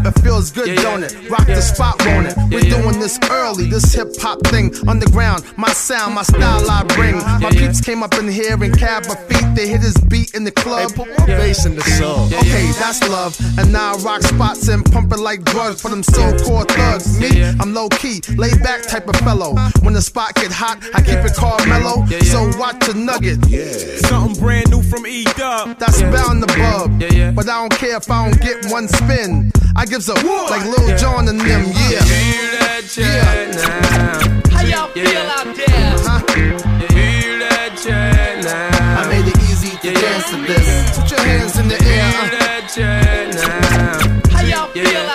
uh, 0.04 0.08
it 0.08 0.20
feels 0.24 0.50
good, 0.50 0.76
don't 0.78 1.04
it? 1.04 1.14
Rock 1.30 1.46
the 1.46 1.60
spot, 1.60 1.96
won't 2.06 2.26
it? 2.28 2.34
We're 2.50 2.62
doing 2.70 2.98
this 3.00 3.18
early, 3.30 3.68
this 3.70 3.92
hip 3.92 4.08
hop 4.18 4.40
thing 4.48 4.74
underground. 4.88 5.44
My 5.58 5.70
sound, 5.72 6.14
my 6.16 6.22
style, 6.22 6.68
I 6.70 6.82
bring. 6.84 7.14
My 7.16 7.50
peeps 7.50 7.80
came 7.82 8.02
up 8.02 8.14
in 8.14 8.26
here 8.28 8.54
and 8.64 8.76
cab 8.76 9.04
my 9.08 9.14
feet. 9.14 9.44
They 9.54 9.68
hit 9.68 9.82
this 9.82 9.96
beat 10.08 10.34
in 10.34 10.42
the 10.44 10.50
club. 10.52 10.92
Put 10.94 11.08
my 11.18 11.26
bass 11.26 11.64
in 11.66 11.76
the 11.76 11.82
sun. 11.82 12.32
Okay, 12.32 12.72
that's 12.78 13.00
love. 13.10 13.38
And 13.58 13.70
now 13.72 13.94
I 13.94 13.98
rock 13.98 14.22
spots 14.22 14.66
and 14.68 14.84
pump 14.90 15.12
it 15.12 15.18
like 15.20 15.44
drugs 15.44 15.82
for 15.82 15.90
them 15.90 16.02
so-called 16.02 16.70
thugs. 16.72 17.18
Me, 17.20 17.44
I'm 17.60 17.74
low 17.74 17.88
key, 17.90 18.22
laid 18.36 18.60
back 18.62 18.82
type 18.84 19.06
of 19.08 19.16
fellow. 19.16 19.54
When 19.82 19.92
the 19.94 20.02
spot 20.02 20.34
get 20.34 20.50
hot, 20.50 20.82
I 20.94 21.02
keep 21.02 21.18
it 21.18 21.34
Carmelo. 21.36 22.06
So 22.24 22.48
watch 22.56 22.88
a 22.88 22.94
nugget. 22.94 23.44
Yeah. 23.48 23.66
Something 24.08 24.40
brand 24.42 24.70
new 24.70 24.82
from 24.82 25.06
E 25.06 25.24
Dub. 25.36 25.78
That's 25.78 26.00
yeah. 26.00 26.12
bound 26.12 26.46
to 26.46 26.56
bub. 26.56 27.00
Yeah, 27.00 27.08
yeah. 27.12 27.30
But 27.32 27.48
I 27.48 27.60
don't 27.60 27.78
care 27.78 27.96
if 27.96 28.08
I 28.10 28.30
don't 28.30 28.40
get 28.40 28.70
one 28.70 28.86
spin. 28.88 29.50
I 29.76 29.84
gives 29.86 30.08
a 30.08 30.14
Whoa. 30.20 30.46
like 30.48 30.64
Lil 30.64 30.88
yeah. 30.88 30.96
John 30.96 31.28
and 31.28 31.40
them. 31.40 31.64
Yeah. 31.68 32.04
Yeah. 32.96 32.96
Yeah. 32.96 34.40
How 34.50 34.62
y'all 34.62 34.88
feel 34.92 35.20
out 35.34 35.56
there? 35.56 35.92
Huh? 36.00 36.20
Feel 36.26 37.38
that 37.40 37.76
chain 37.82 38.44
now. 38.44 39.00
I 39.02 39.08
made 39.08 39.26
it 39.26 39.38
easy 39.50 39.76
to 39.78 39.92
dance 39.92 40.30
to 40.30 40.40
this. 40.42 40.98
Put 41.00 41.10
your 41.10 41.20
hands 41.20 41.58
in 41.58 41.68
the 41.68 41.78
air. 42.78 43.40
Uh. 43.42 44.30
How 44.30 44.42
y'all 44.46 44.68
feel 44.72 45.11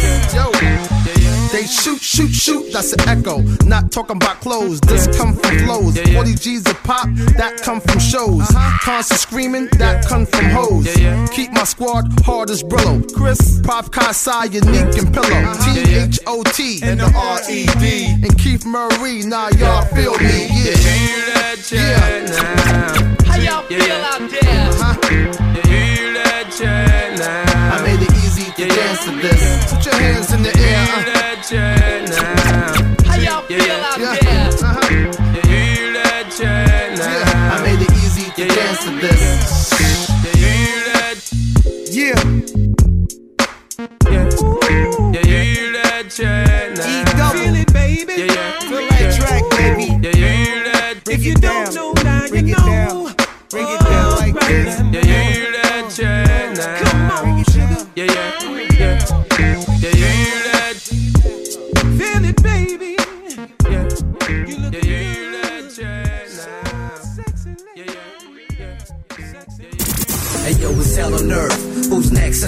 Shoot, 2.22 2.34
shoot, 2.36 2.72
that's 2.72 2.94
an 2.94 3.02
echo. 3.10 3.40
Not 3.66 3.92
talking 3.92 4.18
about 4.18 4.42
clothes, 4.42 4.80
this 4.82 5.08
yeah. 5.08 5.18
come 5.18 5.34
from 5.34 5.58
flows. 5.66 5.98
Yeah, 5.98 6.08
yeah. 6.10 6.16
40 6.22 6.36
G's 6.36 6.64
a 6.70 6.76
pop, 6.76 7.08
that 7.36 7.60
come 7.64 7.82
from 7.82 7.98
shows. 7.98 8.42
Uh-huh. 8.42 8.80
Constant 8.84 9.20
screaming, 9.20 9.68
that 9.80 10.06
come 10.06 10.28
from 10.28 10.46
hoes. 10.52 10.86
Keep 11.32 11.54
my 11.54 11.64
squad 11.64 12.06
hard 12.22 12.52
as 12.52 12.62
Brillo. 12.62 13.02
Chris, 13.16 13.60
Prof 13.64 13.90
Kasai, 13.90 14.50
unique 14.54 14.96
and 15.02 15.12
pillow. 15.12 15.26
Uh-huh. 15.26 16.12
O 16.28 16.44
T 16.44 16.80
and 16.84 17.00
the 17.00 17.06
R 17.06 17.50
E 17.50 17.66
D. 17.80 18.06
And 18.06 18.38
Keith 18.38 18.68
Murray, 18.68 19.24
now 19.26 19.50
y'all 19.58 19.86
feel 19.86 20.14
me, 20.20 20.46
yeah. 20.62 20.76
Yeah. 21.74 22.38
How 23.26 23.38
y'all 23.42 23.64
feel 23.66 23.98
out 23.98 24.22
there? 24.30 24.70
Uh-huh. 24.78 27.74
I 27.74 27.82
made 27.84 27.98
it 28.04 28.14
easy 28.24 28.46
to 28.52 28.68
dance 28.68 29.06
to 29.06 29.12
this. 29.18 29.72
Put 29.74 29.86
your 29.88 29.96
hands 29.96 30.32
in 30.34 30.44
the 30.44 30.50
air. 30.56 30.86
Uh-huh 30.86 31.30
now. 31.50 32.96
How 33.06 33.16
y'all 33.18 33.42
feel 33.48 33.58
yeah, 33.66 33.82
out 33.90 34.00
yeah. 34.00 34.21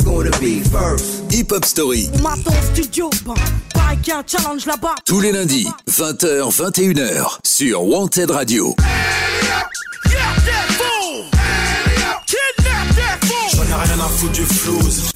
gonna 0.03 0.31
be 0.39 0.61
first. 0.63 1.31
Hip 1.31 1.47
Hop 1.51 1.65
Story. 1.65 2.07
On 2.23 2.37
studio, 2.73 3.09
ben, 3.25 3.33
un 3.33 4.21
challenge 4.27 4.65
là-bas. 4.65 4.95
Tous 5.05 5.19
les 5.19 5.31
lundis, 5.31 5.67
20h, 5.89 6.49
21h, 6.51 7.37
sur 7.43 7.83
Wanted 7.85 8.29
Radio. 8.31 8.75
J'en 13.67 13.79
ai 13.79 13.83
rien 13.85 14.05
à 14.05 14.09
foutre 14.09 14.31
du 14.33 14.41
flouze. 14.43 15.12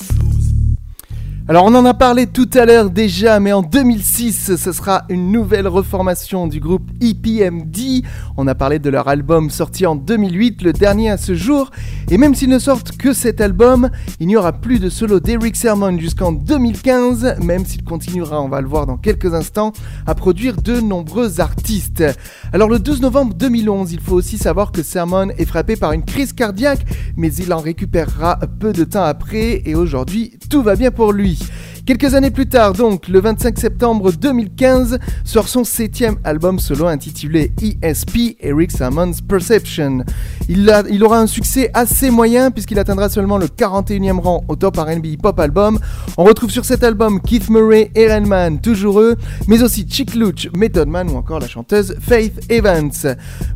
Alors 1.49 1.63
on 1.63 1.73
en 1.75 1.85
a 1.85 1.93
parlé 1.93 2.27
tout 2.27 2.49
à 2.55 2.65
l'heure 2.65 2.89
déjà, 2.89 3.39
mais 3.39 3.53
en 3.53 3.61
2006, 3.61 4.57
ce 4.57 4.71
sera 4.73 5.03
une 5.07 5.31
nouvelle 5.31 5.65
reformation 5.69 6.45
du 6.45 6.59
groupe 6.59 6.91
EPMD. 6.99 8.03
On 8.35 8.47
a 8.47 8.53
parlé 8.53 8.79
de 8.79 8.89
leur 8.89 9.07
album 9.07 9.49
sorti 9.49 9.85
en 9.85 9.95
2008, 9.95 10.61
le 10.61 10.73
dernier 10.73 11.09
à 11.09 11.15
ce 11.15 11.35
jour. 11.35 11.71
Et 12.11 12.17
même 12.17 12.35
s'ils 12.35 12.49
ne 12.49 12.59
sortent 12.59 12.97
que 12.97 13.13
cet 13.13 13.39
album, 13.39 13.89
il 14.19 14.27
n'y 14.27 14.35
aura 14.35 14.51
plus 14.51 14.79
de 14.79 14.89
solo 14.89 15.21
d'Eric 15.21 15.55
Sermon 15.55 15.97
jusqu'en 15.97 16.33
2015, 16.33 17.37
même 17.41 17.65
s'il 17.65 17.85
continuera, 17.85 18.41
on 18.41 18.49
va 18.49 18.59
le 18.59 18.67
voir 18.67 18.85
dans 18.85 18.97
quelques 18.97 19.33
instants, 19.33 19.71
à 20.05 20.15
produire 20.15 20.57
de 20.61 20.81
nombreux 20.81 21.39
artistes. 21.39 22.03
Alors 22.51 22.67
le 22.67 22.79
12 22.79 23.01
novembre 23.01 23.35
2011, 23.35 23.93
il 23.93 24.01
faut 24.01 24.15
aussi 24.15 24.37
savoir 24.37 24.73
que 24.73 24.83
Sermon 24.83 25.29
est 25.37 25.45
frappé 25.45 25.77
par 25.77 25.93
une 25.93 26.03
crise 26.03 26.33
cardiaque, 26.33 26.85
mais 27.15 27.33
il 27.35 27.53
en 27.53 27.61
récupérera 27.61 28.37
peu 28.59 28.73
de 28.73 28.83
temps 28.83 29.05
après 29.05 29.61
et 29.65 29.75
aujourd'hui, 29.75 30.33
tout 30.49 30.61
va 30.61 30.75
bien 30.75 30.91
pour 30.91 31.13
lui. 31.13 31.36
Quelques 31.85 32.15
années 32.15 32.31
plus 32.31 32.49
tard, 32.49 32.73
donc, 32.73 33.07
le 33.07 33.21
25 33.21 33.57
septembre 33.57 34.11
2015, 34.11 34.99
sort 35.23 35.47
son 35.47 35.63
septième 35.63 36.17
album 36.25 36.59
solo 36.59 36.87
intitulé 36.87 37.53
ESP, 37.81 38.35
Eric 38.41 38.71
Simon's 38.73 39.21
Perception. 39.21 40.03
Il, 40.49 40.69
aura 41.01 41.19
un 41.21 41.27
succès 41.27 41.71
assez 41.73 42.09
moyen 42.11 42.51
puisqu'il 42.51 42.77
atteindra 42.77 43.07
seulement 43.07 43.37
le 43.37 43.45
41e 43.47 44.19
rang 44.19 44.43
au 44.49 44.57
top 44.57 44.75
RB 44.77 45.15
Pop 45.21 45.39
Album. 45.39 45.79
On 46.17 46.25
retrouve 46.25 46.51
sur 46.51 46.65
cet 46.65 46.83
album 46.83 47.21
Keith 47.21 47.49
Murray, 47.49 47.89
Aaron 47.95 48.27
Man, 48.27 48.59
toujours 48.59 48.99
eux, 48.99 49.15
mais 49.47 49.63
aussi 49.63 49.85
Chick 49.89 50.13
Luch, 50.13 50.49
Method 50.57 50.89
Man 50.89 51.09
ou 51.09 51.15
encore 51.15 51.39
la 51.39 51.47
chanteuse 51.47 51.95
Faith 52.01 52.41
Evans. 52.51 52.91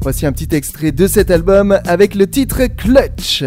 Voici 0.02 0.26
un 0.26 0.32
petit 0.32 0.56
extrait 0.56 0.94
de 0.94 1.06
cet 1.06 1.32
album 1.32 1.78
avec 1.86 2.16
le 2.16 2.28
titre 2.30 2.62
clutch. 2.78 3.44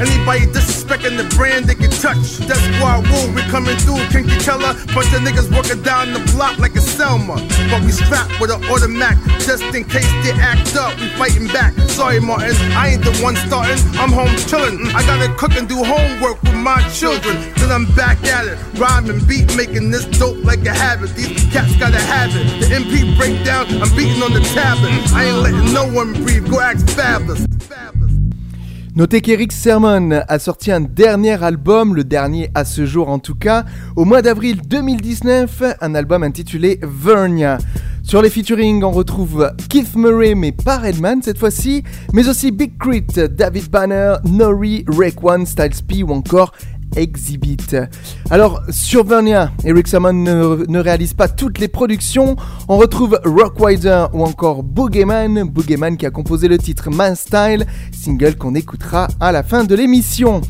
Anybody 0.00 0.46
disrespecting 0.48 1.20
the 1.20 1.28
brand, 1.36 1.66
they 1.66 1.74
can 1.74 1.90
touch. 1.90 2.40
That's 2.48 2.64
why 2.80 3.04
we 3.36 3.42
coming 3.52 3.76
through, 3.84 4.00
King 4.08 4.24
killer. 4.40 4.72
Bunch 4.96 5.12
of 5.12 5.20
niggas 5.20 5.52
walking 5.52 5.82
down 5.82 6.14
the 6.16 6.20
block 6.32 6.56
like 6.58 6.74
a 6.74 6.80
Selma. 6.80 7.36
But 7.68 7.84
we 7.84 7.92
strapped 7.92 8.32
with 8.40 8.48
an 8.50 8.64
automatic, 8.72 9.20
just 9.44 9.60
in 9.76 9.84
case 9.84 10.08
they 10.24 10.32
act 10.40 10.72
up, 10.76 10.96
we 10.96 11.12
fighting 11.20 11.48
back. 11.48 11.74
Sorry, 11.92 12.18
Martin, 12.18 12.56
I 12.80 12.96
ain't 12.96 13.04
the 13.04 13.12
one 13.20 13.36
starting, 13.44 13.76
I'm 14.00 14.08
home 14.08 14.32
chilling. 14.48 14.80
Mm, 14.80 14.94
I 14.96 15.04
gotta 15.04 15.28
cook 15.36 15.52
and 15.60 15.68
do 15.68 15.84
homework 15.84 16.40
with 16.42 16.56
my 16.56 16.80
children. 16.96 17.36
Then 17.60 17.68
I'm 17.68 17.84
back 17.92 18.24
at 18.24 18.48
it, 18.48 18.56
rhyming, 18.80 19.20
beat 19.28 19.52
making 19.54 19.90
this 19.90 20.06
dope 20.16 20.42
like 20.48 20.64
a 20.64 20.72
habit. 20.72 21.12
These 21.12 21.44
cats 21.52 21.76
gotta 21.76 22.00
have 22.00 22.32
it. 22.32 22.48
The 22.56 22.72
MP 22.72 23.04
breakdown, 23.20 23.68
I'm 23.84 23.92
beating 23.94 24.22
on 24.24 24.32
the 24.32 24.40
tablet. 24.56 24.90
I 25.12 25.28
ain't 25.28 25.40
letting 25.44 25.74
no 25.74 25.84
one 25.84 26.14
breathe, 26.14 26.48
go 26.48 26.58
act 26.60 26.88
fabulous. 26.96 27.44
Notez 28.96 29.20
qu'Eric 29.20 29.52
Sermon 29.52 30.10
a 30.26 30.38
sorti 30.40 30.72
un 30.72 30.80
dernier 30.80 31.44
album, 31.44 31.94
le 31.94 32.02
dernier 32.02 32.50
à 32.56 32.64
ce 32.64 32.86
jour 32.86 33.08
en 33.08 33.20
tout 33.20 33.36
cas, 33.36 33.64
au 33.94 34.04
mois 34.04 34.20
d'avril 34.20 34.60
2019, 34.68 35.62
un 35.80 35.94
album 35.94 36.24
intitulé 36.24 36.80
Vernia. 36.82 37.58
Sur 38.02 38.20
les 38.20 38.30
featurings, 38.30 38.82
on 38.82 38.90
retrouve 38.90 39.52
Keith 39.68 39.94
Murray, 39.94 40.34
mais 40.34 40.50
pas 40.50 40.76
Redman 40.78 41.22
cette 41.22 41.38
fois-ci, 41.38 41.84
mais 42.12 42.28
aussi 42.28 42.50
Big 42.50 42.76
Crit, 42.80 43.04
David 43.30 43.70
Banner, 43.70 44.14
Nori, 44.24 44.84
Rake 44.88 45.22
One, 45.22 45.46
Styles 45.46 45.84
P 45.86 46.02
ou 46.02 46.10
encore 46.10 46.50
Exhibit. 46.96 47.76
Alors, 48.30 48.62
sur 48.70 49.04
Vernia, 49.04 49.52
Eric 49.64 49.86
Salmon 49.88 50.12
ne, 50.12 50.78
réalise 50.78 51.14
pas 51.14 51.28
toutes 51.28 51.58
les 51.58 51.68
productions. 51.68 52.36
On 52.68 52.76
retrouve 52.78 53.18
Rock 53.24 53.54
ou 54.12 54.24
encore 54.24 54.62
Boogeyman, 54.62 55.44
Boogeyman 55.44 55.96
qui 55.96 56.06
a 56.06 56.10
composé 56.10 56.48
le 56.48 56.58
titre 56.58 56.90
Man 56.90 57.14
Style, 57.14 57.66
single 57.92 58.36
qu'on 58.36 58.54
écoutera 58.54 59.08
à 59.20 59.32
la 59.32 59.42
fin 59.42 59.64
de 59.64 59.74
l'émission. 59.74 60.40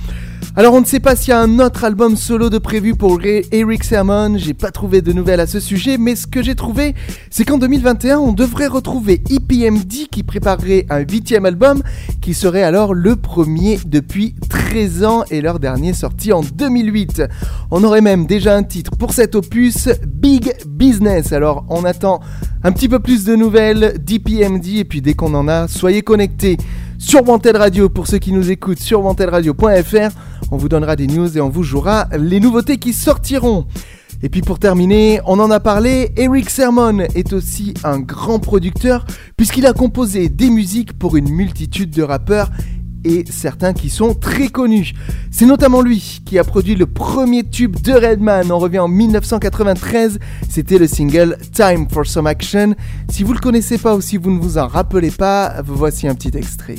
Alors 0.57 0.75
on 0.75 0.81
ne 0.81 0.85
sait 0.85 0.99
pas 0.99 1.15
s'il 1.15 1.31
y 1.31 1.33
a 1.33 1.39
un 1.41 1.61
autre 1.61 1.85
album 1.85 2.17
solo 2.17 2.51
de 2.51 2.59
prévu 2.59 2.97
pour 2.97 3.21
Eric 3.25 3.85
Sermon, 3.85 4.33
j'ai 4.37 4.53
pas 4.53 4.73
trouvé 4.73 5.01
de 5.01 5.13
nouvelles 5.13 5.39
à 5.39 5.47
ce 5.47 5.61
sujet, 5.61 5.97
mais 5.97 6.17
ce 6.17 6.27
que 6.27 6.43
j'ai 6.43 6.57
trouvé, 6.57 6.97
c'est 7.31 7.45
qu'en 7.45 7.57
2021, 7.57 8.19
on 8.19 8.33
devrait 8.33 8.67
retrouver 8.67 9.23
EPMD 9.31 10.09
qui 10.11 10.25
préparerait 10.25 10.87
un 10.91 11.01
huitième 11.01 11.47
album, 11.47 11.85
qui 12.21 12.35
serait 12.35 12.65
alors 12.65 12.95
le 12.95 13.15
premier 13.15 13.79
depuis 13.87 14.35
13 14.49 15.05
ans 15.05 15.23
et 15.31 15.41
leur 15.41 15.61
dernier 15.61 15.93
sorti 15.95 16.33
en 16.33 16.41
2008. 16.41 17.23
On 17.71 17.85
aurait 17.85 18.01
même 18.01 18.27
déjà 18.27 18.57
un 18.57 18.65
titre 18.65 18.91
pour 18.99 19.13
cet 19.13 19.37
opus, 19.37 19.89
Big 20.05 20.53
Business. 20.67 21.33
Alors 21.33 21.65
on 21.69 21.85
attend 21.85 22.19
un 22.65 22.73
petit 22.73 22.89
peu 22.89 22.99
plus 22.99 23.23
de 23.25 23.37
nouvelles 23.37 23.99
d'EPMD 24.05 24.67
et 24.79 24.85
puis 24.85 25.01
dès 25.01 25.15
qu'on 25.15 25.33
en 25.35 25.47
a, 25.47 25.69
soyez 25.69 26.03
connectés 26.03 26.57
sur 27.01 27.25
Vantel 27.25 27.57
Radio 27.57 27.89
pour 27.89 28.07
ceux 28.07 28.19
qui 28.19 28.31
nous 28.31 28.51
écoutent 28.51 28.79
sur 28.79 29.03
radio.fr 29.03 30.11
On 30.53 30.57
vous 30.59 30.69
donnera 30.69 30.97
des 30.97 31.07
news 31.07 31.35
et 31.37 31.41
on 31.41 31.49
vous 31.49 31.63
jouera 31.63 32.07
les 32.17 32.41
nouveautés 32.41 32.77
qui 32.77 32.93
sortiront. 32.93 33.65
Et 34.23 34.29
puis 34.29 34.43
pour 34.43 34.59
terminer, 34.59 35.21
on 35.25 35.41
en 35.41 35.51
a 35.51 35.61
parlé, 35.61 36.13
Eric 36.19 36.51
Sermon 36.51 37.01
est 37.15 37.33
aussi 37.33 37.73
un 37.85 38.01
grand 38.01 38.39
producteur 38.39 39.07
puisqu'il 39.39 39.65
a 39.65 39.73
composé 39.73 40.29
des 40.29 40.51
musiques 40.51 40.93
pour 40.93 41.17
une 41.17 41.31
multitude 41.31 41.91
de 41.91 42.03
rappeurs 42.03 42.51
et 43.05 43.25
certains 43.31 43.73
qui 43.73 43.89
sont 43.91 44.15
très 44.15 44.49
connus. 44.49 44.93
C'est 45.31 45.47
notamment 45.47 45.81
lui 45.83 46.21
qui 46.25 46.39
a 46.39 46.45
produit 46.45 46.75
le 46.75 46.87
premier 46.87 47.45
tube 47.45 47.81
de 47.81 47.93
Redman. 47.93 48.51
On 48.53 48.59
revient 48.59 48.79
en 48.81 48.89
1993. 48.89 50.19
C'était 50.49 50.79
le 50.79 50.87
single 50.87 51.39
Time 51.53 51.87
for 51.91 52.07
Some 52.07 52.27
Action. 52.27 52.75
Si 53.11 53.23
vous 53.23 53.33
le 53.33 53.41
connaissez 53.41 53.79
pas 53.79 53.95
ou 53.95 54.01
si 54.01 54.17
vous 54.17 54.31
ne 54.31 54.39
vous 54.41 54.59
en 54.59 54.67
rappelez 54.67 55.11
pas, 55.11 55.63
voici 55.65 56.09
un 56.09 56.15
petit 56.15 56.37
extrait. 56.37 56.77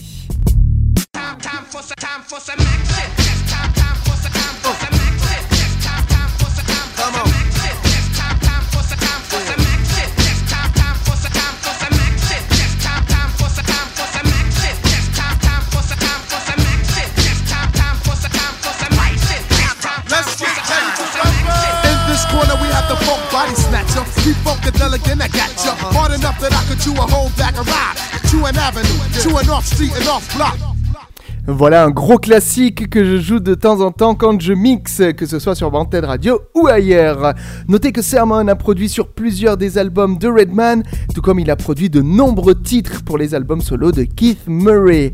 Voilà 31.57 31.83
un 31.85 31.89
gros 31.89 32.17
classique 32.17 32.89
que 32.89 33.03
je 33.03 33.19
joue 33.19 33.39
de 33.39 33.53
temps 33.53 33.81
en 33.81 33.91
temps 33.91 34.15
quand 34.15 34.39
je 34.41 34.53
mixe, 34.53 35.01
que 35.17 35.25
ce 35.25 35.39
soit 35.39 35.55
sur 35.55 35.71
Banted 35.71 36.05
Radio 36.05 36.39
ou 36.55 36.67
ailleurs. 36.67 37.33
Notez 37.67 37.91
que 37.91 38.01
Sermon 38.01 38.47
a 38.47 38.55
produit 38.55 38.87
sur 38.87 39.09
plusieurs 39.09 39.57
des 39.57 39.77
albums 39.77 40.17
de 40.17 40.29
Redman, 40.29 40.83
tout 41.13 41.21
comme 41.21 41.39
il 41.39 41.51
a 41.51 41.55
produit 41.57 41.89
de 41.89 42.01
nombreux 42.01 42.55
titres 42.59 43.03
pour 43.03 43.17
les 43.17 43.35
albums 43.35 43.61
solo 43.61 43.91
de 43.91 44.03
Keith 44.03 44.43
Murray. 44.47 45.13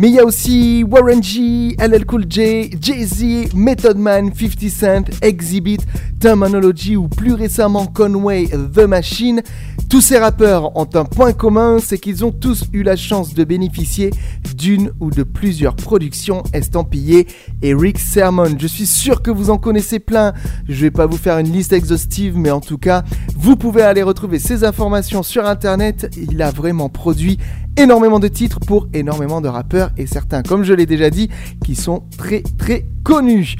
Mais 0.00 0.08
il 0.08 0.14
y 0.14 0.18
a 0.18 0.24
aussi 0.24 0.82
Warren 0.82 1.22
G, 1.22 1.76
LL 1.78 2.06
Cool 2.06 2.24
J, 2.26 2.70
Jay-Z, 2.80 3.52
Method 3.54 3.98
Man, 3.98 4.30
50 4.34 4.70
Cent, 4.70 5.04
Exhibit, 5.22 5.76
Terminology 6.18 6.96
ou 6.96 7.06
plus 7.06 7.34
récemment 7.34 7.84
Conway 7.84 8.46
The 8.48 8.78
Machine. 8.86 9.42
Tous 9.90 10.00
ces 10.00 10.16
rappeurs 10.18 10.74
ont 10.74 10.88
un 10.94 11.04
point 11.04 11.34
commun, 11.34 11.76
c'est 11.84 11.98
qu'ils 11.98 12.24
ont 12.24 12.32
tous 12.32 12.64
eu 12.72 12.82
la 12.82 12.96
chance 12.96 13.34
de 13.34 13.44
bénéficier 13.44 14.08
d'une 14.56 14.90
ou 15.00 15.10
de 15.10 15.22
plusieurs 15.22 15.76
productions 15.76 16.44
estampillées 16.54 17.26
Eric 17.60 17.98
Sermon. 17.98 18.56
Je 18.58 18.66
suis 18.68 18.86
sûr 18.86 19.20
que 19.20 19.30
vous 19.30 19.50
en 19.50 19.58
connaissez 19.58 19.98
plein. 19.98 20.32
Je 20.66 20.80
vais 20.80 20.90
pas 20.90 21.04
vous 21.04 21.16
faire 21.18 21.36
une 21.38 21.52
liste 21.52 21.74
exhaustive, 21.74 22.38
mais 22.38 22.50
en 22.50 22.60
tout 22.62 22.78
cas, 22.78 23.04
vous 23.36 23.56
pouvez 23.56 23.82
aller 23.82 24.02
retrouver 24.02 24.38
ces 24.38 24.64
informations 24.64 25.22
sur 25.22 25.44
internet. 25.44 26.10
Il 26.16 26.40
a 26.40 26.50
vraiment 26.50 26.88
produit 26.88 27.38
énormément 27.80 28.18
de 28.20 28.28
titres 28.28 28.60
pour 28.60 28.88
énormément 28.92 29.40
de 29.40 29.48
rappeurs 29.48 29.90
et 29.96 30.06
certains, 30.06 30.42
comme 30.42 30.64
je 30.64 30.74
l'ai 30.74 30.84
déjà 30.86 31.08
dit, 31.10 31.28
qui 31.64 31.74
sont 31.74 32.02
très 32.18 32.42
très 32.58 32.84
connus. 33.02 33.56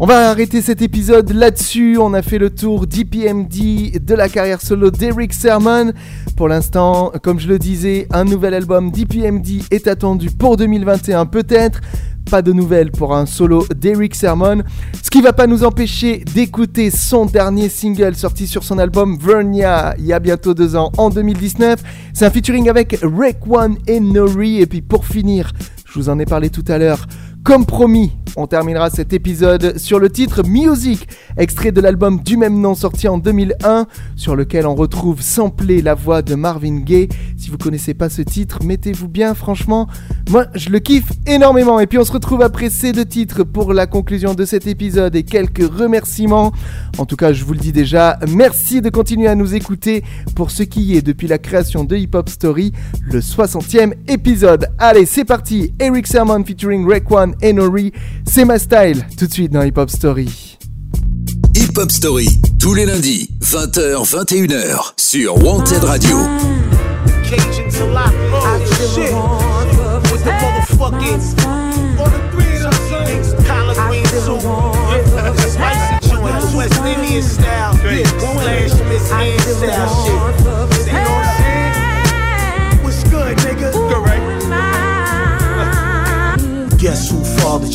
On 0.00 0.06
va 0.06 0.30
arrêter 0.30 0.60
cet 0.62 0.82
épisode 0.82 1.30
là-dessus. 1.30 1.96
On 2.00 2.12
a 2.12 2.22
fait 2.22 2.38
le 2.38 2.50
tour 2.50 2.88
d'IPMD, 2.88 4.04
de 4.04 4.14
la 4.14 4.28
carrière 4.28 4.60
solo 4.60 4.90
d'Eric 4.90 5.32
Sermon. 5.32 5.92
Pour 6.36 6.48
l'instant, 6.48 7.12
comme 7.22 7.38
je 7.38 7.46
le 7.46 7.58
disais, 7.60 8.08
un 8.10 8.24
nouvel 8.24 8.54
album 8.54 8.90
d'IPMD 8.90 9.62
est 9.70 9.86
attendu 9.86 10.30
pour 10.32 10.56
2021 10.56 11.26
peut-être 11.26 11.80
pas 12.22 12.42
de 12.42 12.52
nouvelles 12.52 12.90
pour 12.90 13.14
un 13.14 13.26
solo 13.26 13.66
d'Eric 13.74 14.14
Sermon, 14.14 14.62
ce 15.02 15.10
qui 15.10 15.20
va 15.20 15.32
pas 15.32 15.46
nous 15.46 15.64
empêcher 15.64 16.22
d'écouter 16.34 16.90
son 16.90 17.26
dernier 17.26 17.68
single 17.68 18.14
sorti 18.14 18.46
sur 18.46 18.64
son 18.64 18.78
album 18.78 19.18
Vernia 19.18 19.94
il 19.98 20.06
y 20.06 20.12
a 20.12 20.18
bientôt 20.18 20.54
deux 20.54 20.76
ans, 20.76 20.90
en 20.98 21.10
2019. 21.10 21.82
C'est 22.14 22.26
un 22.26 22.30
featuring 22.30 22.68
avec 22.68 22.98
Rick 23.02 23.38
One 23.48 23.76
et 23.86 24.00
Nori, 24.00 24.60
et 24.60 24.66
puis 24.66 24.82
pour 24.82 25.06
finir, 25.06 25.52
je 25.86 25.98
vous 25.98 26.08
en 26.08 26.18
ai 26.18 26.24
parlé 26.26 26.50
tout 26.50 26.64
à 26.68 26.78
l'heure, 26.78 27.06
comme 27.44 27.66
promis, 27.66 28.12
on 28.36 28.46
terminera 28.46 28.88
cet 28.88 29.12
épisode 29.12 29.76
sur 29.76 29.98
le 29.98 30.10
titre 30.10 30.44
Music, 30.46 31.08
extrait 31.36 31.72
de 31.72 31.80
l'album 31.80 32.20
du 32.22 32.36
même 32.36 32.60
nom 32.60 32.76
sorti 32.76 33.08
en 33.08 33.18
2001, 33.18 33.86
sur 34.14 34.36
lequel 34.36 34.64
on 34.64 34.76
retrouve 34.76 35.20
samplé 35.22 35.82
la 35.82 35.94
voix 35.96 36.22
de 36.22 36.36
Marvin 36.36 36.76
Gaye. 36.76 37.08
Si 37.36 37.50
vous 37.50 37.58
connaissez 37.58 37.94
pas 37.94 38.08
ce 38.08 38.22
titre, 38.22 38.60
mettez-vous 38.62 39.08
bien, 39.08 39.34
franchement, 39.34 39.88
moi 40.30 40.46
je 40.54 40.70
le 40.70 40.78
kiffe 40.78 41.10
énormément. 41.26 41.80
Et 41.80 41.88
puis 41.88 41.98
on 41.98 42.04
se 42.04 42.12
retrouve 42.12 42.42
après 42.42 42.70
ces 42.70 42.92
deux 42.92 43.04
titres 43.04 43.42
pour 43.42 43.72
la 43.72 43.88
conclusion 43.88 44.34
de 44.34 44.44
cet 44.44 44.68
épisode 44.68 45.16
et 45.16 45.24
quelques 45.24 45.66
remerciements. 45.76 46.52
En 46.98 47.06
tout 47.06 47.16
cas, 47.16 47.32
je 47.32 47.42
vous 47.44 47.54
le 47.54 47.58
dis 47.58 47.72
déjà, 47.72 48.20
merci 48.28 48.80
de 48.80 48.88
continuer 48.88 49.26
à 49.26 49.34
nous 49.34 49.56
écouter 49.56 50.04
pour 50.36 50.52
ce 50.52 50.62
qui 50.62 50.96
est 50.96 51.02
depuis 51.02 51.26
la 51.26 51.38
création 51.38 51.82
de 51.82 51.96
Hip 51.96 52.14
Hop 52.14 52.28
Story, 52.28 52.72
le 53.04 53.18
60e 53.20 53.94
épisode. 54.06 54.68
Allez, 54.78 55.06
c'est 55.06 55.24
parti, 55.24 55.74
Eric 55.80 56.06
Sermon 56.06 56.44
featuring 56.44 56.86
rekwan. 56.88 57.31
C'est 58.26 58.44
ma 58.44 58.58
style, 58.58 59.04
tout 59.18 59.26
de 59.26 59.32
suite 59.32 59.52
dans 59.52 59.62
Hip 59.62 59.74
Hop 59.78 59.90
Story. 59.90 60.58
Hip 61.54 61.76
Hop 61.76 61.90
Story, 61.90 62.28
tous 62.58 62.74
les 62.74 62.86
lundis, 62.86 63.30
20h, 63.42 64.04
21h, 64.06 64.92
sur 64.98 65.36
Wanted 65.42 65.84
Radio. 65.84 66.16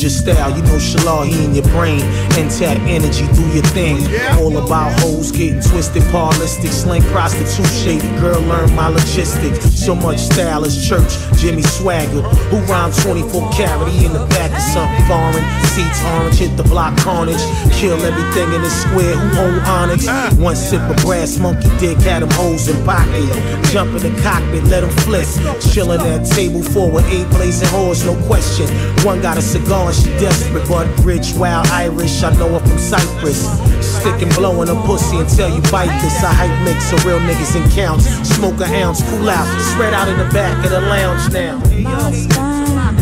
your 0.08 0.16
style. 0.34 0.50
You 0.56 0.62
know 0.62 0.78
Shalal, 0.78 1.26
he 1.28 1.44
in 1.44 1.54
your 1.54 1.64
brain. 1.76 2.00
Intact 2.40 2.80
energy, 2.82 3.26
do 3.34 3.44
your 3.54 3.62
thing. 3.76 3.96
All 4.38 4.56
about 4.56 4.92
hoes 5.00 5.30
getting 5.30 5.60
twisted, 5.60 6.02
parlistic, 6.04 6.70
slang 6.70 7.02
prostitute, 7.14 7.66
shady 7.82 8.08
girl, 8.20 8.40
learn 8.42 8.74
my 8.74 8.88
logistics. 8.88 9.58
So 9.86 9.94
much 9.94 10.18
style 10.18 10.64
is 10.64 10.76
church. 10.88 11.12
Jimmy 11.38 11.62
Swagger, 11.62 12.22
who 12.50 12.58
rhymes 12.70 13.00
24 13.04 13.50
carat. 13.52 13.88
He 13.94 14.04
in 14.06 14.12
the 14.12 14.26
back 14.34 14.50
of 14.50 14.58
something 14.74 15.04
foreign. 15.06 15.44
Seats 15.70 16.02
orange, 16.18 16.34
hit 16.34 16.56
the 16.56 16.64
block 16.64 16.96
carnage. 16.98 17.38
Kill 17.78 17.96
everything 18.02 18.52
in 18.52 18.60
the 18.62 18.70
square. 18.70 19.14
Who 19.14 19.40
own 19.40 19.58
Onyx? 19.60 20.06
One 20.36 20.56
sip 20.56 20.80
of 20.90 20.96
brass, 20.96 21.38
monkey 21.38 21.70
dick, 21.78 21.96
had 21.98 22.22
them 22.22 22.30
hoes 22.32 22.66
in 22.68 22.74
pocket. 22.84 23.22
Jump 23.70 23.94
in 24.02 24.12
the 24.12 24.20
cockpit, 24.22 24.64
let 24.64 24.80
them 24.80 24.90
flip. 25.06 25.24
Chillin' 25.70 26.00
at 26.00 26.26
table 26.26 26.60
four 26.62 26.90
with 26.90 27.06
eight 27.08 27.28
blazing 27.30 27.68
hoes, 27.68 28.04
no 28.04 28.18
question. 28.26 28.66
One 29.06 29.20
got 29.22 29.38
a 29.38 29.42
cigar, 29.42 29.92
she 29.92 30.10
desperate, 30.18 30.66
but 30.66 30.88
rich, 31.04 31.34
wild 31.34 31.68
Irish. 31.68 32.20
I 32.24 32.34
know 32.34 32.57
Cypress. 32.88 33.44
Stick 33.84 34.22
and 34.22 34.34
blow 34.34 34.62
on 34.62 34.68
a 34.70 34.76
pussy 34.88 35.18
until 35.18 35.54
you 35.54 35.60
bite 35.70 35.92
this. 36.00 36.24
I 36.24 36.32
hype 36.32 36.56
mix 36.64 36.86
so 36.88 36.96
real 37.06 37.20
niggas 37.20 37.52
and 37.54 37.70
counts. 37.72 38.06
Smoke 38.34 38.56
an 38.64 38.72
ounce, 38.80 39.02
cool 39.10 39.28
out, 39.28 39.44
spread 39.74 39.92
out 39.92 40.08
in 40.08 40.16
the 40.16 40.24
back 40.32 40.56
of 40.64 40.70
the 40.70 40.80
lounge 40.80 41.30
now. 41.30 41.60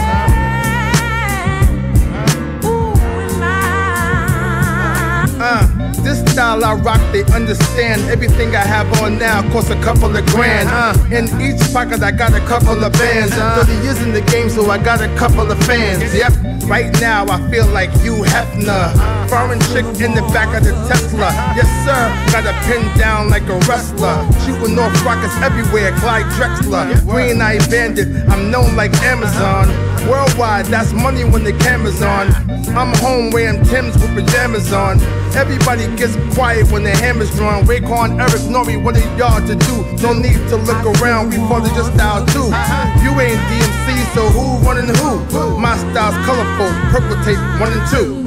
style 6.31 6.63
I 6.63 6.73
rock, 6.75 7.01
they 7.11 7.23
understand. 7.35 8.01
Everything 8.09 8.55
I 8.55 8.61
have 8.63 8.87
on 9.01 9.17
now 9.19 9.41
costs 9.51 9.69
a 9.69 9.75
couple 9.81 10.15
of 10.15 10.25
grand. 10.27 10.67
Uh, 10.71 10.95
in 11.11 11.25
each 11.41 11.59
pocket, 11.73 12.01
I 12.01 12.11
got 12.11 12.33
a 12.33 12.39
couple 12.47 12.79
of 12.83 12.93
bands. 12.93 13.33
Uh, 13.35 13.63
30 13.65 13.83
years 13.83 13.99
in 14.01 14.13
the 14.13 14.21
game, 14.33 14.49
so 14.49 14.69
I 14.71 14.77
got 14.81 15.01
a 15.01 15.11
couple 15.17 15.49
of 15.51 15.59
fans. 15.65 16.01
Yep, 16.15 16.33
right 16.69 16.91
now 17.01 17.25
I 17.29 17.37
feel 17.51 17.67
like 17.67 17.91
you 18.03 18.15
Hefner. 18.31 18.93
Foreign 19.29 19.59
chick 19.71 19.85
in 20.01 20.11
the 20.15 20.21
back 20.33 20.55
of 20.55 20.63
the 20.63 20.71
Tesla. 20.87 21.29
Yes, 21.55 21.67
sir, 21.85 22.01
got 22.31 22.45
a 22.47 22.55
pin 22.65 22.81
down 22.97 23.29
like 23.29 23.43
a 23.47 23.57
wrestler. 23.67 24.15
Shooting 24.45 24.79
off 24.79 24.93
rockets 25.05 25.35
everywhere, 25.41 25.91
Clyde 25.99 26.25
Drexler. 26.39 26.85
Green 27.09 27.41
Eye 27.41 27.59
Bandit, 27.69 28.07
I'm 28.29 28.49
known 28.49 28.75
like 28.75 28.93
Amazon. 29.03 29.90
Worldwide, 30.07 30.65
that's 30.67 30.93
money 30.93 31.23
when 31.23 31.43
the 31.43 31.53
camera's 31.53 32.01
on. 32.01 32.33
I'm 32.75 32.91
home 32.97 33.29
wearing 33.29 33.63
Tim's 33.65 33.93
with 33.97 34.13
pajamas 34.15 34.73
on. 34.73 34.99
Everybody 35.35 35.85
gets 35.95 36.15
quiet 36.33 36.71
when 36.71 36.83
the 36.83 36.89
hammer's 36.89 37.29
drawn. 37.35 37.63
Raekwon, 37.65 38.19
Erick, 38.19 38.41
Nori, 38.49 38.81
what 38.81 38.97
are 38.97 39.17
y'all 39.17 39.37
to 39.45 39.53
do? 39.55 39.85
No 40.01 40.13
need 40.13 40.39
to 40.49 40.55
look 40.57 40.81
around, 40.97 41.29
we 41.29 41.35
follow 41.47 41.69
just 41.77 41.93
style 41.93 42.25
too. 42.27 42.49
You 43.05 43.11
ain't 43.21 43.37
DMC, 43.49 44.03
so 44.15 44.23
who 44.33 44.57
running 44.65 44.87
who? 44.95 45.21
My 45.59 45.77
style's 45.77 46.15
colorful, 46.25 46.71
purple 46.89 47.17
tape, 47.23 47.37
one 47.61 47.71
and 47.71 47.85
two. 47.91 48.25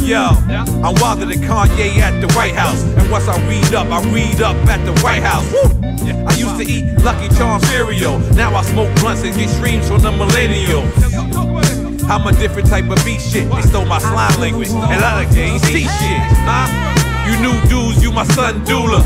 Yo, 0.00 0.18
I 0.28 0.64
am 0.66 0.94
wilded 0.96 1.28
than 1.28 1.40
Kanye 1.46 1.98
at 1.98 2.20
the 2.20 2.32
White 2.34 2.54
House, 2.54 2.82
and 2.82 3.08
once 3.12 3.28
I 3.28 3.36
read 3.48 3.72
up, 3.74 3.86
I 3.92 4.02
read 4.12 4.42
up 4.42 4.56
at 4.66 4.84
the 4.84 4.98
White 5.02 5.22
House. 5.22 5.46
I 6.02 6.36
used 6.36 6.58
to 6.58 6.66
eat 6.68 6.84
Lucky 7.04 7.28
Charms 7.36 7.66
cereal, 7.68 8.18
now 8.34 8.54
I 8.56 8.62
smoke 8.62 8.92
blunts 8.98 9.22
and 9.22 9.34
get 9.36 9.48
streams 9.48 9.86
from 9.86 10.02
the 10.02 10.10
millennial. 10.10 10.82
I'm 12.10 12.26
a 12.26 12.32
different 12.32 12.68
type 12.68 12.90
of 12.90 13.04
beat 13.04 13.20
shit. 13.20 13.48
They 13.52 13.62
stole 13.62 13.84
my 13.84 13.98
slime 13.98 14.40
language, 14.40 14.70
and 14.70 14.78
I 15.04 15.22
done 15.24 15.32
gained 15.32 15.60
see 15.60 15.82
shit. 15.82 15.88
Huh? 16.42 16.89
You 17.30 17.36
new 17.46 17.56
dudes, 17.68 18.02
you 18.02 18.10
my 18.10 18.24
son 18.24 18.64
Dula. 18.64 18.98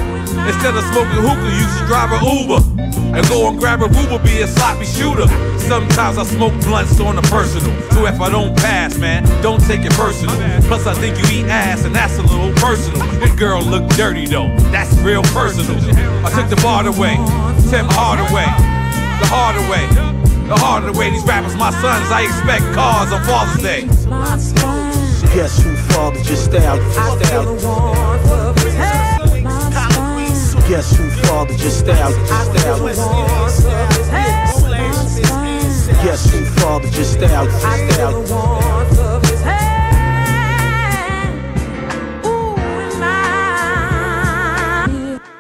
Instead 0.49 0.75
of 0.77 0.85
smoking 0.93 1.21
hookah, 1.29 1.53
you 1.61 1.67
should 1.77 1.87
drive 1.87 2.11
a 2.11 2.21
Uber. 2.25 2.81
And 3.15 3.29
go 3.29 3.49
and 3.49 3.59
grab 3.61 3.83
a 3.83 3.85
Uber, 3.85 4.19
be 4.25 4.41
a 4.41 4.47
sloppy 4.47 4.87
shooter. 4.87 5.29
Sometimes 5.59 6.17
I 6.17 6.25
smoke 6.25 6.55
blunts 6.63 6.99
on 7.01 7.17
the 7.17 7.23
personal. 7.23 7.71
So 7.93 8.07
if 8.07 8.19
I 8.23 8.31
don't 8.31 8.57
pass, 8.57 8.97
man, 8.97 9.25
don't 9.43 9.61
take 9.67 9.81
it 9.83 9.93
personal. 9.93 10.35
Plus, 10.69 10.87
I 10.87 10.95
think 10.95 11.19
you 11.19 11.25
eat 11.41 11.49
ass, 11.51 11.85
and 11.85 11.95
that's 11.95 12.17
a 12.17 12.23
little 12.23 12.53
personal. 12.55 12.99
That 13.21 13.37
girl 13.39 13.61
look 13.63 13.87
dirty, 13.91 14.27
though. 14.27 14.49
That's 14.73 14.93
real 15.01 15.23
personal. 15.25 15.77
I 16.25 16.31
took 16.33 16.49
the 16.49 16.57
bar 16.63 16.87
away, 16.87 17.17
Tim 17.69 17.87
Hardaway, 17.91 18.49
the 19.21 19.27
Hardaway. 19.29 19.85
The 20.49 20.57
harder 20.57 20.93
way 20.93 21.09
these 21.09 21.25
rappers, 21.25 21.57
my 21.57 21.71
sons, 21.71 22.11
I 22.11 22.21
expect 22.21 22.75
cars 22.75 23.11
on 23.13 23.25
Father's 23.25 23.63
Day. 23.63 24.74
Guess 25.35 25.65
who 25.65 25.75
fathered 25.75 26.25
your 26.29 26.37
style? 26.37 26.79
I 26.97 27.19
feel 27.27 27.43
the 27.43 27.55
warmth 27.67 28.31
of 28.31 28.57
his 28.63 28.75
hand. 28.75 29.23
Guess 30.69 30.97
who 30.97 31.11
fathered 31.11 31.59
your 31.61 31.71
style? 31.71 32.15
I 32.31 32.45
feel 32.55 32.77
the 32.77 32.83
warmth 33.03 33.65
of 33.67 33.97
his 33.97 34.09
hand. 34.11 34.63
Guess 36.07 36.31
who 36.33 36.45
fathered 36.45 36.95
your 36.95 37.05
style? 37.05 37.49
I 37.51 37.55
feel 37.91 38.23
the 38.23 38.33
warmth 38.33 38.99
of 39.01 39.29
his 39.29 39.43
hand. 39.43 41.41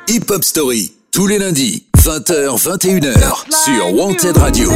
Hip 0.09 0.25
Hop 0.29 0.43
Story, 0.43 0.89
tous 1.13 1.29
les 1.29 1.39
lundis, 1.39 1.85
20h-21h, 1.99 3.17
sur 3.65 3.95
Wanted 3.95 4.37
Radio. 4.39 4.73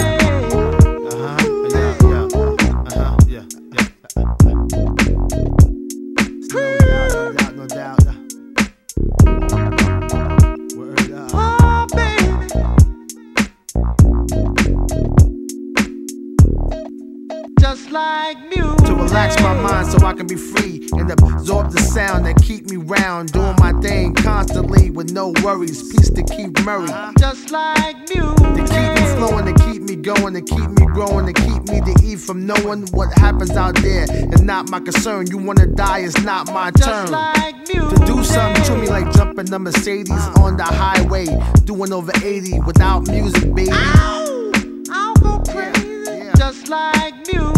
around 22.91 23.32
doing 23.32 23.55
my 23.59 23.72
thing 23.80 24.14
constantly 24.14 24.91
with 24.91 25.11
no 25.12 25.32
worries. 25.43 25.82
Peace 25.93 26.11
to 26.11 26.22
keep 26.22 26.59
Murray. 26.64 26.89
Just 27.18 27.51
like 27.51 27.97
music. 27.97 28.36
To 28.39 28.64
keep 28.64 28.93
me 28.93 29.09
flowing, 29.16 29.45
to 29.47 29.53
keep 29.64 29.82
me 29.82 29.97
going, 29.97 30.34
to 30.34 30.41
keep 30.43 30.70
me 30.70 30.86
growing, 30.86 31.26
to 31.32 31.32
keep 31.32 31.62
me 31.68 31.80
to 31.80 31.95
eat 32.05 32.18
from 32.20 32.47
knowing 32.47 32.86
what 32.89 33.12
happens 33.18 33.51
out 33.53 33.74
there 33.76 34.05
is 34.09 34.43
not 34.43 34.68
my 34.68 34.80
concern. 34.80 35.26
You 35.30 35.39
wanna 35.39 35.66
die, 35.66 36.01
it's 36.01 36.20
not 36.22 36.53
my 36.53 36.70
Just 36.70 36.86
turn. 36.86 37.07
to 37.09 38.03
do 38.07 38.22
something 38.24 38.62
to 38.64 38.76
me 38.76 38.89
like 38.89 39.11
jumping 39.12 39.47
the 39.47 39.59
Mercedes 39.59 40.26
on 40.39 40.57
the 40.57 40.64
highway, 40.64 41.26
doing 41.64 41.93
over 41.93 42.12
80 42.22 42.61
without 42.61 43.09
music, 43.09 43.55
baby. 43.55 43.70
I'll 43.72 45.14
go 45.20 45.39
crazy. 45.51 45.89
Yeah. 45.89 46.24
Yeah. 46.24 46.34
Just 46.34 46.68
like 46.68 47.14
music. 47.32 47.57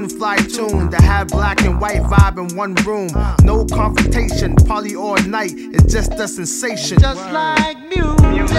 one 0.00 0.08
fly 0.08 0.36
tune 0.36 0.88
to 0.92 0.96
have 1.02 1.26
black 1.28 1.60
and 1.62 1.80
white 1.80 2.02
vibe 2.02 2.38
in 2.48 2.56
one 2.56 2.72
room. 2.86 3.10
No 3.42 3.64
confrontation, 3.66 4.54
poly 4.54 4.94
all 4.94 5.16
night. 5.26 5.50
It's 5.56 5.92
just 5.92 6.12
a 6.12 6.28
sensation. 6.28 7.00
Just 7.00 7.32
like 7.32 7.76
music. 7.88 8.57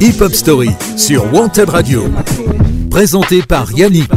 Hip 0.00 0.12
Hop 0.20 0.32
Story 0.32 0.68
sur 0.96 1.32
Wanted 1.32 1.68
Radio. 1.68 2.02
Présenté 2.90 3.42
par 3.42 3.70
Yannick. 3.70 4.10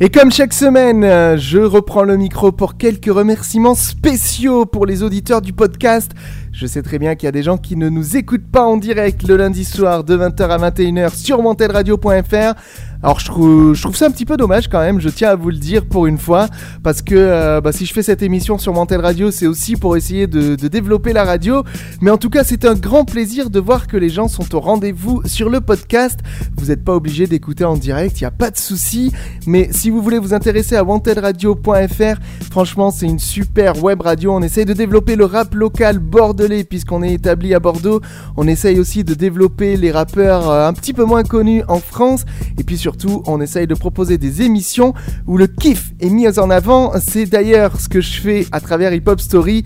Et 0.00 0.08
comme 0.10 0.30
chaque 0.30 0.54
semaine, 0.54 1.04
euh, 1.04 1.36
je 1.36 1.58
reprends 1.58 2.04
le 2.04 2.16
micro 2.16 2.52
pour 2.52 2.78
quelques 2.78 3.12
remerciements 3.12 3.74
spéciaux 3.74 4.64
pour 4.64 4.86
les 4.86 5.02
auditeurs 5.02 5.42
du 5.42 5.52
podcast. 5.52 6.12
Je 6.52 6.66
sais 6.66 6.80
très 6.82 6.98
bien 6.98 7.16
qu'il 7.16 7.26
y 7.26 7.28
a 7.28 7.32
des 7.32 7.42
gens 7.42 7.58
qui 7.58 7.76
ne 7.76 7.90
nous 7.90 8.16
écoutent 8.16 8.50
pas 8.50 8.62
en 8.64 8.78
direct 8.78 9.28
le 9.28 9.36
lundi 9.36 9.64
soir 9.66 10.04
de 10.04 10.16
20h 10.16 10.48
à 10.48 10.70
21h 10.70 11.14
sur 11.14 11.40
Radio.fr 11.70 12.54
alors 13.02 13.20
je 13.20 13.26
trouve, 13.26 13.76
ça 13.94 14.06
un 14.06 14.10
petit 14.10 14.24
peu 14.24 14.36
dommage 14.38 14.68
quand 14.68 14.80
même, 14.80 15.00
je 15.00 15.08
tiens 15.10 15.30
à 15.30 15.34
vous 15.36 15.50
le 15.50 15.56
dire 15.56 15.84
pour 15.86 16.06
une 16.06 16.16
fois, 16.18 16.48
parce 16.82 17.02
que 17.02 17.14
euh, 17.14 17.60
bah, 17.60 17.70
si 17.72 17.84
je 17.84 17.92
fais 17.92 18.02
cette 18.02 18.22
émission 18.22 18.56
sur 18.56 18.72
Mantel 18.72 19.00
Radio, 19.00 19.30
c'est 19.30 19.46
aussi 19.46 19.76
pour 19.76 19.96
essayer 19.98 20.26
de, 20.26 20.54
développer 20.56 21.12
la 21.12 21.24
radio. 21.24 21.62
Mais 22.00 22.10
en 22.10 22.16
tout 22.16 22.30
cas, 22.30 22.42
c'est 22.42 22.64
un 22.64 22.74
grand 22.74 23.04
plaisir 23.04 23.50
de 23.50 23.60
voir 23.60 23.86
que 23.86 23.96
les 23.98 24.08
gens 24.08 24.28
sont 24.28 24.54
au 24.54 24.60
rendez-vous 24.60 25.20
sur 25.26 25.50
le 25.50 25.60
podcast. 25.60 26.20
Vous 26.56 26.66
n'êtes 26.66 26.84
pas 26.84 26.94
obligé 26.94 27.26
d'écouter 27.26 27.64
en 27.64 27.76
direct, 27.76 28.18
il 28.20 28.24
n'y 28.24 28.28
a 28.28 28.32
pas 28.32 28.50
de 28.50 28.56
souci. 28.56 29.12
Mais 29.46 29.68
si 29.72 29.90
vous 29.90 30.00
voulez 30.02 30.18
vous 30.18 30.32
intéresser 30.34 30.74
à 30.76 30.82
wantedradio.fr, 30.82 32.16
franchement 32.50 32.90
c'est 32.90 33.06
une 33.06 33.18
super 33.18 33.82
web 33.84 34.00
radio. 34.00 34.34
On 34.34 34.40
essaye 34.42 34.64
de 34.64 34.72
développer 34.72 35.16
le 35.16 35.26
rap 35.26 35.54
local 35.54 35.98
bordelais 35.98 36.64
puisqu'on 36.64 37.02
est 37.02 37.12
établi 37.12 37.54
à 37.54 37.60
Bordeaux. 37.60 38.00
On 38.36 38.46
essaye 38.48 38.80
aussi 38.80 39.04
de 39.04 39.14
développer 39.14 39.76
les 39.76 39.90
rappeurs 39.92 40.48
euh, 40.50 40.66
un 40.68 40.72
petit 40.72 40.92
peu 40.94 41.04
moins 41.04 41.22
connus 41.24 41.62
en 41.68 41.78
France. 41.78 42.24
Et 42.58 42.64
puis 42.64 42.76
surtout, 42.86 43.20
on 43.26 43.40
essaye 43.40 43.66
de 43.66 43.74
proposer 43.74 44.16
des 44.16 44.42
émissions 44.42 44.94
où 45.26 45.36
le 45.36 45.48
kiff 45.48 45.90
est 45.98 46.08
mis 46.08 46.28
en 46.38 46.50
avant. 46.50 46.92
C'est 47.00 47.26
d'ailleurs 47.26 47.80
ce 47.80 47.88
que 47.88 48.00
je 48.00 48.20
fais 48.20 48.46
à 48.52 48.60
travers 48.60 48.92
Hip 48.94 49.08
Hop 49.08 49.20
Story 49.20 49.64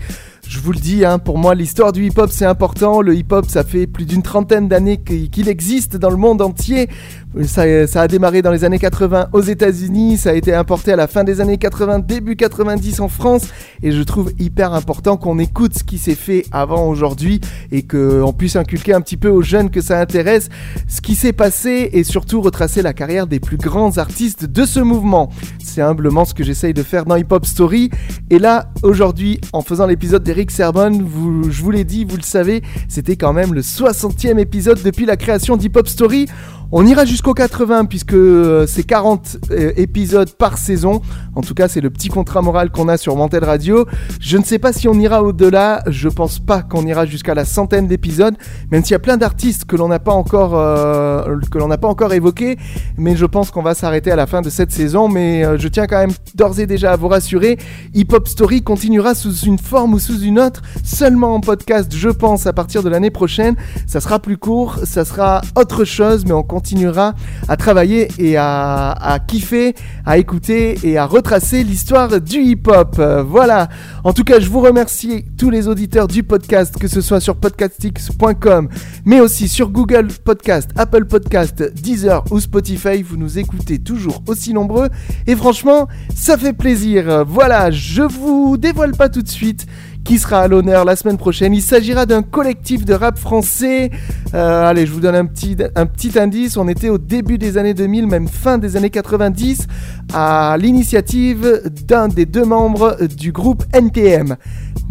je 0.51 0.59
vous 0.59 0.73
le 0.73 0.79
dis, 0.79 1.05
hein, 1.05 1.17
pour 1.17 1.37
moi, 1.37 1.55
l'histoire 1.55 1.93
du 1.93 2.05
hip-hop, 2.05 2.29
c'est 2.29 2.43
important. 2.45 3.01
Le 3.01 3.15
hip-hop, 3.15 3.45
ça 3.47 3.63
fait 3.63 3.87
plus 3.87 4.05
d'une 4.05 4.21
trentaine 4.21 4.67
d'années 4.67 4.97
qu'il 4.97 5.47
existe 5.47 5.95
dans 5.95 6.09
le 6.09 6.17
monde 6.17 6.41
entier. 6.41 6.89
Euh, 7.37 7.45
ça, 7.47 7.87
ça, 7.87 8.01
a 8.01 8.07
démarré 8.09 8.41
dans 8.41 8.51
les 8.51 8.65
années 8.65 8.77
80 8.77 9.29
aux 9.31 9.41
États-Unis, 9.41 10.17
ça 10.17 10.31
a 10.31 10.33
été 10.33 10.53
importé 10.53 10.91
à 10.91 10.97
la 10.97 11.07
fin 11.07 11.23
des 11.23 11.39
années 11.39 11.57
80, 11.57 11.99
début 11.99 12.35
90 12.35 12.99
en 12.99 13.07
France. 13.07 13.43
Et 13.81 13.93
je 13.93 14.01
trouve 14.03 14.33
hyper 14.39 14.73
important 14.73 15.15
qu'on 15.15 15.39
écoute 15.39 15.77
ce 15.77 15.85
qui 15.85 15.97
s'est 15.97 16.15
fait 16.15 16.45
avant 16.51 16.85
aujourd'hui 16.85 17.39
et 17.71 17.83
qu'on 17.83 18.33
puisse 18.37 18.57
inculquer 18.57 18.93
un 18.93 18.99
petit 18.99 19.15
peu 19.17 19.29
aux 19.29 19.41
jeunes 19.41 19.69
que 19.69 19.79
ça 19.79 20.01
intéresse 20.01 20.49
ce 20.89 20.99
qui 20.99 21.15
s'est 21.15 21.31
passé 21.31 21.89
et 21.93 22.03
surtout 22.03 22.41
retracer 22.41 22.81
la 22.81 22.91
carrière 22.93 23.25
des 23.25 23.39
plus 23.39 23.55
grands 23.57 23.97
artistes 23.97 24.43
de 24.47 24.65
ce 24.65 24.81
mouvement. 24.81 25.29
C'est 25.63 25.81
humblement 25.81 26.25
ce 26.25 26.33
que 26.33 26.43
j'essaye 26.43 26.73
de 26.73 26.83
faire 26.83 27.05
dans 27.05 27.15
Hip 27.15 27.27
Hop 27.31 27.45
Story. 27.45 27.89
Et 28.29 28.37
là, 28.37 28.67
aujourd'hui, 28.83 29.39
en 29.53 29.61
faisant 29.61 29.85
l'épisode 29.87 30.23
des 30.23 30.33
Eric 30.41 30.49
je 30.55 31.61
vous 31.61 31.71
l'ai 31.71 31.83
dit, 31.83 32.03
vous 32.03 32.17
le 32.17 32.23
savez, 32.23 32.63
c'était 32.89 33.15
quand 33.15 33.31
même 33.31 33.53
le 33.53 33.61
60e 33.61 34.39
épisode 34.39 34.81
depuis 34.83 35.05
la 35.05 35.15
création 35.15 35.55
d'Hip 35.55 35.73
Hop 35.75 35.87
Story. 35.87 36.25
On 36.73 36.85
ira 36.85 37.03
jusqu'au 37.03 37.33
80 37.33 37.83
puisque 37.83 38.13
euh, 38.13 38.65
c'est 38.65 38.83
40 38.83 39.39
euh, 39.51 39.73
épisodes 39.75 40.31
par 40.33 40.57
saison. 40.57 41.01
En 41.35 41.41
tout 41.41 41.53
cas, 41.53 41.67
c'est 41.67 41.81
le 41.81 41.89
petit 41.89 42.07
contrat 42.07 42.41
moral 42.41 42.71
qu'on 42.71 42.87
a 42.87 42.95
sur 42.95 43.17
Mantel 43.17 43.43
Radio. 43.43 43.85
Je 44.21 44.37
ne 44.37 44.43
sais 44.45 44.57
pas 44.57 44.71
si 44.71 44.87
on 44.87 44.93
ira 44.93 45.21
au-delà. 45.21 45.83
Je 45.87 46.07
pense 46.07 46.39
pas 46.39 46.61
qu'on 46.61 46.85
ira 46.85 47.05
jusqu'à 47.05 47.33
la 47.35 47.43
centaine 47.43 47.87
d'épisodes, 47.87 48.35
même 48.71 48.83
s'il 48.85 48.93
y 48.93 48.95
a 48.95 48.99
plein 48.99 49.17
d'artistes 49.17 49.65
que 49.65 49.75
l'on 49.75 49.89
n'a 49.89 49.99
pas 49.99 50.13
encore 50.13 50.53
euh, 50.55 51.39
que 51.51 51.57
l'on 51.57 51.67
n'a 51.67 51.77
pas 51.77 51.89
encore 51.89 52.13
évoqués. 52.13 52.55
Mais 52.97 53.17
je 53.17 53.25
pense 53.25 53.51
qu'on 53.51 53.63
va 53.63 53.73
s'arrêter 53.73 54.09
à 54.09 54.15
la 54.15 54.25
fin 54.25 54.41
de 54.41 54.49
cette 54.49 54.71
saison. 54.71 55.09
Mais 55.09 55.43
je 55.59 55.67
tiens 55.67 55.87
quand 55.87 55.99
même 55.99 56.15
d'ores 56.35 56.57
et 56.61 56.67
déjà 56.67 56.93
à 56.93 56.95
vous 56.95 57.09
rassurer, 57.09 57.57
Hip 57.93 58.13
Hop 58.13 58.29
Story 58.29 58.61
continuera 58.61 59.13
sous 59.13 59.39
une 59.39 59.57
forme 59.59 59.93
ou 59.95 59.99
sous 59.99 60.20
une 60.25 60.39
autre, 60.39 60.61
seulement 60.83 61.33
en 61.35 61.41
podcast, 61.41 61.91
je 61.95 62.09
pense, 62.09 62.47
à 62.47 62.53
partir 62.53 62.83
de 62.83 62.89
l'année 62.89 63.09
prochaine. 63.11 63.55
Ça 63.87 64.01
sera 64.01 64.19
plus 64.19 64.37
court, 64.37 64.77
ça 64.83 65.05
sera 65.05 65.41
autre 65.55 65.85
chose, 65.85 66.25
mais 66.25 66.31
on 66.33 66.43
continuera 66.43 67.13
à 67.47 67.57
travailler 67.57 68.09
et 68.17 68.37
à, 68.37 69.19
kiffer, 69.27 69.75
à 70.05 70.17
écouter 70.17 70.77
et 70.83 70.97
à 70.97 71.05
retracer 71.05 71.63
l'histoire 71.63 72.21
du 72.21 72.39
hip-hop. 72.41 72.99
voilà. 73.27 73.69
En 74.03 74.13
tout 74.13 74.23
cas, 74.23 74.39
je 74.39 74.49
vous 74.49 74.61
remercie 74.61 75.25
tous 75.37 75.49
les 75.49 75.67
auditeurs 75.67 76.07
du 76.07 76.23
podcast, 76.23 76.77
que 76.77 76.87
ce 76.87 77.01
soit 77.01 77.19
sur 77.19 77.35
podcastix.com, 77.35 78.69
mais 79.05 79.19
aussi 79.21 79.47
sur 79.47 79.69
Google 79.69 80.07
Podcast, 80.23 80.69
Apple 80.75 81.05
Podcast, 81.05 81.63
Deezer 81.75 82.23
ou 82.31 82.39
Spotify. 82.39 83.01
Vous 83.01 83.17
nous 83.17 83.39
écoutez 83.39 83.79
toujours 83.79 84.21
aussi 84.27 84.53
nombreux 84.53 84.89
et 85.27 85.35
franchement, 85.35 85.87
ça 86.15 86.37
fait 86.37 86.53
plaisir. 86.53 87.25
Voilà, 87.27 87.71
je 87.71 88.01
vous 88.01 88.57
dévoile 88.57 88.91
pas 88.95 89.09
tout 89.09 89.21
de 89.21 89.29
suite 89.29 89.65
qui 90.03 90.19
sera 90.19 90.39
à 90.41 90.47
l'honneur 90.47 90.85
la 90.85 90.95
semaine 90.95 91.17
prochaine. 91.17 91.53
Il 91.53 91.61
s'agira 91.61 92.05
d'un 92.05 92.21
collectif 92.21 92.85
de 92.85 92.93
rap 92.93 93.17
français. 93.19 93.91
Euh, 94.33 94.65
allez, 94.67 94.85
je 94.85 94.91
vous 94.91 94.99
donne 94.99 95.15
un 95.15 95.25
petit, 95.25 95.55
un 95.75 95.85
petit 95.85 96.17
indice. 96.17 96.57
On 96.57 96.67
était 96.67 96.89
au 96.89 96.97
début 96.97 97.37
des 97.37 97.57
années 97.57 97.73
2000, 97.73 98.07
même 98.07 98.27
fin 98.27 98.57
des 98.57 98.75
années 98.75 98.89
90, 98.89 99.67
à 100.13 100.57
l'initiative 100.59 101.63
d'un 101.87 102.07
des 102.07 102.25
deux 102.25 102.45
membres 102.45 102.97
du 103.05 103.31
groupe 103.31 103.63
NTM. 103.73 104.37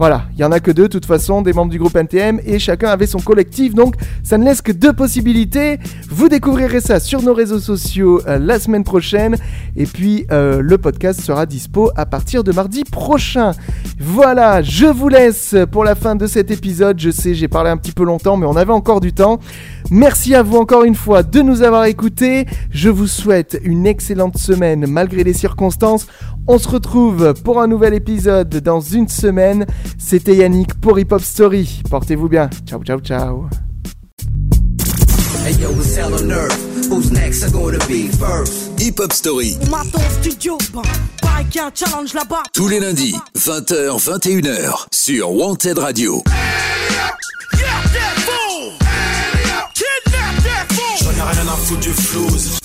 Voilà, 0.00 0.22
il 0.32 0.36
n'y 0.38 0.44
en 0.44 0.50
a 0.50 0.60
que 0.60 0.70
deux 0.70 0.84
de 0.84 0.88
toute 0.88 1.04
façon, 1.04 1.42
des 1.42 1.52
membres 1.52 1.70
du 1.70 1.78
groupe 1.78 1.94
NTM, 1.94 2.40
et 2.46 2.58
chacun 2.58 2.88
avait 2.88 3.06
son 3.06 3.18
collectif, 3.20 3.74
donc 3.74 3.96
ça 4.22 4.38
ne 4.38 4.46
laisse 4.46 4.62
que 4.62 4.72
deux 4.72 4.94
possibilités. 4.94 5.78
Vous 6.08 6.30
découvrirez 6.30 6.80
ça 6.80 7.00
sur 7.00 7.20
nos 7.20 7.34
réseaux 7.34 7.58
sociaux 7.58 8.22
euh, 8.26 8.38
la 8.38 8.58
semaine 8.58 8.82
prochaine, 8.82 9.36
et 9.76 9.84
puis 9.84 10.24
euh, 10.32 10.62
le 10.62 10.78
podcast 10.78 11.20
sera 11.20 11.44
dispo 11.44 11.90
à 11.96 12.06
partir 12.06 12.42
de 12.42 12.50
mardi 12.50 12.84
prochain. 12.84 13.52
Voilà, 13.98 14.62
je 14.62 14.86
vous 14.86 15.10
laisse 15.10 15.54
pour 15.70 15.84
la 15.84 15.94
fin 15.94 16.16
de 16.16 16.26
cet 16.26 16.50
épisode. 16.50 16.98
Je 16.98 17.10
sais, 17.10 17.34
j'ai 17.34 17.48
parlé 17.48 17.68
un 17.68 17.76
petit 17.76 17.92
peu 17.92 18.04
longtemps, 18.06 18.38
mais 18.38 18.46
on 18.46 18.56
avait 18.56 18.72
encore 18.72 19.02
du 19.02 19.12
temps. 19.12 19.38
Merci 19.90 20.36
à 20.36 20.42
vous 20.44 20.56
encore 20.56 20.84
une 20.84 20.94
fois 20.94 21.24
de 21.24 21.40
nous 21.42 21.62
avoir 21.62 21.84
écoutés. 21.86 22.46
Je 22.70 22.88
vous 22.90 23.08
souhaite 23.08 23.60
une 23.64 23.86
excellente 23.88 24.38
semaine 24.38 24.86
malgré 24.86 25.24
les 25.24 25.32
circonstances. 25.32 26.06
On 26.46 26.58
se 26.58 26.68
retrouve 26.68 27.34
pour 27.44 27.60
un 27.60 27.66
nouvel 27.66 27.94
épisode 27.94 28.50
dans 28.58 28.80
une 28.80 29.08
semaine. 29.08 29.66
C'était 29.98 30.36
Yannick 30.36 30.74
pour 30.74 31.00
Hip 31.00 31.08
Hop 31.10 31.22
Story. 31.22 31.82
Portez-vous 31.90 32.28
bien. 32.28 32.48
Ciao, 32.66 32.82
ciao, 32.84 33.00
ciao. 33.00 33.46
Hip 38.78 38.94
Hop 39.02 39.12
Story. 39.12 39.58
Bah, 40.70 41.42
Tous 42.52 42.68
les 42.68 42.78
lundis, 42.78 43.16
20h, 43.36 43.98
21h, 44.04 44.86
sur 44.92 45.32
Wanted 45.32 45.78
Radio 45.78 46.22
rien 51.24 51.48
à 51.48 51.56
foutre 51.56 51.80
du 51.80 51.90
flouze 51.90 52.60